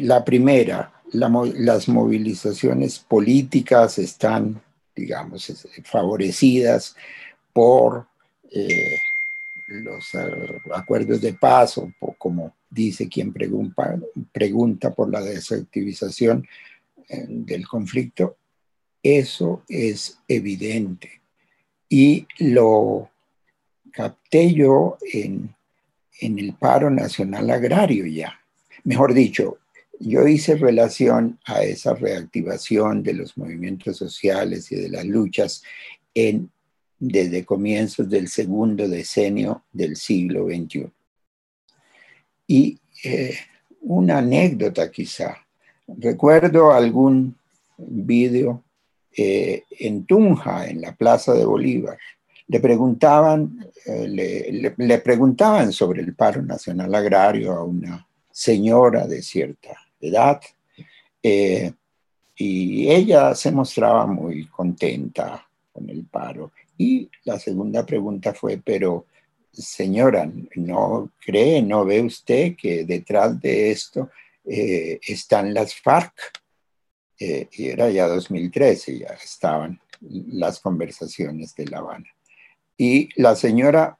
la 0.00 0.24
primera, 0.24 0.92
las 1.12 1.88
movilizaciones 1.88 2.98
políticas 2.98 3.98
están, 3.98 4.60
digamos, 4.94 5.68
favorecidas 5.84 6.94
por 7.52 8.06
eh, 8.50 8.96
los 9.68 10.14
eh, 10.14 10.60
acuerdos 10.72 11.20
de 11.20 11.34
paz, 11.34 11.78
o, 11.78 11.92
como 12.16 12.54
dice 12.70 13.08
quien 13.08 13.32
pregunta, 13.32 13.98
pregunta 14.32 14.94
por 14.94 15.10
la 15.10 15.20
desactivización 15.20 16.46
eh, 17.08 17.26
del 17.28 17.66
conflicto, 17.66 18.36
eso 19.02 19.62
es 19.68 20.18
evidente. 20.26 21.20
Y 21.88 22.26
lo 22.38 23.10
capté 23.92 24.52
yo 24.52 24.98
en, 25.12 25.54
en 26.20 26.38
el 26.38 26.54
paro 26.54 26.90
nacional 26.90 27.50
agrario 27.50 28.06
ya. 28.06 28.40
Mejor 28.84 29.14
dicho, 29.14 29.58
yo 30.00 30.26
hice 30.26 30.56
relación 30.56 31.38
a 31.44 31.62
esa 31.62 31.94
reactivación 31.94 33.02
de 33.02 33.14
los 33.14 33.36
movimientos 33.36 33.96
sociales 33.96 34.70
y 34.70 34.76
de 34.76 34.88
las 34.88 35.04
luchas 35.04 35.62
desde 36.98 37.44
comienzos 37.44 38.08
del 38.08 38.28
segundo 38.28 38.88
decenio 38.88 39.64
del 39.72 39.96
siglo 39.96 40.46
XXI. 40.46 40.90
Y 42.46 42.78
eh, 43.04 43.36
una 43.82 44.18
anécdota 44.18 44.90
quizá. 44.90 45.36
Recuerdo 45.86 46.72
algún 46.72 47.36
vídeo 47.76 48.64
eh, 49.16 49.64
en 49.70 50.04
Tunja, 50.06 50.66
en 50.66 50.80
la 50.80 50.94
Plaza 50.94 51.34
de 51.34 51.44
Bolívar. 51.44 51.98
Le 52.48 52.60
preguntaban, 52.60 53.70
eh, 53.84 54.74
le 54.76 54.98
preguntaban 54.98 55.72
sobre 55.72 56.00
el 56.00 56.14
paro 56.14 56.42
nacional 56.42 56.94
agrario 56.94 57.52
a 57.52 57.62
una 57.62 58.08
señora 58.30 59.06
de 59.06 59.20
cierta 59.20 59.76
edad. 60.00 60.40
Eh, 61.22 61.72
y 62.36 62.88
ella 62.88 63.34
se 63.34 63.50
mostraba 63.50 64.06
muy 64.06 64.46
contenta 64.46 65.46
con 65.72 65.90
el 65.90 66.04
paro. 66.06 66.52
Y 66.78 67.10
la 67.24 67.38
segunda 67.38 67.84
pregunta 67.84 68.32
fue, 68.32 68.60
pero 68.64 69.06
señora, 69.52 70.30
¿no 70.54 71.10
cree, 71.20 71.60
no 71.62 71.84
ve 71.84 72.00
usted 72.00 72.54
que 72.56 72.84
detrás 72.84 73.40
de 73.40 73.72
esto 73.72 74.10
eh, 74.44 75.00
están 75.06 75.52
las 75.52 75.74
FARC? 75.74 76.14
Y 77.18 77.66
era 77.66 77.90
ya 77.90 78.06
2013, 78.06 79.00
ya 79.00 79.08
estaban 79.08 79.80
las 80.00 80.60
conversaciones 80.60 81.52
de 81.56 81.66
La 81.66 81.78
Habana. 81.78 82.06
Y 82.78 83.08
la 83.20 83.34
señora, 83.34 83.98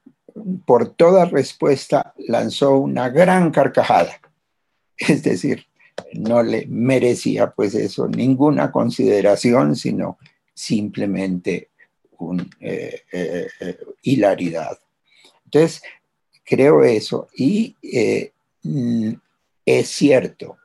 por 0.65 0.95
toda 0.95 1.27
respuesta, 1.27 2.15
lanzó 2.17 2.79
una 2.79 3.11
gran 3.11 3.51
carcajada. 3.51 4.21
Es 4.97 5.23
decir, 5.23 5.67
no 6.15 6.43
le 6.43 6.67
merecía 6.67 7.51
pues 7.51 7.75
eso 7.75 8.09
ninguna 8.09 8.73
consideración, 8.73 9.77
sino 9.77 10.19
simplemente 10.55 11.71
un, 12.19 12.51
eh, 12.61 13.03
eh, 13.13 13.49
eh, 13.61 13.79
hilaridad. 14.03 14.79
Entonces, 15.45 15.83
creo 16.45 16.83
eso 16.83 17.29
y 17.37 17.77
mm, 18.63 19.13
es 19.65 19.89
cierto, 19.89 20.57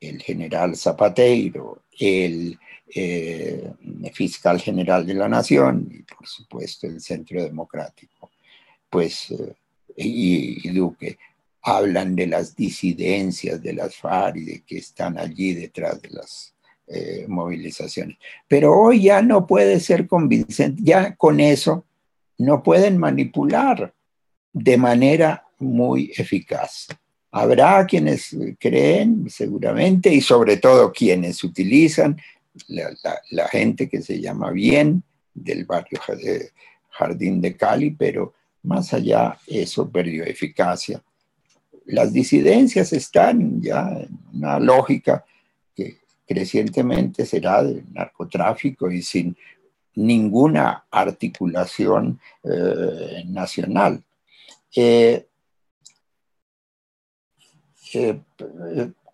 el 0.00 0.22
general 0.22 0.76
Zapateiro, 0.76 1.82
el 1.98 2.58
fiscal 4.12 4.60
general 4.60 5.06
de 5.06 5.14
la 5.14 5.28
Nación 5.28 5.88
y 5.90 6.02
por 6.02 6.26
supuesto 6.26 6.86
el 6.86 7.00
Centro 7.00 7.42
Democrático, 7.42 8.30
pues, 8.88 9.34
y 9.96 10.68
Duque, 10.70 11.18
hablan 11.62 12.16
de 12.16 12.26
las 12.26 12.56
disidencias 12.56 13.62
de 13.62 13.72
las 13.74 13.96
FARC 13.96 14.36
y 14.36 14.44
de 14.44 14.62
que 14.62 14.78
están 14.78 15.18
allí 15.18 15.54
detrás 15.54 16.00
de 16.00 16.10
las 16.10 16.54
eh, 16.86 17.26
movilizaciones. 17.28 18.16
Pero 18.46 18.74
hoy 18.74 19.02
ya 19.02 19.20
no 19.20 19.46
puede 19.46 19.80
ser 19.80 20.06
convincente, 20.06 20.80
ya 20.82 21.14
con 21.16 21.40
eso 21.40 21.84
no 22.38 22.62
pueden 22.62 22.96
manipular 22.96 23.92
de 24.52 24.76
manera 24.78 25.44
muy 25.58 26.12
eficaz. 26.16 26.86
Habrá 27.30 27.84
quienes 27.84 28.34
creen, 28.58 29.28
seguramente, 29.28 30.12
y 30.14 30.22
sobre 30.22 30.56
todo 30.56 30.92
quienes 30.92 31.44
utilizan 31.44 32.16
la, 32.66 33.48
gente 33.48 33.88
que 33.88 34.02
se 34.02 34.20
llama 34.20 34.50
bien 34.50 35.02
del 35.34 35.64
barrio 35.64 36.00
Jardín 36.90 37.40
de 37.40 37.56
Cali, 37.56 37.90
pero 37.90 38.34
más 38.62 38.92
allá 38.92 39.38
eso 39.46 39.88
perdió 39.88 40.24
eficacia 40.24 41.02
las 41.88 42.12
disidencias 42.12 42.92
están 42.92 43.60
ya 43.62 43.88
en 43.88 44.18
una 44.34 44.58
lógica 44.58 45.24
que 45.74 45.98
crecientemente 46.26 47.24
será 47.24 47.62
del 47.62 47.84
narcotráfico 47.92 48.90
y 48.90 49.02
sin 49.02 49.36
ninguna 49.94 50.84
articulación 50.90 52.20
eh, 52.44 53.24
nacional. 53.26 54.02
Eh, 54.76 55.26
eh, 57.94 58.20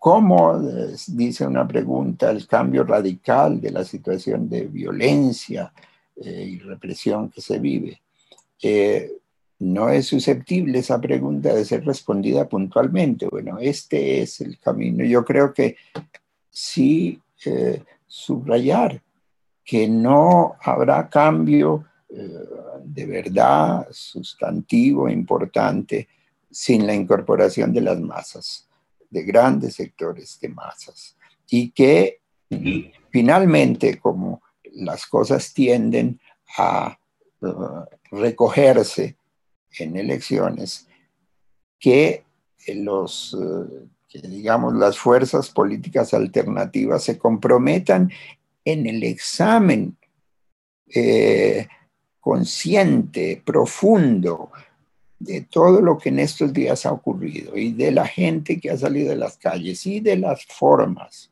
¿Cómo, 0.05 0.59
dice 1.07 1.47
una 1.47 1.67
pregunta, 1.67 2.29
el 2.29 2.45
cambio 2.45 2.83
radical 2.83 3.59
de 3.59 3.71
la 3.71 3.83
situación 3.83 4.47
de 4.47 4.67
violencia 4.67 5.73
y 6.15 6.59
represión 6.59 7.31
que 7.31 7.41
se 7.41 7.57
vive? 7.57 7.99
no 9.57 9.89
es 9.89 10.05
susceptible 10.05 10.77
esa 10.77 11.01
pregunta 11.01 11.55
de 11.55 11.65
ser 11.65 11.83
respondida 11.83 12.47
puntualmente. 12.47 13.27
Bueno, 13.27 13.57
este 13.59 14.21
es 14.21 14.41
el 14.41 14.59
camino. 14.59 15.03
Yo 15.03 15.25
creo 15.25 15.51
que 15.51 15.75
sí 16.51 17.19
eh, 17.43 17.81
subrayar 18.05 19.01
que 19.63 19.87
no 19.87 20.55
habrá 20.61 21.09
cambio 21.09 21.83
eh, 22.09 22.29
de 22.83 23.05
verdad 23.07 23.87
sustantivo, 23.89 25.09
importante, 25.09 26.07
sin 26.51 26.85
la 26.85 26.93
incorporación 26.93 27.73
de 27.73 27.81
las 27.81 27.99
masas, 27.99 28.64
de 29.09 29.23
grandes 29.23 29.75
sectores 29.75 30.39
de 30.39 30.49
masas. 30.49 31.17
Y 31.49 31.71
que 31.71 32.21
finalmente, 33.09 33.99
como 33.99 34.41
las 34.73 35.05
cosas 35.05 35.53
tienden 35.53 36.19
a 36.57 36.97
uh, 37.41 37.83
recogerse 38.11 39.17
en 39.79 39.97
elecciones 39.97 40.87
que 41.79 42.23
los, 42.67 43.37
eh, 43.39 44.19
digamos, 44.27 44.73
las 44.73 44.97
fuerzas 44.97 45.49
políticas 45.49 46.13
alternativas 46.13 47.03
se 47.03 47.17
comprometan 47.17 48.11
en 48.63 48.87
el 48.87 49.03
examen 49.03 49.97
eh, 50.87 51.67
consciente, 52.19 53.41
profundo, 53.45 54.51
de 55.19 55.41
todo 55.41 55.81
lo 55.81 55.97
que 55.97 56.09
en 56.09 56.19
estos 56.19 56.53
días 56.53 56.85
ha 56.85 56.91
ocurrido 56.91 57.57
y 57.57 57.71
de 57.71 57.91
la 57.91 58.05
gente 58.05 58.59
que 58.59 58.69
ha 58.69 58.77
salido 58.77 59.09
de 59.09 59.15
las 59.15 59.37
calles 59.37 59.85
y 59.85 59.99
de 59.99 60.17
las 60.17 60.45
formas 60.45 61.31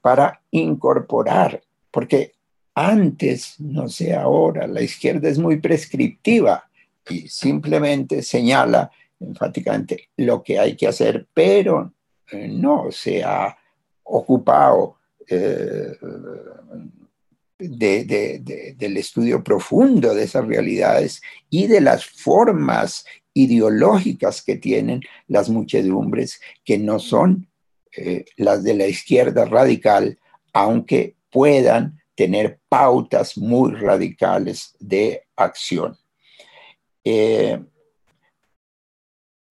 para 0.00 0.40
incorporar, 0.50 1.62
porque 1.90 2.32
antes, 2.74 3.56
no 3.58 3.88
sé 3.88 4.14
ahora, 4.14 4.66
la 4.66 4.80
izquierda 4.80 5.28
es 5.28 5.38
muy 5.38 5.58
prescriptiva 5.58 6.64
y 7.08 7.28
simplemente 7.28 8.22
señala 8.22 8.90
enfáticamente 9.18 10.08
lo 10.16 10.42
que 10.42 10.58
hay 10.58 10.76
que 10.76 10.88
hacer, 10.88 11.26
pero 11.34 11.92
eh, 12.30 12.48
no 12.48 12.90
se 12.90 13.22
ha 13.22 13.56
ocupado 14.04 14.96
eh, 15.28 15.96
del 17.60 18.96
estudio 18.96 19.44
profundo 19.44 20.14
de 20.14 20.24
esas 20.24 20.46
realidades 20.46 21.20
y 21.50 21.66
de 21.66 21.80
las 21.80 22.04
formas 22.06 23.04
ideológicas 23.34 24.42
que 24.42 24.56
tienen 24.56 25.02
las 25.28 25.48
muchedumbres 25.48 26.40
que 26.64 26.78
no 26.78 26.98
son 26.98 27.48
eh, 27.96 28.24
las 28.36 28.62
de 28.62 28.74
la 28.74 28.86
izquierda 28.86 29.44
radical, 29.44 30.18
aunque 30.52 31.16
puedan 31.30 32.00
tener 32.14 32.60
pautas 32.68 33.36
muy 33.36 33.72
radicales 33.72 34.74
de 34.78 35.24
acción. 35.36 35.96
Eh, 37.04 37.60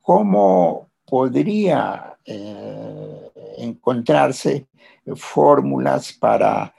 ¿Cómo 0.01 0.89
podría 1.05 2.17
eh, 2.25 3.31
encontrarse 3.57 4.67
fórmulas 5.15 6.13
para, 6.13 6.73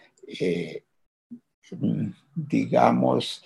digamos, 2.34 3.42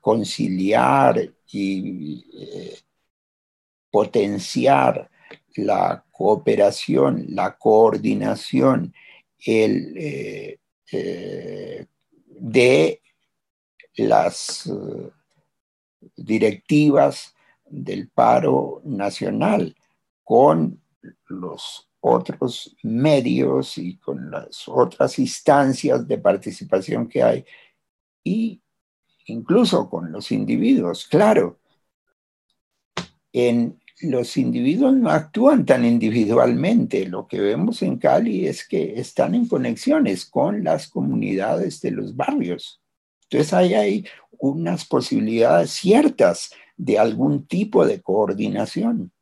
conciliar 0.00 1.32
y 1.50 2.24
potenciar 3.90 5.10
la 5.56 6.04
cooperación, 6.10 7.26
la 7.30 7.56
coordinación, 7.56 8.92
el 9.38 10.58
de 12.38 13.02
las 13.96 14.66
eh, 14.66 15.10
directivas 16.16 17.34
del 17.66 18.08
paro 18.08 18.80
nacional 18.84 19.74
con 20.24 20.80
los 21.26 21.87
otros 22.00 22.76
medios 22.82 23.78
y 23.78 23.96
con 23.96 24.30
las 24.30 24.68
otras 24.68 25.18
instancias 25.18 26.06
de 26.06 26.18
participación 26.18 27.08
que 27.08 27.22
hay 27.22 27.44
y 28.22 28.60
incluso 29.26 29.88
con 29.88 30.12
los 30.12 30.30
individuos. 30.32 31.06
Claro, 31.06 31.58
en 33.32 33.78
los 34.00 34.36
individuos 34.36 34.94
no 34.94 35.10
actúan 35.10 35.66
tan 35.66 35.84
individualmente. 35.84 37.06
Lo 37.06 37.26
que 37.26 37.40
vemos 37.40 37.82
en 37.82 37.98
Cali 37.98 38.46
es 38.46 38.66
que 38.66 38.98
están 39.00 39.34
en 39.34 39.48
conexiones 39.48 40.24
con 40.24 40.62
las 40.64 40.88
comunidades 40.88 41.80
de 41.80 41.90
los 41.90 42.14
barrios. 42.14 42.80
Entonces 43.24 43.52
ahí 43.52 43.74
hay 43.74 44.06
unas 44.38 44.84
posibilidades 44.84 45.70
ciertas 45.70 46.50
de 46.76 46.98
algún 46.98 47.46
tipo 47.46 47.84
de 47.84 48.00
coordinación. 48.00 49.12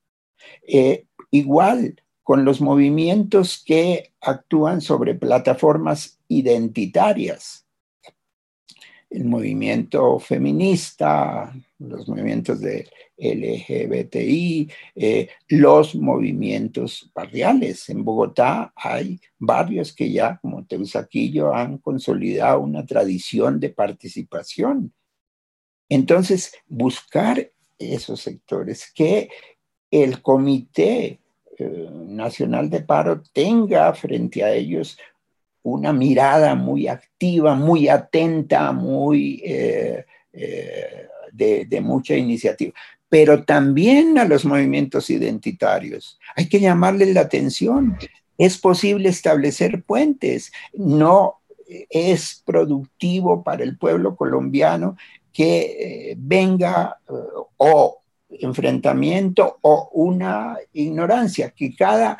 Eh, 0.68 1.06
igual 1.30 1.96
con 2.26 2.44
los 2.44 2.60
movimientos 2.60 3.62
que 3.64 4.10
actúan 4.20 4.80
sobre 4.80 5.14
plataformas 5.14 6.18
identitarias 6.26 7.64
el 9.10 9.26
movimiento 9.26 10.18
feminista, 10.18 11.54
los 11.78 12.08
movimientos 12.08 12.60
de 12.60 12.88
LGBTI, 13.16 14.68
eh, 14.96 15.28
los 15.50 15.94
movimientos 15.94 17.12
barriales. 17.14 17.88
En 17.90 18.02
Bogotá 18.02 18.72
hay 18.74 19.20
barrios 19.38 19.92
que 19.92 20.10
ya, 20.10 20.36
como 20.42 20.66
Teusaquillo, 20.66 21.54
han 21.54 21.78
consolidado 21.78 22.58
una 22.58 22.84
tradición 22.84 23.60
de 23.60 23.70
participación. 23.70 24.92
Entonces, 25.88 26.52
buscar 26.66 27.52
esos 27.78 28.20
sectores, 28.20 28.90
que 28.92 29.30
el 29.92 30.20
Comité 30.22 31.20
eh, 31.58 31.88
Nacional 31.90 32.68
de 32.68 32.82
Paro 32.82 33.22
tenga 33.32 33.92
frente 33.94 34.44
a 34.44 34.52
ellos 34.52 34.98
una 35.62 35.92
mirada 35.92 36.54
muy 36.54 36.86
activa, 36.86 37.54
muy 37.54 37.88
atenta, 37.88 38.72
muy 38.72 39.40
eh, 39.42 40.04
eh, 40.34 41.08
de, 41.32 41.80
mucha 41.80 42.14
iniciativa, 42.14 42.72
pero 43.08 43.42
también 43.44 44.18
a 44.18 44.26
los 44.26 44.44
movimientos 44.44 45.08
identitarios. 45.08 46.18
Hay 46.36 46.48
que 46.48 46.60
llamarles 46.60 47.14
la 47.14 47.22
atención. 47.22 47.96
Es 48.36 48.58
posible 48.58 49.08
establecer 49.08 49.82
puentes. 49.82 50.52
No 50.74 51.40
es 51.66 52.42
productivo 52.44 53.42
para 53.42 53.64
el 53.64 53.78
pueblo 53.78 54.14
colombiano 54.14 54.96
que 55.32 56.14
venga 56.18 56.98
o 57.56 58.02
enfrentamiento 58.28 59.58
o 59.62 59.90
una 59.92 60.56
ignorancia, 60.72 61.50
que 61.50 61.74
cada 61.74 62.18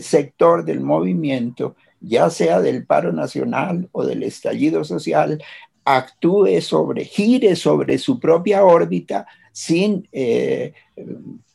sector 0.00 0.64
del 0.64 0.80
movimiento 0.80 1.76
ya 2.02 2.28
sea 2.30 2.60
del 2.60 2.84
paro 2.84 3.12
nacional 3.12 3.88
o 3.92 4.04
del 4.04 4.22
estallido 4.22 4.84
social, 4.84 5.42
actúe 5.84 6.60
sobre, 6.60 7.04
gire 7.04 7.56
sobre 7.56 7.98
su 7.98 8.18
propia 8.18 8.64
órbita 8.64 9.26
sin, 9.52 10.08
eh, 10.12 10.72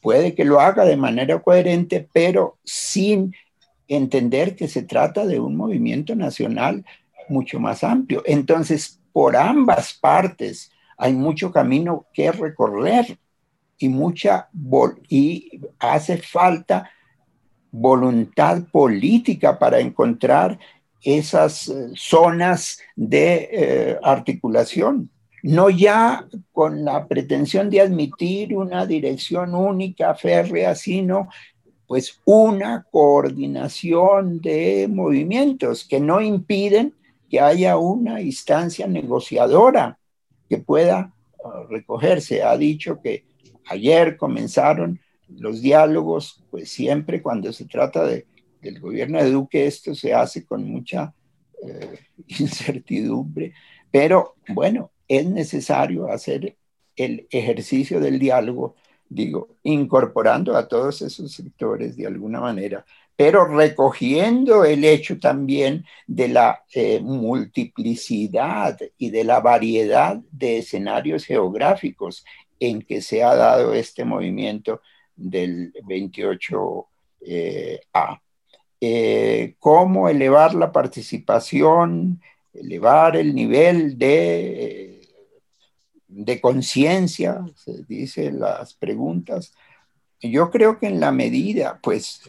puede 0.02 0.34
que 0.36 0.45
lo 0.45 0.60
haga 0.60 0.86
de 0.86 0.98
manera 0.98 1.40
coherente, 1.40 2.07
pero 2.11 2.57
sin 2.64 3.34
entender 3.88 4.56
que 4.56 4.68
se 4.68 4.84
trata 4.84 5.26
de 5.26 5.40
un 5.40 5.56
movimiento 5.56 6.15
nacional 6.15 6.86
mucho 7.30 7.60
más 7.60 7.84
amplio. 7.84 8.22
Entonces, 8.26 8.99
por 9.11 9.36
ambas 9.36 9.94
partes 9.94 10.72
hay 10.98 11.14
mucho 11.14 11.52
camino 11.52 12.06
que 12.14 12.32
recorrer 12.32 13.18
y 13.78 13.90
mucha 13.90 14.49
y 15.10 15.62
hace 15.80 16.18
falta 16.18 16.90
voluntad 17.72 18.64
política 18.72 19.60
para 19.60 19.80
encontrar 19.80 20.58
esas 21.02 21.68
eh, 21.70 21.90
zonas 21.95 22.80
de 22.95 23.49
eh, 23.52 23.99
articulación, 24.02 25.10
no 25.44 25.70
ya 25.70 26.28
con 26.52 26.84
la 26.84 27.08
pretensión 27.08 27.70
de 27.70 27.82
admitir 27.82 28.56
una 28.56 28.86
dirección 28.86 29.54
única, 29.54 30.16
férrea, 30.16 30.76
sino 30.76 31.30
pues 31.86 32.20
una 32.26 32.86
coordinación 32.91 34.41
de 34.41 34.88
movimientos 34.91 35.86
que 35.86 35.99
no 35.99 36.20
impiden 36.20 36.94
que 37.30 37.40
haya 37.40 37.78
una 37.78 38.22
instancia 38.22 38.88
negociadora 38.88 39.98
que 40.49 40.58
pueda 40.58 41.14
ah, 41.44 41.64
recogerse. 41.70 42.44
Ha 42.44 42.58
dicho 42.58 42.99
que 43.02 43.26
ayer 43.69 44.18
comenzaron 44.18 44.99
los 45.30 45.61
diálogos, 45.61 46.44
pues 46.49 46.69
siempre 46.69 47.22
cuando 47.22 47.52
se 47.52 47.65
trata 47.65 48.06
de, 48.06 48.26
del 48.61 48.80
gobierno 48.80 49.22
de 49.22 49.31
Duque, 49.31 49.68
esto 49.68 49.94
se 49.94 50.14
hace 50.14 50.45
con 50.45 50.64
mucha 50.64 51.14
eh, 51.65 51.99
incertidumbre, 52.27 53.53
pero 53.91 54.35
bueno, 54.49 54.91
es 55.07 55.26
necesario 55.26 56.11
hacer 56.11 56.56
el 56.95 57.27
ejercicio 57.30 57.99
del 57.99 58.19
diálogo, 58.19 58.76
digo, 59.07 59.56
incorporando 59.64 60.57
a 60.57 60.68
todos 60.68 61.02
esos 61.02 61.31
sectores 61.31 61.95
de 61.95 62.07
alguna 62.07 62.41
manera, 62.41 62.85
pero 63.15 63.45
recogiendo 63.45 64.64
el 64.64 64.84
hecho 64.84 65.19
también 65.19 65.85
de 66.06 66.27
la 66.27 66.64
eh, 66.73 66.99
multiplicidad 67.02 68.77
y 68.98 69.10
de 69.10 69.23
la 69.23 69.39
variedad 69.39 70.19
de 70.31 70.60
escenarios 70.60 71.26
geográficos 71.26 72.23
en 72.60 72.82
que 72.82 73.02
se 73.02 73.24
ha 73.24 73.36
dado 73.36 73.74
este 73.74 74.06
movimiento 74.06 74.82
del 75.16 75.74
28A. 75.74 76.86
Eh, 77.22 77.80
eh, 78.80 79.56
cómo 79.60 80.08
elevar 80.08 80.54
la 80.54 80.72
participación, 80.72 82.22
elevar 82.54 83.18
el 83.18 83.34
nivel 83.34 83.98
de, 83.98 85.02
de 86.08 86.42
conciencia, 86.42 87.44
se 87.56 87.84
dice 87.88 88.32
las 88.32 88.74
preguntas. 88.74 89.54
Yo 90.22 90.50
creo 90.52 90.80
que 90.80 90.88
en 90.88 91.00
la 91.00 91.12
medida, 91.12 91.80
pues, 91.82 92.22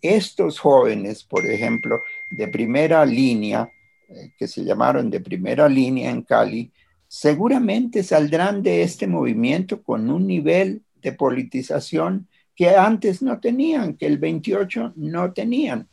estos 0.00 0.58
jóvenes, 0.58 1.24
por 1.24 1.44
ejemplo, 1.46 2.00
de 2.30 2.48
primera 2.48 3.04
línea, 3.04 3.70
eh, 4.08 4.32
que 4.38 4.48
se 4.48 4.64
llamaron 4.64 5.10
de 5.10 5.20
primera 5.20 5.68
línea 5.68 6.10
en 6.10 6.22
Cali, 6.22 6.72
seguramente 7.14 8.02
saldrán 8.02 8.64
de 8.64 8.82
este 8.82 9.06
movimiento 9.06 9.84
con 9.84 10.10
un 10.10 10.26
nivel 10.26 10.82
de 11.00 11.12
politización 11.12 12.26
que 12.56 12.70
antes 12.70 13.22
no 13.22 13.38
tenían, 13.38 13.94
que 13.94 14.06
el 14.06 14.18
28 14.18 14.94
no 14.96 15.32
tenían, 15.32 15.88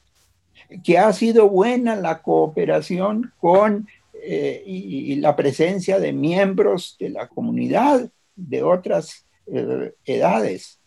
que 0.83 0.97
ha 0.97 1.13
sido 1.13 1.47
buena 1.47 1.95
la 1.95 2.23
cooperación 2.23 3.31
con 3.37 3.87
eh, 4.23 4.63
y, 4.65 5.13
la 5.17 5.35
presencia 5.35 5.99
de 5.99 6.11
miembros 6.11 6.97
de 6.99 7.09
la 7.09 7.27
comunidad 7.27 8.09
de 8.35 8.63
otras 8.63 9.27
eh, 9.45 9.93
edades. 10.05 10.79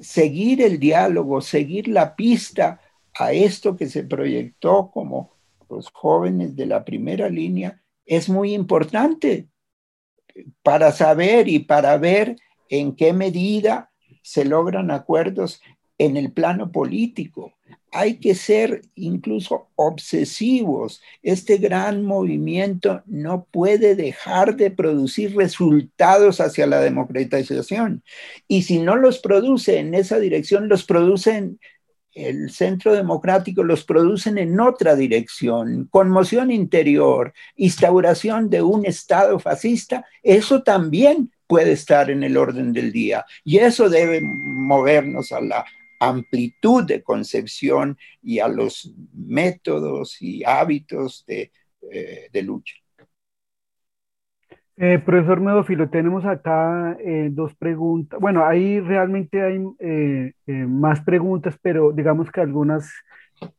Seguir 0.00 0.62
el 0.62 0.78
diálogo, 0.78 1.42
seguir 1.42 1.88
la 1.88 2.16
pista 2.16 2.80
a 3.12 3.34
esto 3.34 3.76
que 3.76 3.90
se 3.90 4.04
proyectó 4.04 4.90
como 4.90 5.32
los 5.68 5.90
jóvenes 5.92 6.56
de 6.56 6.64
la 6.64 6.82
primera 6.82 7.28
línea 7.28 7.78
es 8.06 8.28
muy 8.28 8.54
importante 8.54 9.48
para 10.62 10.92
saber 10.92 11.48
y 11.48 11.60
para 11.60 11.96
ver 11.98 12.36
en 12.68 12.94
qué 12.94 13.12
medida 13.12 13.90
se 14.22 14.44
logran 14.44 14.90
acuerdos 14.90 15.60
en 15.98 16.16
el 16.16 16.32
plano 16.32 16.72
político. 16.72 17.52
Hay 17.92 18.18
que 18.18 18.34
ser 18.34 18.82
incluso 18.94 19.68
obsesivos. 19.76 21.00
Este 21.22 21.56
gran 21.56 22.02
movimiento 22.02 23.02
no 23.06 23.46
puede 23.50 23.94
dejar 23.94 24.56
de 24.56 24.70
producir 24.70 25.34
resultados 25.34 26.40
hacia 26.40 26.66
la 26.66 26.80
democratización. 26.80 28.02
Y 28.48 28.62
si 28.62 28.80
no 28.80 28.96
los 28.96 29.20
produce 29.20 29.78
en 29.78 29.94
esa 29.94 30.18
dirección, 30.18 30.68
los 30.68 30.84
producen 30.84 31.58
el 32.16 32.50
centro 32.50 32.94
democrático 32.94 33.62
los 33.62 33.84
producen 33.84 34.38
en 34.38 34.58
otra 34.58 34.96
dirección, 34.96 35.86
conmoción 35.90 36.50
interior, 36.50 37.34
instauración 37.56 38.48
de 38.48 38.62
un 38.62 38.86
Estado 38.86 39.38
fascista, 39.38 40.06
eso 40.22 40.62
también 40.62 41.30
puede 41.46 41.72
estar 41.72 42.10
en 42.10 42.24
el 42.24 42.38
orden 42.38 42.72
del 42.72 42.90
día. 42.90 43.26
Y 43.44 43.58
eso 43.58 43.90
debe 43.90 44.22
movernos 44.22 45.30
a 45.30 45.42
la 45.42 45.66
amplitud 46.00 46.84
de 46.84 47.02
concepción 47.02 47.98
y 48.22 48.38
a 48.38 48.48
los 48.48 48.90
métodos 49.12 50.16
y 50.22 50.42
hábitos 50.42 51.22
de, 51.26 51.52
eh, 51.90 52.42
lucha. 52.42 52.76
Eh, 54.78 54.98
profesor 54.98 55.40
Medófilo, 55.40 55.88
tenemos 55.88 56.26
acá 56.26 56.98
eh, 57.00 57.30
dos 57.32 57.54
preguntas. 57.54 58.20
Bueno, 58.20 58.44
ahí 58.44 58.78
realmente 58.80 59.42
hay 59.42 59.58
más 60.68 61.00
preguntas, 61.00 61.58
pero 61.62 61.92
digamos 61.92 62.30
que 62.30 62.42
algunas 62.42 62.92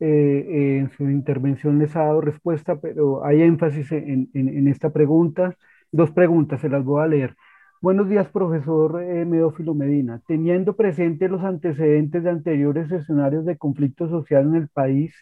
en 0.00 0.90
su 0.96 1.04
intervención 1.10 1.78
les 1.78 1.94
ha 1.96 2.04
dado 2.04 2.20
respuesta, 2.20 2.80
pero 2.80 3.24
hay 3.24 3.42
énfasis 3.42 3.90
en, 3.92 4.28
en, 4.34 4.68
esta 4.68 4.90
pregunta. 4.92 5.56
Dos 5.92 6.10
preguntas, 6.12 6.60
se 6.60 6.68
las 6.68 6.84
voy 6.84 7.02
a 7.02 7.06
leer. 7.06 7.36
Buenos 7.80 8.08
días, 8.08 8.28
profesor 8.28 8.94
Medófilo 9.26 9.74
Medina. 9.74 10.20
Teniendo 10.26 10.76
presente 10.76 11.28
los 11.28 11.42
antecedentes 11.44 12.22
de 12.24 12.30
anteriores 12.30 12.90
escenarios 12.92 13.44
de 13.44 13.56
conflicto 13.56 14.08
social 14.08 14.46
en 14.46 14.56
el 14.56 14.68
país, 14.68 15.14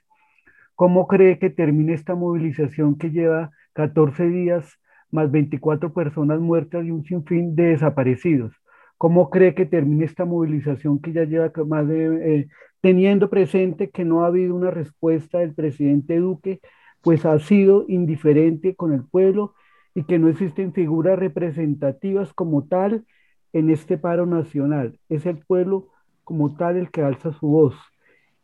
¿cómo 0.74 1.06
cree 1.06 1.38
que 1.38 1.50
termine 1.50 1.94
esta 1.94 2.14
movilización 2.14 2.96
que 2.98 3.10
lleva 3.10 3.50
14 3.74 4.28
días 4.28 4.78
más 5.16 5.30
24 5.30 5.92
personas 5.92 6.40
muertas 6.40 6.84
y 6.84 6.90
un 6.90 7.04
sinfín 7.04 7.56
de 7.56 7.70
desaparecidos? 7.70 8.52
¿Cómo 8.98 9.30
cree 9.30 9.54
que 9.54 9.66
termine 9.66 10.04
esta 10.04 10.24
movilización 10.24 11.00
que 11.00 11.12
ya 11.12 11.24
lleva 11.24 11.50
más 11.66 11.88
de, 11.88 12.40
eh, 12.40 12.48
teniendo 12.80 13.28
presente 13.28 13.90
que 13.90 14.04
no 14.04 14.22
ha 14.22 14.28
habido 14.28 14.54
una 14.54 14.70
respuesta 14.70 15.38
del 15.38 15.54
presidente 15.54 16.18
Duque, 16.18 16.60
pues 17.02 17.24
ha 17.26 17.38
sido 17.38 17.84
indiferente 17.88 18.76
con 18.76 18.92
el 18.92 19.04
pueblo 19.04 19.54
y 19.94 20.04
que 20.04 20.18
no 20.18 20.28
existen 20.28 20.72
figuras 20.72 21.18
representativas 21.18 22.32
como 22.32 22.66
tal 22.66 23.04
en 23.52 23.70
este 23.70 23.98
paro 23.98 24.26
nacional. 24.26 24.98
Es 25.08 25.26
el 25.26 25.38
pueblo 25.38 25.88
como 26.24 26.56
tal 26.56 26.76
el 26.76 26.90
que 26.90 27.02
alza 27.02 27.32
su 27.32 27.46
voz. 27.48 27.74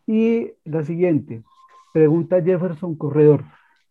Y 0.07 0.53
la 0.65 0.83
siguiente, 0.83 1.43
pregunta 1.93 2.43
Jefferson 2.43 2.97
Corredor. 2.97 3.45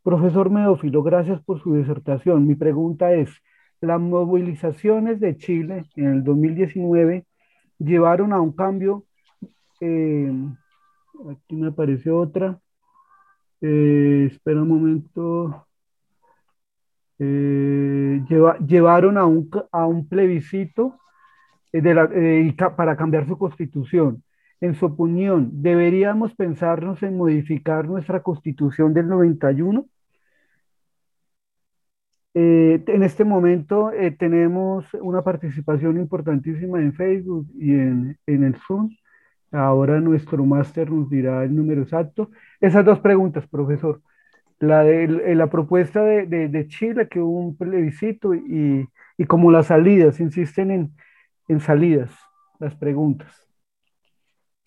Profesor 0.03 0.49
Medófilo, 0.49 1.03
gracias 1.03 1.41
por 1.43 1.61
su 1.61 1.75
disertación. 1.75 2.47
Mi 2.47 2.55
pregunta 2.55 3.13
es, 3.13 3.29
las 3.81 3.99
movilizaciones 3.99 5.19
de 5.19 5.37
Chile 5.37 5.85
en 5.95 6.07
el 6.07 6.23
2019 6.23 7.25
llevaron 7.77 8.33
a 8.33 8.41
un 8.41 8.51
cambio, 8.51 9.05
eh, 9.79 10.31
aquí 11.29 11.55
me 11.55 11.67
apareció 11.67 12.17
otra, 12.17 12.59
eh, 13.61 14.29
espera 14.31 14.63
un 14.63 14.69
momento, 14.69 15.67
eh, 17.19 18.23
llevaron 18.65 19.19
a 19.19 19.25
un, 19.25 19.49
a 19.71 19.85
un 19.85 20.07
plebiscito 20.07 20.97
para 22.75 22.97
cambiar 22.97 23.27
su 23.27 23.37
constitución. 23.37 24.23
En 24.61 24.75
su 24.75 24.85
opinión, 24.85 25.49
¿deberíamos 25.63 26.35
pensarnos 26.35 27.01
en 27.03 27.17
modificar 27.17 27.87
nuestra 27.87 28.21
constitución 28.21 28.93
del 28.93 29.07
91? 29.07 29.87
Eh, 32.33 32.83
en 32.87 33.03
este 33.03 33.25
momento 33.25 33.91
eh, 33.91 34.11
tenemos 34.11 34.85
una 35.01 35.21
participación 35.23 35.97
importantísima 35.97 36.79
en 36.79 36.93
Facebook 36.93 37.47
y 37.59 37.71
en, 37.71 38.17
el 38.27 38.55
Zoom. 38.67 38.95
Ahora 39.51 39.99
nuestro 39.99 40.45
máster 40.45 40.89
nos 40.91 41.09
dirá 41.09 41.43
el 41.43 41.55
número 41.55 41.81
exacto. 41.81 42.29
Esas 42.61 42.85
dos 42.85 42.99
preguntas, 42.99 43.47
profesor. 43.47 44.01
La 44.59 44.83
de 44.83 45.05
eh, 45.05 45.35
la 45.35 45.47
propuesta 45.49 46.03
de, 46.03 46.67
Chile, 46.67 47.07
que 47.09 47.19
hubo 47.19 47.39
un 47.39 47.57
plebiscito, 47.57 48.33
y, 48.35 48.87
y 49.17 49.25
como 49.25 49.51
las 49.51 49.67
salidas, 49.67 50.19
insisten 50.19 50.71
en, 50.71 50.91
en 51.47 51.59
salidas, 51.59 52.11
las 52.59 52.75
preguntas. 52.75 53.50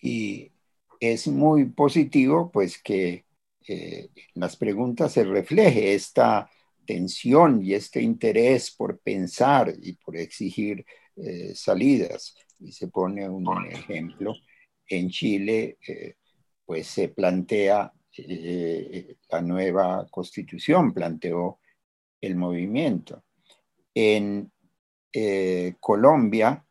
Y 0.05 0.51
es 0.99 1.27
muy 1.27 1.65
positivo, 1.65 2.51
pues, 2.51 2.79
que 2.79 3.25
en 3.67 4.07
las 4.35 4.55
preguntas 4.55 5.13
se 5.13 5.23
refleje 5.23 5.95
esta 5.95 6.47
tensión 6.85 7.63
y 7.63 7.73
este 7.73 8.03
interés 8.03 8.69
por 8.69 8.99
pensar 8.99 9.73
y 9.81 9.93
por 9.93 10.15
exigir 10.15 10.85
eh, 11.15 11.55
salidas. 11.55 12.35
Y 12.59 12.71
se 12.71 12.87
pone 12.89 13.27
un 13.27 13.47
ejemplo. 13.65 14.35
En 14.87 15.09
Chile, 15.09 15.79
eh, 15.87 16.17
pues 16.63 16.85
se 16.85 17.09
plantea 17.09 17.91
eh, 18.15 19.15
la 19.31 19.41
nueva 19.41 20.07
constitución, 20.11 20.93
planteó 20.93 21.57
el 22.21 22.35
movimiento. 22.35 23.23
En 23.95 24.51
Colombia, 25.79 26.63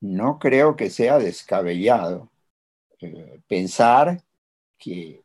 no 0.00 0.38
creo 0.38 0.76
que 0.76 0.88
sea 0.90 1.18
descabellado 1.18 2.30
pensar 3.46 4.22
que 4.78 5.22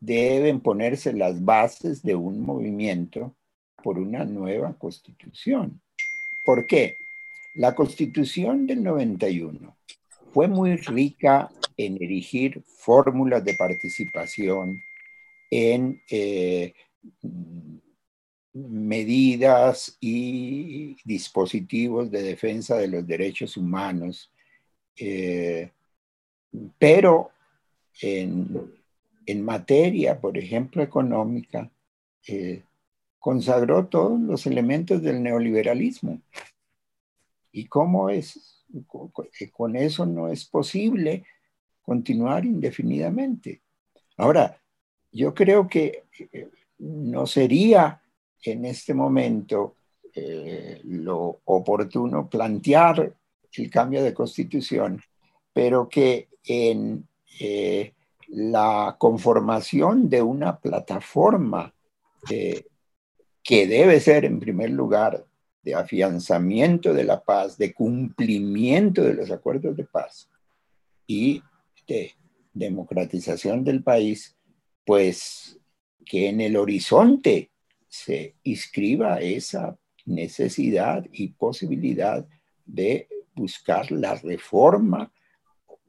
deben 0.00 0.60
ponerse 0.60 1.12
las 1.12 1.44
bases 1.44 2.02
de 2.02 2.14
un 2.14 2.40
movimiento 2.40 3.34
por 3.82 3.98
una 3.98 4.24
nueva 4.24 4.76
constitución. 4.78 5.80
¿Por 6.44 6.66
qué? 6.66 6.96
La 7.54 7.74
constitución 7.74 8.66
del 8.66 8.82
91 8.82 9.76
fue 10.32 10.48
muy 10.48 10.76
rica 10.76 11.50
en 11.76 12.02
erigir 12.02 12.62
fórmulas 12.64 13.44
de 13.44 13.54
participación, 13.54 14.82
en 15.50 16.00
eh, 16.10 16.72
medidas 18.52 19.96
y 20.00 20.96
dispositivos 21.04 22.10
de 22.10 22.22
defensa 22.22 22.76
de 22.76 22.88
los 22.88 23.06
derechos 23.06 23.56
humanos, 23.56 24.30
eh, 24.96 25.70
pero 26.78 27.30
en, 28.00 29.44
materia, 29.44 30.20
por 30.20 30.36
ejemplo, 30.36 30.82
económica, 30.82 31.70
eh, 32.26 32.64
consagró 33.18 33.86
todos 33.86 34.20
los 34.20 34.46
elementos 34.46 35.02
del 35.02 35.22
neoliberalismo. 35.22 36.20
¿Y 37.52 37.66
cómo 37.66 38.10
es? 38.10 38.64
Con 39.52 39.76
eso 39.76 40.06
no 40.06 40.28
es 40.28 40.44
posible 40.44 41.24
continuar 41.82 42.44
indefinidamente. 42.44 43.60
Ahora, 44.16 44.58
yo 45.10 45.34
creo 45.34 45.68
que 45.68 46.04
eh, 46.32 46.48
no 46.78 47.26
sería 47.26 48.00
en 48.44 48.64
este 48.64 48.94
momento 48.94 49.76
eh, 50.14 50.80
lo 50.84 51.40
oportuno 51.44 52.28
plantear 52.28 53.14
el 53.54 53.70
cambio 53.70 54.02
de 54.02 54.14
constitución, 54.14 55.00
pero 55.52 55.88
que 55.88 56.28
en 56.44 57.06
eh, 57.40 57.92
la 58.28 58.96
conformación 58.98 60.08
de 60.08 60.22
una 60.22 60.58
plataforma 60.58 61.72
que 63.42 63.66
debe 63.66 63.98
ser 63.98 64.24
en 64.24 64.38
primer 64.38 64.70
lugar 64.70 65.26
de 65.62 65.74
afianzamiento 65.74 66.92
de 66.92 67.04
la 67.04 67.22
paz, 67.22 67.56
de 67.56 67.72
cumplimiento 67.72 69.02
de 69.02 69.14
los 69.14 69.30
acuerdos 69.30 69.76
de 69.76 69.84
paz 69.84 70.28
y 71.06 71.42
de 71.86 72.12
democratización 72.52 73.64
del 73.64 73.82
país, 73.82 74.36
pues 74.84 75.58
que 76.04 76.28
en 76.28 76.40
el 76.40 76.56
horizonte 76.56 77.50
se 77.88 78.34
inscriba 78.42 79.20
esa 79.20 79.78
necesidad 80.04 81.06
y 81.12 81.28
posibilidad 81.28 82.26
de 82.64 83.08
buscar 83.34 83.90
la 83.90 84.14
reforma 84.16 85.12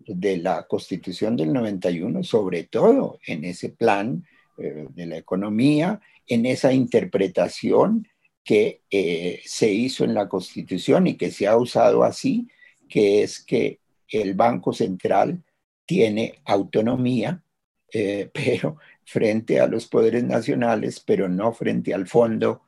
de 0.07 0.37
la 0.37 0.63
constitución 0.67 1.35
del 1.35 1.53
91, 1.53 2.23
sobre 2.23 2.63
todo 2.63 3.19
en 3.25 3.43
ese 3.45 3.69
plan 3.69 4.23
eh, 4.57 4.87
de 4.93 5.05
la 5.07 5.17
economía 5.17 5.99
en 6.27 6.45
esa 6.45 6.71
interpretación 6.71 8.07
que 8.43 8.81
eh, 8.91 9.41
se 9.45 9.71
hizo 9.71 10.03
en 10.03 10.13
la 10.13 10.29
Constitución 10.29 11.07
y 11.07 11.15
que 11.15 11.31
se 11.31 11.47
ha 11.47 11.57
usado 11.57 12.03
así, 12.03 12.47
que 12.87 13.23
es 13.23 13.43
que 13.43 13.79
el 14.07 14.35
Banco 14.35 14.71
Central 14.71 15.43
tiene 15.85 16.35
autonomía, 16.45 17.43
eh, 17.91 18.29
pero 18.33 18.77
frente 19.03 19.59
a 19.59 19.65
los 19.65 19.87
poderes 19.87 20.23
nacionales, 20.23 20.99
pero 20.99 21.27
no 21.27 21.51
frente 21.51 21.93
al 21.93 22.07
Fondo 22.07 22.61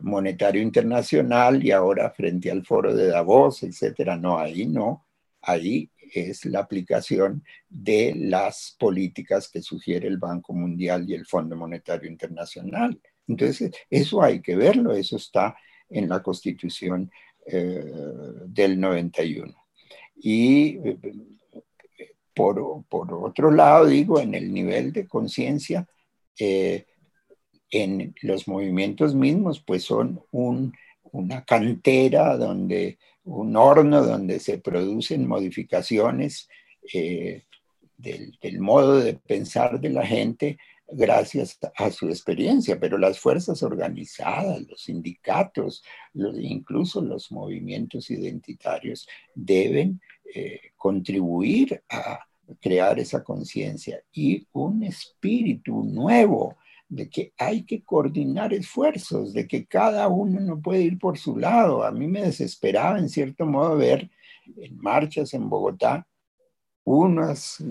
Monetario 0.00 0.62
Internacional 0.62 1.62
y 1.62 1.72
ahora 1.72 2.10
frente 2.10 2.50
al 2.50 2.64
Foro 2.64 2.94
de 2.94 3.08
Davos, 3.08 3.62
etcétera. 3.64 4.16
No, 4.16 4.38
ahí 4.38 4.64
no, 4.64 5.04
ahí 5.42 5.90
es 6.12 6.44
la 6.44 6.60
aplicación 6.60 7.44
de 7.68 8.14
las 8.16 8.76
políticas 8.78 9.48
que 9.48 9.62
sugiere 9.62 10.08
el 10.08 10.18
Banco 10.18 10.52
Mundial 10.52 11.08
y 11.08 11.14
el 11.14 11.26
Fondo 11.26 11.56
Monetario 11.56 12.10
Internacional. 12.10 13.00
Entonces, 13.26 13.72
eso 13.90 14.22
hay 14.22 14.40
que 14.40 14.56
verlo, 14.56 14.92
eso 14.92 15.16
está 15.16 15.56
en 15.90 16.08
la 16.08 16.22
Constitución 16.22 17.10
eh, 17.46 17.84
del 18.46 18.78
91. 18.80 19.54
Y 20.16 20.78
eh, 20.78 20.98
por, 22.34 22.84
otro 22.90 23.50
lado, 23.50 23.86
digo, 23.86 24.20
en 24.20 24.34
el 24.34 24.52
nivel 24.52 24.92
de 24.92 25.06
conciencia, 25.06 25.86
eh, 26.38 26.86
en 27.70 28.14
los 28.22 28.48
movimientos 28.48 29.14
mismos, 29.14 29.60
pues 29.60 29.82
son 29.82 30.22
una 30.30 31.44
cantera 31.44 32.36
donde 32.36 32.98
un 33.28 33.56
horno 33.56 34.02
donde 34.02 34.40
se 34.40 34.58
producen 34.58 35.26
modificaciones 35.26 36.48
eh, 36.92 37.44
del, 37.96 38.60
modo 38.60 39.00
de 39.00 39.14
pensar 39.14 39.80
de 39.80 39.90
la 39.90 40.06
gente 40.06 40.58
gracias 40.90 41.58
a 41.76 41.90
su 41.90 42.08
experiencia, 42.08 42.80
pero 42.80 42.96
las 42.96 43.18
fuerzas 43.18 43.62
organizadas, 43.62 44.62
los 44.62 44.82
sindicatos, 44.82 45.84
incluso 46.14 47.02
los 47.02 47.30
movimientos 47.30 48.10
identitarios 48.10 49.06
deben 49.34 50.00
eh, 50.34 50.60
contribuir 50.76 51.82
a 51.90 52.20
crear 52.60 52.98
esa 52.98 53.22
conciencia 53.22 54.02
y 54.12 54.46
un 54.52 54.82
espíritu 54.84 55.84
nuevo 55.84 56.56
de 56.88 57.08
que 57.10 57.32
hay 57.36 57.64
que 57.64 57.82
coordinar 57.82 58.52
esfuerzos, 58.52 59.32
de 59.32 59.46
que 59.46 59.66
cada 59.66 60.08
uno 60.08 60.40
no 60.40 60.60
puede 60.60 60.82
ir 60.82 60.98
por 60.98 61.18
su 61.18 61.36
lado. 61.36 61.84
A 61.84 61.90
mí 61.90 62.06
me 62.06 62.22
desesperaba 62.22 62.98
en 62.98 63.08
cierto 63.08 63.44
modo 63.46 63.76
ver 63.76 64.10
en 64.56 64.78
marchas 64.78 65.34
en 65.34 65.48
Bogotá 65.48 66.06
unas 66.84 67.62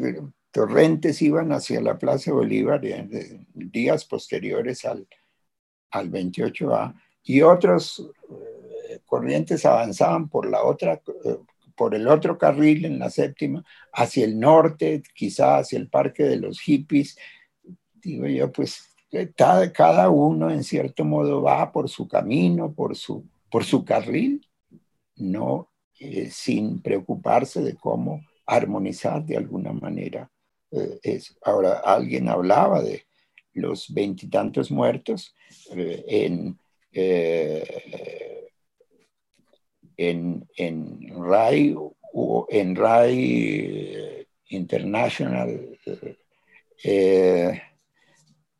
torrentes 0.52 1.22
iban 1.24 1.52
hacia 1.52 1.82
la 1.82 1.98
Plaza 1.98 2.32
Bolívar 2.32 2.86
en 2.86 3.48
días 3.54 4.06
posteriores 4.06 4.86
al, 4.86 5.08
al 5.90 6.12
28A 6.12 6.94
y 7.24 7.42
otros 7.42 8.12
eh, 8.90 9.00
corrientes 9.06 9.66
avanzaban 9.66 10.30
por 10.30 10.48
la 10.48 10.64
otra 10.64 11.02
eh, 11.26 11.38
por 11.78 11.94
el 11.94 12.08
otro 12.08 12.40
carril 12.40 12.86
en 12.86 12.98
la 12.98 13.12
séptima, 13.12 13.64
hacia 13.94 14.26
el 14.26 14.40
norte, 14.40 15.04
quizá 15.14 15.60
hacia 15.60 15.78
el 15.78 15.88
parque 15.88 16.24
de 16.24 16.38
los 16.38 16.60
hippies. 16.60 17.16
Digo 17.94 18.26
yo, 18.26 18.52
pues 18.52 18.87
cada, 19.36 19.72
cada 19.72 20.10
uno 20.10 20.50
en 20.52 20.64
cierto 20.64 21.06
modo 21.06 21.42
va 21.42 21.72
por 21.72 21.90
su 21.90 22.08
camino, 22.08 22.74
por 22.74 22.96
su, 22.96 23.26
por 23.50 23.64
su 23.64 23.86
carril, 23.86 24.46
no 25.16 25.70
eh, 26.00 26.30
sin 26.30 26.82
preocuparse 26.82 27.62
de 27.62 27.76
cómo 27.76 28.22
armonizar 28.46 29.26
de 29.26 29.38
alguna 29.38 29.74
manera. 29.74 30.30
Eh, 30.72 31.00
es. 31.02 31.36
Ahora, 31.44 31.82
alguien 31.84 32.30
hablaba 32.30 32.82
de 32.82 33.06
los 33.54 33.92
veintitantos 33.94 34.70
muertos 34.70 35.34
eh, 35.76 36.04
en, 36.08 36.60
en, 39.98 40.48
en 40.56 41.24
RAI 41.24 41.76
o 42.14 42.48
en 42.50 42.76
RAI 42.76 44.28
International 44.50 45.78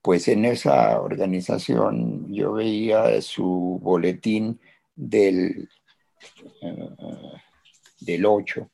pues 0.08 0.30
en 0.30 0.46
esa 0.46 1.02
organización 1.02 2.34
yo 2.34 2.54
veía 2.54 3.22
su 3.22 3.78
boletín 3.84 4.58
del, 4.96 5.68
eh, 6.62 6.90
del 8.00 8.26
8, 8.26 8.72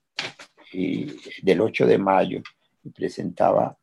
y, 0.74 1.08
del 1.42 1.62
8 1.62 1.88
de 1.88 1.98
mayo, 1.98 2.44
y 2.84 2.92
presentaba 2.92 3.76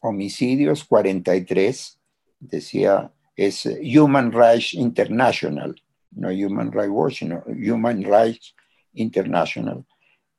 homicidios 0.00 0.84
43, 0.84 1.98
decía, 2.40 3.10
es 3.34 3.64
Human 3.64 4.30
Rights 4.30 4.74
International, 4.74 5.74
no 6.10 6.28
Human 6.28 6.70
Rights 6.70 6.90
Watch, 6.90 7.18
sino 7.20 7.42
Human 7.46 8.02
Rights 8.02 8.54
International. 8.92 9.82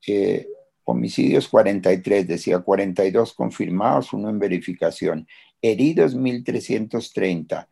Eh, 0.05 0.45
homicidios 0.83 1.47
43, 1.47 2.27
decía 2.27 2.59
42 2.59 3.33
confirmados, 3.33 4.13
uno 4.13 4.29
en 4.29 4.37
verificación 4.37 5.27
heridos 5.61 6.15
1.330, 6.15 7.68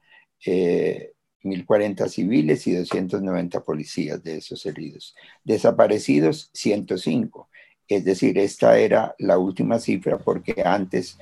1.040 0.45 2.05
eh, 2.05 2.09
civiles 2.09 2.67
y 2.67 2.73
290 2.73 3.63
policías 3.63 4.23
de 4.23 4.37
esos 4.37 4.65
heridos. 4.65 5.15
Desaparecidos 5.43 6.49
105, 6.53 7.49
es 7.87 8.03
decir, 8.03 8.37
esta 8.37 8.77
era 8.77 9.15
la 9.19 9.37
última 9.37 9.79
cifra 9.79 10.17
porque 10.17 10.61
antes 10.65 11.17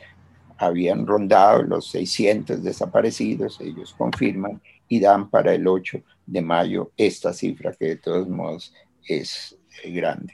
habían 0.57 1.05
rondado 1.05 1.63
los 1.63 1.89
600 1.91 2.63
desaparecidos, 2.63 3.59
ellos 3.61 3.93
confirman 3.97 4.61
y 4.87 4.99
dan 4.99 5.29
para 5.29 5.53
el 5.53 5.67
8 5.67 6.01
de 6.25 6.41
mayo 6.41 6.91
esta 6.97 7.33
cifra 7.33 7.73
que 7.73 7.85
de 7.85 7.95
todos 7.97 8.27
modos 8.27 8.73
es 9.07 9.57
eh, 9.83 9.91
grande. 9.91 10.33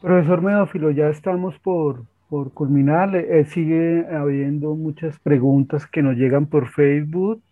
Profesor 0.00 0.40
Medófilo, 0.40 0.90
ya 0.90 1.08
estamos 1.08 1.58
por, 1.58 2.06
por 2.30 2.52
culminar, 2.54 3.14
eh, 3.16 3.44
sigue 3.46 4.06
habiendo 4.08 4.76
muchas 4.76 5.18
preguntas 5.18 5.86
que 5.86 6.00
nos 6.02 6.16
llegan 6.16 6.46
por 6.46 6.68
Facebook, 6.68 7.42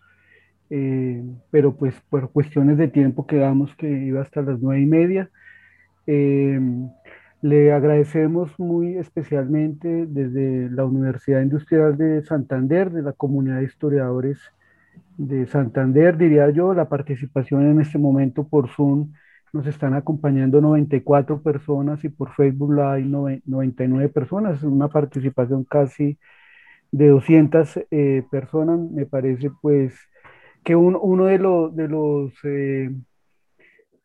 eh, 0.71 1.23
pero 1.51 1.75
pues 1.77 1.95
por 2.09 2.31
cuestiones 2.31 2.79
de 2.79 2.89
tiempo 2.89 3.27
quedamos 3.27 3.75
que 3.77 3.89
iba 3.91 4.23
hasta 4.23 4.41
las 4.41 4.61
nueve 4.61 4.83
y 4.83 4.87
media. 4.87 5.31
Eh, 6.07 6.61
le 7.43 7.73
agradecemos 7.73 8.59
muy 8.59 8.97
especialmente 8.97 10.07
desde 10.07 10.71
la 10.71 10.85
Universidad 10.85 11.43
Industrial 11.43 11.97
de 11.97 12.23
Santander, 12.23 12.91
de 12.91 13.03
la 13.03 13.13
comunidad 13.13 13.59
de 13.59 13.65
historiadores 13.65 14.39
de 15.17 15.47
Santander, 15.47 16.17
diría 16.17 16.51
yo, 16.51 16.73
la 16.75 16.89
participación 16.89 17.69
en 17.69 17.81
este 17.81 17.99
momento 17.99 18.47
por 18.47 18.69
Zoom 18.69 19.13
nos 19.53 19.67
están 19.67 19.95
acompañando 19.95 20.61
94 20.61 21.43
personas 21.43 22.05
y 22.05 22.09
por 22.09 22.33
Facebook 22.35 22.75
Live 22.75 23.41
99 23.47 24.09
personas, 24.09 24.63
una 24.63 24.89
participación 24.89 25.65
casi 25.65 26.19
de 26.91 27.09
200 27.09 27.81
eh, 27.91 28.25
personas. 28.31 28.81
Me 28.91 29.07
parece 29.07 29.51
pues 29.63 29.95
que 30.65 30.77
uno 30.77 31.27
de, 31.27 31.39
de, 31.73 31.89
los, 31.89 32.33
eh, 32.45 32.91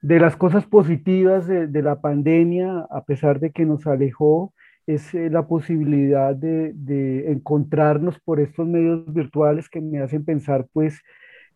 de 0.02 0.20
las 0.20 0.36
cosas 0.36 0.65
positivas 0.65 1.48
de, 1.48 1.82
la 1.82 1.99
pandemia, 1.99 2.88
a 2.90 3.03
pesar 3.03 3.40
de 3.40 3.52
que 3.52 3.65
nos 3.65 3.86
alejó, 3.88 4.53
es 4.86 5.14
eh, 5.14 5.30
la 5.30 5.48
posibilidad 5.48 6.36
de, 6.36 6.74
de 6.74 7.32
encontrarnos 7.32 8.20
por 8.20 8.40
estos 8.40 8.68
medios 8.68 9.14
virtuales 9.14 9.70
que 9.70 9.82
me 9.82 9.99
hacen 9.99 10.26
pensar 10.26 10.68
pues 10.74 11.02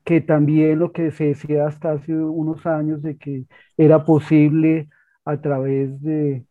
que 0.08 0.22
también 0.22 0.80
lo 0.80 0.94
que 0.94 1.12
se 1.12 1.26
decía 1.26 1.68
hasta 1.68 1.92
hace 1.92 2.14
unos 2.16 2.66
años 2.66 3.02
de 3.02 3.18
que 3.18 3.44
era 3.76 4.06
posible 4.06 4.88
a 5.26 5.42
través 5.42 6.02
de, 6.02 6.46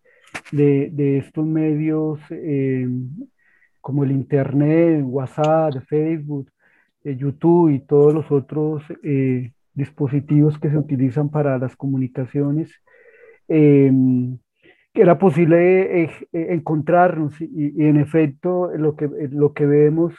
de, 0.52 1.16
estos 1.16 1.46
medios 1.46 2.20
eh, 2.28 2.86
como 3.80 4.04
el 4.04 4.12
Internet, 4.12 5.02
WhatsApp, 5.06 5.72
Facebook, 5.88 6.50
eh, 7.02 7.16
YouTube 7.16 7.70
y 7.70 7.80
todos 7.80 8.12
los 8.12 8.30
otros 8.30 8.82
eh, 9.02 9.52
dispositivos 9.72 10.58
que 10.58 10.68
se 10.68 10.76
utilizan 10.76 11.30
para 11.30 11.56
las 11.56 11.76
comunicaciones, 11.76 12.70
que 13.48 14.38
era 14.92 15.16
posible 15.18 16.10
encontrarnos 16.32 17.40
y, 17.40 17.72
y, 17.74 17.86
en 17.86 17.96
efecto 17.96 18.70
lo 18.76 18.96
que, 18.96 19.08
lo 19.30 19.54
que 19.54 19.64
vemos 19.64 20.14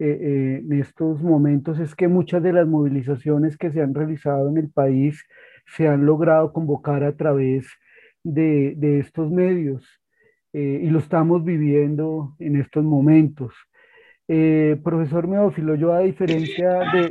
eh, 0.00 0.06
eh, 0.08 0.62
en 0.64 0.72
estos 0.80 1.22
momentos 1.22 1.78
es 1.78 1.94
que 1.94 2.08
muchas 2.08 2.42
de 2.42 2.52
las 2.52 2.66
movilizaciones 2.66 3.56
que 3.56 3.70
se 3.70 3.80
han 3.80 3.94
realizado 3.94 4.48
en 4.48 4.56
el 4.56 4.68
país 4.68 5.24
se 5.66 5.86
han 5.86 6.04
logrado 6.04 6.52
convocar 6.52 7.04
a 7.04 7.16
través 7.16 7.68
de, 8.24 8.74
de 8.76 8.98
estos 8.98 9.30
medios 9.30 9.86
eh, 10.52 10.80
y 10.82 10.90
lo 10.90 10.98
estamos 10.98 11.44
viviendo 11.44 12.34
en 12.40 12.56
estos 12.56 12.84
momentos. 12.84 13.54
profesor 14.82 15.28
Meófilo, 15.28 15.76
yo 15.76 15.92
a 15.92 16.00
diferencia 16.00 16.80
de, 16.92 17.10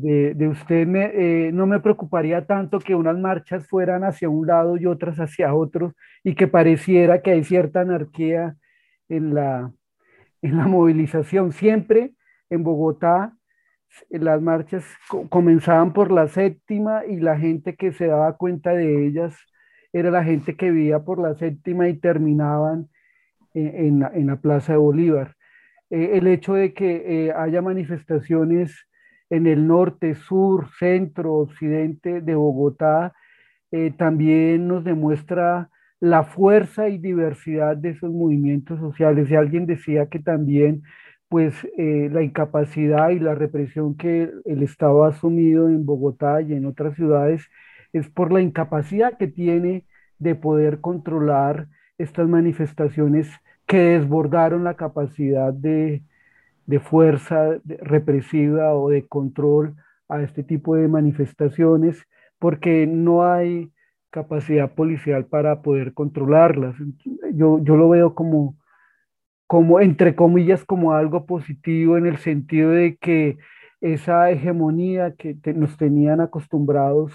de, 0.00 0.34
de 0.34 0.48
usted, 0.48 0.86
me, 0.86 1.52
no 1.52 1.66
me 1.66 1.80
preocuparía 1.80 2.44
tanto 2.44 2.80
que 2.80 2.94
unas 2.94 3.16
marchas 3.18 3.68
fueran 3.68 4.02
hacia 4.04 4.28
un 4.28 4.46
lado 4.46 4.76
y 4.76 4.86
otras 4.86 5.18
hacia 5.20 5.54
otro 5.54 5.94
y 6.24 6.34
que 6.34 6.48
pareciera 6.48 7.22
que 7.22 7.30
hay 7.32 7.44
cierta 7.44 7.82
anarquía 7.82 8.56
en 9.08 9.34
la, 9.34 9.72
en 10.42 10.56
la 10.56 10.66
movilización. 10.66 11.52
Siempre 11.52 12.14
en 12.48 12.62
Bogotá 12.62 13.36
las 14.08 14.40
marchas 14.40 14.84
comenzaban 15.28 15.92
por 15.92 16.10
la 16.10 16.28
séptima 16.28 17.04
y 17.06 17.18
la 17.18 17.38
gente 17.38 17.74
que 17.74 17.92
se 17.92 18.06
daba 18.06 18.36
cuenta 18.36 18.72
de 18.72 19.06
ellas 19.06 19.36
era 19.92 20.10
la 20.10 20.22
gente 20.22 20.56
que 20.56 20.70
vivía 20.70 21.00
por 21.00 21.20
la 21.20 21.34
séptima 21.34 21.88
y 21.88 21.94
terminaban 21.94 22.88
en, 23.54 24.26
la, 24.26 24.36
Plaza 24.36 24.72
de 24.72 24.78
Bolívar. 24.78 25.34
Eh, 25.90 26.10
el 26.14 26.28
hecho 26.28 26.54
de 26.54 26.72
que 26.72 27.26
eh, 27.26 27.32
haya 27.32 27.62
manifestaciones 27.62 28.86
en 29.28 29.46
el 29.46 29.66
norte, 29.66 30.14
sur, 30.14 30.68
centro, 30.78 31.34
occidente 31.34 32.20
de 32.20 32.34
Bogotá 32.34 33.12
eh, 33.72 33.92
también 33.96 34.68
nos 34.68 34.84
demuestra 34.84 35.70
la 36.00 36.24
fuerza 36.24 36.88
y 36.88 36.98
diversidad 36.98 37.76
de 37.76 37.90
esos 37.90 38.10
movimientos 38.10 38.80
sociales. 38.80 39.30
Y 39.30 39.36
alguien 39.36 39.66
decía 39.66 40.08
que 40.08 40.18
también, 40.18 40.82
pues, 41.28 41.54
eh, 41.76 42.08
la 42.12 42.22
incapacidad 42.22 43.10
y 43.10 43.20
la 43.20 43.34
represión 43.34 43.96
que 43.96 44.30
el 44.44 44.62
Estado 44.62 45.04
ha 45.04 45.08
asumido 45.08 45.68
en 45.68 45.84
Bogotá 45.86 46.42
y 46.42 46.54
en 46.54 46.66
otras 46.66 46.96
ciudades 46.96 47.46
es 47.92 48.08
por 48.08 48.32
la 48.32 48.40
incapacidad 48.40 49.18
que 49.18 49.28
tiene 49.28 49.84
de 50.18 50.34
poder 50.34 50.80
controlar 50.80 51.68
estas 51.98 52.28
manifestaciones 52.28 53.30
que 53.66 53.78
desbordaron 53.78 54.64
la 54.64 54.74
capacidad 54.74 55.52
de, 55.52 56.02
de 56.66 56.80
fuerza 56.80 57.58
represiva 57.64 58.74
o 58.74 58.90
de 58.90 59.06
control 59.06 59.76
a 60.08 60.22
este 60.22 60.42
tipo 60.42 60.76
de 60.76 60.88
manifestaciones, 60.88 62.06
porque 62.38 62.86
no 62.86 63.24
hay 63.24 63.70
capacidad 64.10 64.74
policial 64.74 65.26
para 65.26 65.62
poder 65.62 65.94
controlarlas. 65.94 66.76
Yo, 67.34 67.58
yo 67.62 67.76
lo 67.76 67.88
veo 67.88 68.14
como, 68.14 68.56
como, 69.46 69.80
entre 69.80 70.14
comillas, 70.14 70.64
como 70.64 70.92
algo 70.92 71.26
positivo 71.26 71.96
en 71.96 72.06
el 72.06 72.18
sentido 72.18 72.70
de 72.70 72.96
que 72.96 73.38
esa 73.80 74.30
hegemonía 74.30 75.14
que 75.16 75.36
nos 75.54 75.76
tenían 75.76 76.20
acostumbrados 76.20 77.12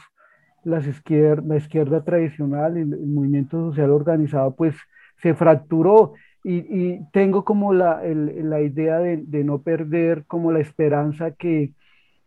las 0.66 0.88
izquierda, 0.88 1.44
la 1.48 1.58
izquierda 1.58 2.04
tradicional, 2.04 2.76
el, 2.76 2.94
el, 2.94 3.08
movimiento 3.08 3.70
social 3.70 3.92
organizado, 3.92 4.56
pues 4.56 4.76
se 5.22 5.34
fracturó. 5.34 6.14
Y, 6.44 6.58
y 6.58 7.00
tengo 7.12 7.46
como 7.46 7.74
la, 7.74 8.04
el, 8.04 8.50
la 8.50 8.62
idea 8.62 9.00
de, 9.00 9.18
de, 9.18 9.44
no 9.44 9.62
perder 9.62 10.26
como 10.28 10.52
la 10.52 10.60
esperanza 10.60 11.32
que, 11.32 11.74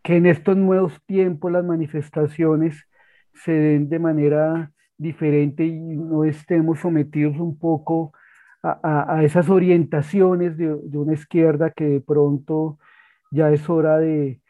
que 0.02 0.16
en 0.16 0.26
estos 0.26 0.56
nuevos 0.56 1.00
tiempos 1.06 1.52
las 1.52 1.64
manifestaciones 1.64 2.87
se 3.44 3.52
den 3.52 3.88
de 3.88 3.98
manera 3.98 4.72
diferente 4.96 5.64
y 5.64 5.78
no 5.78 6.24
estemos 6.24 6.80
sometidos 6.80 7.38
un 7.38 7.58
poco 7.58 8.12
a, 8.62 9.16
a, 9.16 9.24
esas 9.24 9.48
orientaciones 9.48 10.56
de, 10.56 10.76
de, 10.82 10.98
una 10.98 11.14
izquierda 11.14 11.70
que 11.70 11.84
de 11.84 12.00
pronto 12.00 12.78
ya 13.30 13.50
es 13.50 13.68
hora 13.70 13.98
de, 13.98 14.40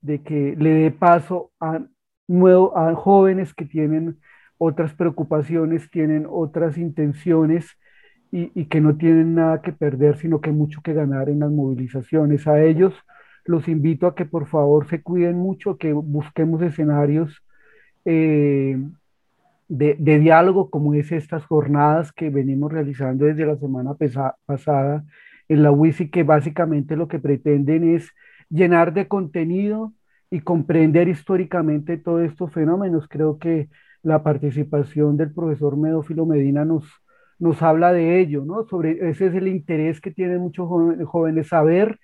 de 0.00 0.22
que 0.22 0.54
le 0.56 0.70
dé 0.70 0.90
paso 0.92 1.50
a, 1.60 1.80
nuevo, 2.28 2.76
a 2.78 2.94
jóvenes 2.94 3.54
que 3.54 3.64
tienen 3.64 4.18
otras 4.58 4.94
preocupaciones, 4.94 5.90
tienen 5.90 6.26
otras 6.28 6.78
intenciones 6.78 7.66
y, 8.30 8.52
y, 8.60 8.66
que 8.66 8.80
no 8.80 8.96
tienen 8.96 9.34
nada 9.34 9.62
que 9.62 9.72
perder, 9.72 10.16
sino 10.18 10.40
que 10.40 10.52
mucho 10.52 10.80
que 10.82 10.92
ganar 10.92 11.28
en 11.28 11.40
las 11.40 11.50
movilizaciones. 11.50 12.46
A 12.46 12.62
ellos 12.62 12.94
los 13.44 13.66
invito 13.68 14.06
a 14.06 14.14
que 14.14 14.26
por 14.26 14.46
favor 14.46 14.86
se 14.88 15.02
cuiden 15.02 15.36
mucho, 15.36 15.78
que 15.78 15.92
busquemos 15.92 16.62
escenarios 16.62 17.42
eh, 18.10 18.78
de, 19.68 20.18
diálogo 20.18 20.70
como 20.70 20.94
es 20.94 21.12
estas 21.12 21.44
jornadas 21.44 22.10
que 22.10 22.30
venimos 22.30 22.72
realizando 22.72 23.26
desde 23.26 23.44
la 23.44 23.56
semana 23.58 23.94
pasada 24.46 25.04
en 25.46 25.62
la 25.62 25.70
WISI, 25.70 26.10
que 26.10 26.22
básicamente 26.22 26.96
lo 26.96 27.06
que 27.06 27.18
pretenden 27.18 27.94
es 27.94 28.10
llenar 28.48 28.94
de 28.94 29.08
contenido 29.08 29.92
y 30.30 30.40
comprender 30.40 31.08
históricamente 31.08 31.98
todos 31.98 32.22
estos 32.22 32.50
fenómenos. 32.50 33.08
Creo 33.08 33.38
que 33.38 33.68
la 34.02 34.22
participación 34.22 35.18
del 35.18 35.34
profesor 35.34 35.76
Medófilo 35.76 36.24
Medina 36.24 36.64
nos, 36.64 36.84
nos 37.38 37.60
habla 37.62 37.92
de 37.92 38.20
ello, 38.20 38.42
¿no? 38.46 38.64
Sobre 38.64 39.10
ese 39.10 39.26
es 39.26 39.34
el 39.34 39.48
interés 39.48 40.00
que 40.00 40.10
tienen 40.10 40.38
muchos 40.38 40.66
jóvenes, 41.06 41.48
saber 41.48 41.98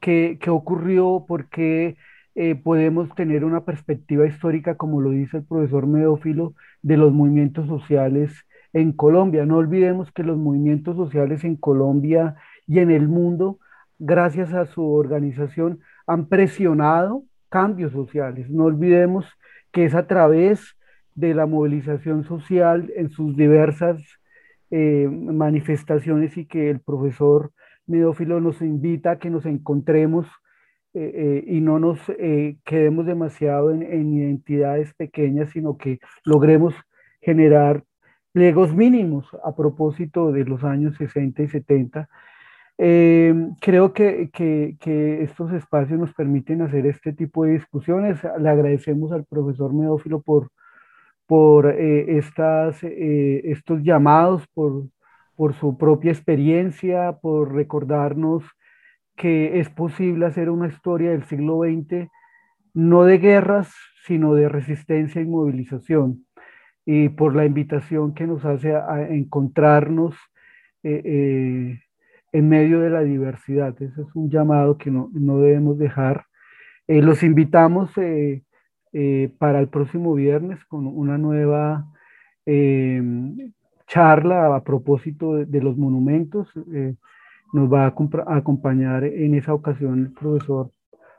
qué, 0.00 0.38
qué 0.40 0.48
ocurrió, 0.48 1.26
por 1.28 1.50
qué 1.50 1.96
eh, 2.34 2.54
podemos 2.54 3.14
tener 3.14 3.44
una 3.44 3.64
perspectiva 3.64 4.26
histórica, 4.26 4.76
como 4.76 5.00
lo 5.00 5.10
dice 5.10 5.38
el 5.38 5.44
profesor 5.44 5.86
Medófilo, 5.86 6.54
de 6.82 6.96
los 6.96 7.12
movimientos 7.12 7.66
sociales 7.66 8.32
en 8.72 8.92
Colombia. 8.92 9.44
No 9.44 9.56
olvidemos 9.58 10.10
que 10.12 10.22
los 10.22 10.38
movimientos 10.38 10.96
sociales 10.96 11.44
en 11.44 11.56
Colombia 11.56 12.36
y 12.66 12.78
en 12.78 12.90
el 12.90 13.08
mundo, 13.08 13.58
gracias 13.98 14.54
a 14.54 14.66
su 14.66 14.82
organización, 14.82 15.80
han 16.06 16.26
presionado 16.26 17.24
cambios 17.48 17.92
sociales. 17.92 18.48
No 18.50 18.64
olvidemos 18.64 19.26
que 19.72 19.84
es 19.84 19.94
a 19.94 20.06
través 20.06 20.76
de 21.14 21.34
la 21.34 21.46
movilización 21.46 22.24
social 22.24 22.90
en 22.96 23.10
sus 23.10 23.36
diversas 23.36 24.00
eh, 24.70 25.06
manifestaciones 25.10 26.36
y 26.38 26.46
que 26.46 26.70
el 26.70 26.80
profesor 26.80 27.52
Medófilo 27.86 28.40
nos 28.40 28.62
invita 28.62 29.12
a 29.12 29.18
que 29.18 29.28
nos 29.28 29.44
encontremos 29.44 30.26
eh, 30.94 31.12
eh, 31.14 31.44
y 31.46 31.62
no 31.62 31.78
nos 31.78 31.98
eh, 32.10 32.58
quedemos 32.66 33.06
demasiado 33.06 33.70
en, 33.70 33.82
en, 33.82 34.12
identidades 34.12 34.92
pequeñas, 34.92 35.48
sino 35.50 35.78
que 35.78 36.00
logremos 36.22 36.74
generar 37.22 37.82
pliegos 38.32 38.74
mínimos 38.74 39.26
a 39.42 39.56
propósito 39.56 40.32
de 40.32 40.44
los 40.44 40.62
años 40.64 40.94
60 40.96 41.44
y 41.44 41.48
70 41.48 42.08
eh, 42.76 43.34
creo 43.60 43.94
que, 43.94 44.30
que, 44.32 45.22
estos 45.22 45.52
espacios 45.52 45.98
nos 45.98 46.12
permiten 46.14 46.60
hacer 46.60 46.84
este 46.86 47.12
tipo 47.14 47.44
de 47.44 47.52
discusiones. 47.52 48.18
Le 48.38 48.48
agradecemos 48.50 49.12
al 49.12 49.24
profesor 49.24 49.72
Medófilo 49.72 50.20
por, 50.20 50.50
por 51.26 51.68
estas, 51.68 52.82
estos 52.82 53.82
llamados, 53.82 54.46
por, 54.54 54.84
por 55.36 55.54
su 55.54 55.78
propia 55.78 56.12
experiencia, 56.12 57.18
por 57.22 57.54
recordarnos 57.54 58.44
que 59.16 59.60
es 59.60 59.70
posible 59.70 60.26
hacer 60.26 60.50
una 60.50 60.68
historia 60.68 61.10
del 61.10 61.24
siglo 61.24 61.60
XX, 61.60 62.08
no 62.74 63.04
de 63.04 63.18
guerras, 63.18 63.74
sino 64.06 64.34
de 64.34 64.48
resistencia 64.48 65.20
y 65.20 65.26
movilización. 65.26 66.26
Y 66.84 67.10
por 67.10 67.36
la 67.36 67.44
invitación 67.44 68.14
que 68.14 68.26
nos 68.26 68.44
hace 68.44 68.74
a, 68.74 69.08
encontrarnos. 69.08 70.16
Eh, 70.82 71.78
en 72.32 72.48
medio 72.48 72.80
de 72.80 72.90
la 72.90 73.02
diversidad. 73.02 73.74
Ese 73.80 74.02
es 74.02 74.08
un 74.14 74.30
llamado 74.30 74.78
que 74.78 74.90
no, 74.90 75.10
no 75.12 75.38
debemos 75.38 75.78
dejar. 75.78 76.26
Eh, 76.88 77.02
los 77.02 77.22
invitamos 77.22 77.90
eh, 77.98 78.42
eh, 78.92 79.32
para 79.38 79.60
el 79.60 79.68
próximo 79.68 80.14
viernes 80.14 80.64
con 80.64 80.86
una 80.86 81.18
nueva 81.18 81.86
charla 83.86 84.56
a 84.56 84.64
propósito 84.64 85.36
de 85.36 85.60
los 85.62 85.76
monumentos. 85.76 86.48
Nos 87.52 87.72
va 87.72 87.86
a, 87.86 87.94
a, 88.26 88.36
acompañar 88.36 89.04
en 89.04 89.34
esa 89.34 89.54
ocasión 89.54 90.00
el 90.00 90.12
profesor 90.12 90.70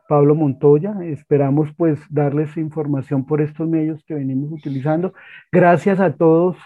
Pablo 0.07 0.35
Montoya. 0.35 0.95
Esperamos 1.03 1.69
pues 1.77 1.99
darles 2.09 2.55
información 2.57 3.25
por 3.25 3.41
estos 3.41 3.67
medios 3.67 4.03
que 4.05 4.15
venimos 4.15 4.51
utilizando. 4.51 5.13
Gracias 5.51 5.99
a 5.99 6.13
todos 6.13 6.57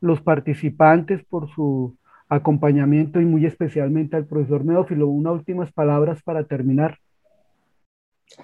los 0.00 0.20
participantes 0.20 1.24
por 1.24 1.50
su 1.50 1.96
acompañamiento 2.28 3.20
y 3.20 3.24
muy 3.24 3.46
especialmente 3.46 4.16
al 4.16 4.26
profesor 4.26 4.64
Medófilo. 4.64 5.08
Unas 5.08 5.34
últimas 5.34 5.72
palabras 5.72 6.22
para 6.22 6.44
terminar. 6.44 6.98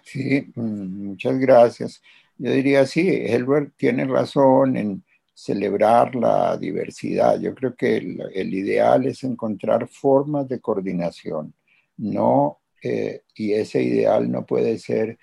Sí, 0.02 0.52
mm, 0.54 1.06
muchas 1.06 1.38
gracias. 1.38 2.02
Yo 2.38 2.50
diría, 2.50 2.86
sí, 2.86 3.08
Helbert 3.08 3.72
tiene 3.76 4.04
razón 4.04 4.76
en 4.76 5.04
celebrar 5.34 6.14
la 6.14 6.56
diversidad. 6.56 7.40
Yo 7.40 7.54
creo 7.54 7.74
que 7.74 7.96
el, 7.96 8.54
ideal 8.54 9.06
es 9.06 9.24
encontrar 9.24 9.88
formas 9.88 10.48
de 10.48 10.60
coordinación, 10.60 11.54
no, 11.96 12.60
eh, 12.82 13.22
y 13.34 13.52
ese 13.52 13.82
ideal 13.82 14.30
no 14.30 14.44
puede 14.44 14.78
ser 14.78 15.18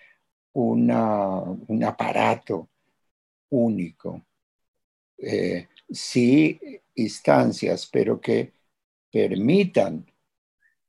una, 0.54 1.42
un 1.42 1.84
aparato 1.84 2.70
único. 3.50 4.26
Eh, 5.18 5.68
sí 5.92 6.60
instancias, 6.96 7.88
pero 7.92 8.20
que 8.20 8.54
permitan 9.12 10.06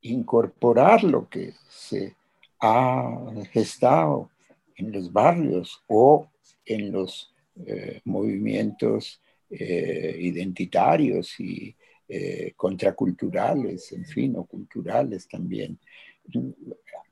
incorporar 0.02 1.04
lo 1.04 1.28
que 1.28 1.54
se 1.68 2.16
ha 2.60 3.32
gestado 3.52 4.30
en 4.76 4.92
los 4.92 5.12
barrios 5.12 5.82
o 5.86 6.28
en 6.64 6.92
los 6.92 7.34
eh, 7.66 8.00
movimientos 8.04 9.20
eh, 9.50 10.16
identitarios 10.18 11.38
y 11.40 11.74
eh, 12.08 12.52
contraculturales, 12.56 13.92
en 13.92 14.04
fin, 14.04 14.36
o 14.36 14.44
culturales 14.44 15.28
también. 15.28 15.78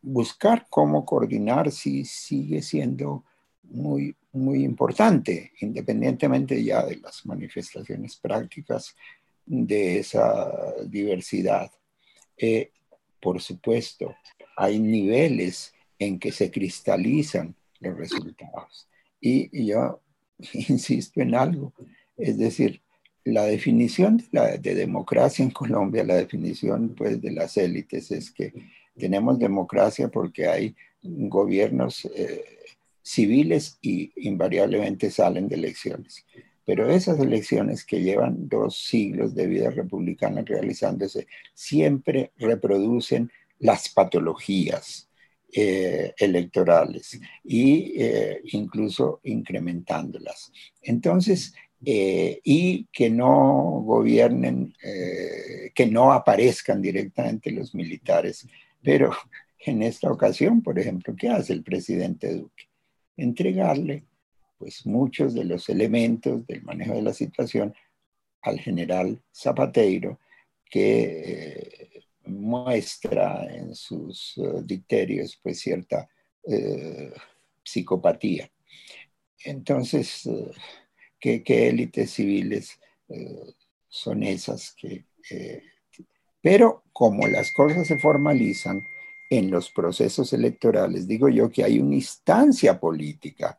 Buscar 0.01 0.67
cómo 0.71 1.05
coordinar 1.05 1.71
sí 1.71 2.05
sigue 2.05 2.63
siendo 2.63 3.25
muy, 3.65 4.15
muy 4.33 4.65
importante, 4.65 5.53
independientemente 5.61 6.63
ya 6.63 6.87
de 6.87 6.97
las 6.97 7.27
manifestaciones 7.27 8.17
prácticas 8.17 8.97
de 9.45 9.99
esa 9.99 10.75
diversidad. 10.87 11.71
Por 13.21 13.41
supuesto, 13.41 14.15
hay 14.57 14.79
niveles 14.79 15.75
en 15.99 16.19
que 16.19 16.33
se 16.33 16.51
cristalizan 16.51 17.55
los 17.81 17.97
resultados. 17.97 18.89
Y 19.21 19.67
yo 19.67 20.01
insisto 20.53 21.21
en 21.21 21.35
algo, 21.35 21.73
es 22.17 22.39
decir, 22.39 22.81
la 23.25 23.45
definición 23.45 24.23
de, 24.33 24.75
democracia 24.75 25.45
en 25.45 25.51
Colombia, 25.51 26.05
la 26.05 26.17
definición 26.17 26.95
pues, 26.97 27.21
de 27.21 27.33
las 27.33 27.57
élites 27.57 28.11
es 28.11 28.31
que 28.31 28.53
tenemos 28.97 29.39
democracia 29.39 30.09
porque 30.09 30.47
hay 30.49 30.75
gobiernos 31.03 32.07
eh, 32.15 32.45
civiles 33.03 33.79
y 33.83 34.13
invariablemente 34.17 35.11
salen 35.11 35.49
de 35.49 35.57
elecciones. 35.57 36.25
Pero 36.65 36.91
esas 36.91 37.19
elecciones 37.19 37.85
que 37.85 38.03
llevan 38.03 38.49
dos 38.49 38.79
siglos 38.79 39.35
de 39.35 39.47
vida 39.47 39.71
republicana 39.71 40.43
realizándose 40.43 41.27
siempre 41.55 42.33
reproducen 42.37 43.31
las 43.59 43.89
patologías 43.89 45.08
eh, 45.53 46.13
electorales 46.19 47.19
y 47.45 47.95
eh, 47.97 48.41
incluso 48.53 49.21
incrementándolas. 49.25 50.53
Entonces, 50.83 51.55
eh, 51.85 52.41
y 52.45 52.87
que 52.93 53.09
no 53.09 53.83
gobiernen, 53.85 54.75
que 55.75 55.87
no 55.87 56.13
aparezcan 56.13 56.83
directamente 56.83 57.51
los 57.53 57.75
militares. 57.75 58.47
Pero 58.83 59.13
en 59.61 59.83
esta 59.83 60.11
ocasión, 60.11 60.63
por 60.63 60.79
ejemplo, 60.79 61.15
¿qué 61.17 61.29
hace 61.29 61.53
el 61.53 61.63
presidente 61.63 62.35
Duque? 62.35 62.69
entregarle 63.19 64.05
pues 64.57 64.87
muchos 64.87 65.35
de 65.35 65.45
los 65.45 65.69
elementos 65.69 66.47
del 66.47 66.63
manejo 66.63 66.95
de 66.95 67.03
la 67.03 67.13
situación 67.13 67.75
al 68.43 68.59
general 68.59 69.21
Zapateiro, 69.33 70.19
que 70.71 71.88
muestra 72.29 73.47
en 73.53 73.75
sus 73.75 74.37
uh, 74.39 74.63
dicterios 74.63 75.39
pues 75.43 75.61
cierta 75.61 76.09
eh, 76.47 77.13
psicopatía. 77.63 78.51
entonces, 79.45 80.27
eh, 80.27 80.51
¿qué, 81.19 81.69
élites 81.69 82.13
civiles 82.13 82.79
son 83.89 84.23
esas 84.23 84.75
que... 84.75 85.05
pero 86.43 86.85
como 86.93 87.27
las 87.27 87.53
cosas 87.53 87.87
se 87.87 87.99
formalizan 87.99 88.83
en 89.31 89.51
los 89.51 89.71
procesos 89.71 90.33
electorales, 90.33 91.07
digo 91.07 91.29
yo 91.29 91.51
que 91.51 91.65
hay 91.65 91.79
una 91.79 91.95
instancia 91.95 92.79
política 92.79 93.59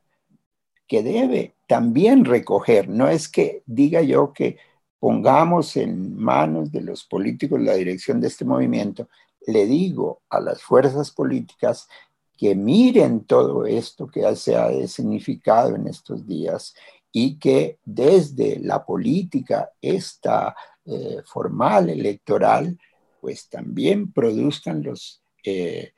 que 0.88 1.04
debe 1.04 1.56
también 1.68 2.26
recoger, 2.26 2.90
no 2.90 3.08
es 3.08 3.30
que 3.30 3.62
diga 3.68 4.02
yo 4.02 4.34
que 4.34 4.58
pongamos 5.00 5.78
en 5.78 6.18
manos 6.18 6.72
de 6.72 6.82
los 6.82 7.04
políticos 7.04 7.62
la 7.62 7.74
dirección 7.74 8.20
de 8.20 8.28
este 8.28 8.46
movimiento, 8.46 9.08
le 9.48 9.66
digo 9.66 10.22
a 10.30 10.40
las 10.40 10.62
fuerzas 10.62 11.12
políticas 11.12 11.88
que 12.38 12.56
miren 12.56 13.26
todo 13.26 13.66
esto 13.66 14.08
que 14.08 14.36
se 14.36 14.56
ha 14.56 14.88
significado 14.88 15.76
en 15.76 15.88
estos 15.88 16.26
días 16.26 16.74
y 17.12 17.36
que 17.36 17.80
desde 17.84 18.60
la 18.60 18.86
política 18.86 19.72
esta 19.82 20.56
eh, 20.86 21.22
formal 21.26 21.90
electoral, 21.90 22.78
pues 23.20 23.50
también 23.50 24.12
produzcan 24.12 24.84
los 24.84 25.22
eh, 25.44 25.94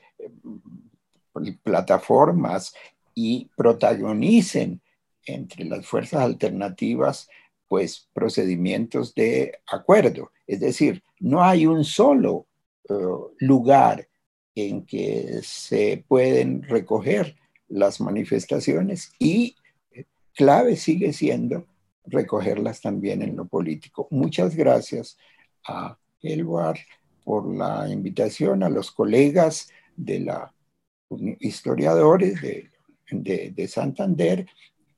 plataformas 1.64 2.74
y 3.14 3.50
protagonicen 3.56 4.82
entre 5.26 5.66
las 5.66 5.86
fuerzas 5.86 6.22
alternativas 6.22 7.30
pues 7.72 8.10
procedimientos 8.12 9.16
de 9.16 9.60
acuerdo. 9.66 10.34
Es 10.46 10.60
decir, 10.60 11.02
no 11.22 11.42
hay 11.42 11.66
un 11.66 11.86
solo 11.86 12.48
eh, 12.90 12.94
lugar 13.40 14.10
en 14.54 14.86
que 14.86 15.40
se 15.42 16.04
pueden 16.06 16.64
recoger 16.64 17.38
las 17.70 18.02
manifestaciones 18.02 19.14
y 19.20 19.56
clave 20.34 20.76
sigue 20.76 21.14
siendo 21.14 21.66
recogerlas 22.04 22.82
también 22.82 23.22
en 23.22 23.38
lo 23.38 23.46
político. 23.46 24.06
Muchas 24.12 24.54
gracias 24.54 25.18
a 25.66 25.98
Elwar 26.22 26.78
por 27.24 27.56
la 27.56 27.88
invitación, 27.88 28.64
a 28.64 28.70
los 28.70 28.92
colegas 28.92 29.70
de 29.96 30.20
la 30.20 30.54
historiadores 31.40 32.42
de, 32.42 32.70
de 33.56 33.68
Santander, 33.70 34.46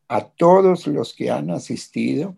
a 0.07 0.27
todos 0.27 0.87
los 0.87 1.13
que 1.13 1.29
han 1.29 1.51
asistido, 1.51 2.35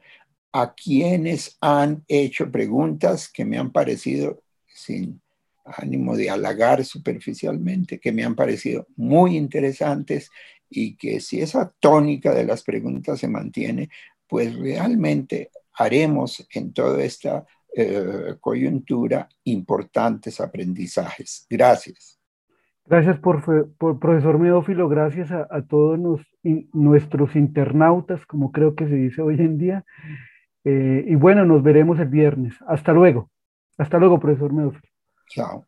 a 0.57 0.73
quienes 0.73 1.57
han 1.59 2.05
hecho 2.07 2.49
preguntas 2.49 3.27
que 3.27 3.43
me 3.43 3.57
han 3.57 3.73
parecido 3.73 4.41
sin 4.65 5.21
ánimo 5.65 6.15
de 6.15 6.29
halagar 6.29 6.85
superficialmente, 6.85 7.99
que 7.99 8.13
me 8.13 8.23
han 8.23 8.35
parecido 8.35 8.87
muy 8.95 9.35
interesantes 9.35 10.31
y 10.69 10.95
que 10.95 11.19
si 11.19 11.41
esa 11.41 11.73
tónica 11.77 12.33
de 12.33 12.45
las 12.45 12.63
preguntas 12.63 13.19
se 13.19 13.27
mantiene, 13.27 13.89
pues 14.29 14.55
realmente 14.55 15.51
haremos 15.73 16.47
en 16.53 16.71
toda 16.71 17.03
esta 17.03 17.45
eh, 17.75 18.35
coyuntura 18.39 19.27
importantes 19.43 20.39
aprendizajes. 20.39 21.45
Gracias. 21.49 22.17
Gracias, 22.85 23.19
por, 23.19 23.43
profesor 23.99 24.39
Medófilo, 24.39 24.87
gracias 24.87 25.31
a, 25.31 25.61
todos 25.63 25.99
nuestros 26.71 27.35
internautas, 27.35 28.25
como 28.25 28.53
creo 28.53 28.73
que 28.75 28.87
se 28.87 28.95
dice 28.95 29.21
hoy 29.21 29.35
en 29.41 29.57
día. 29.57 29.85
Eh, 30.65 31.05
y 31.07 31.15
bueno, 31.15 31.45
nos 31.45 31.63
veremos 31.63 31.99
el 31.99 32.09
viernes. 32.09 32.55
Hasta 32.67 32.91
luego. 32.91 33.29
Hasta 33.77 33.97
luego, 33.99 34.19
profesor 34.19 34.51
Medófilo. 34.51 34.89
Chao. 35.29 35.65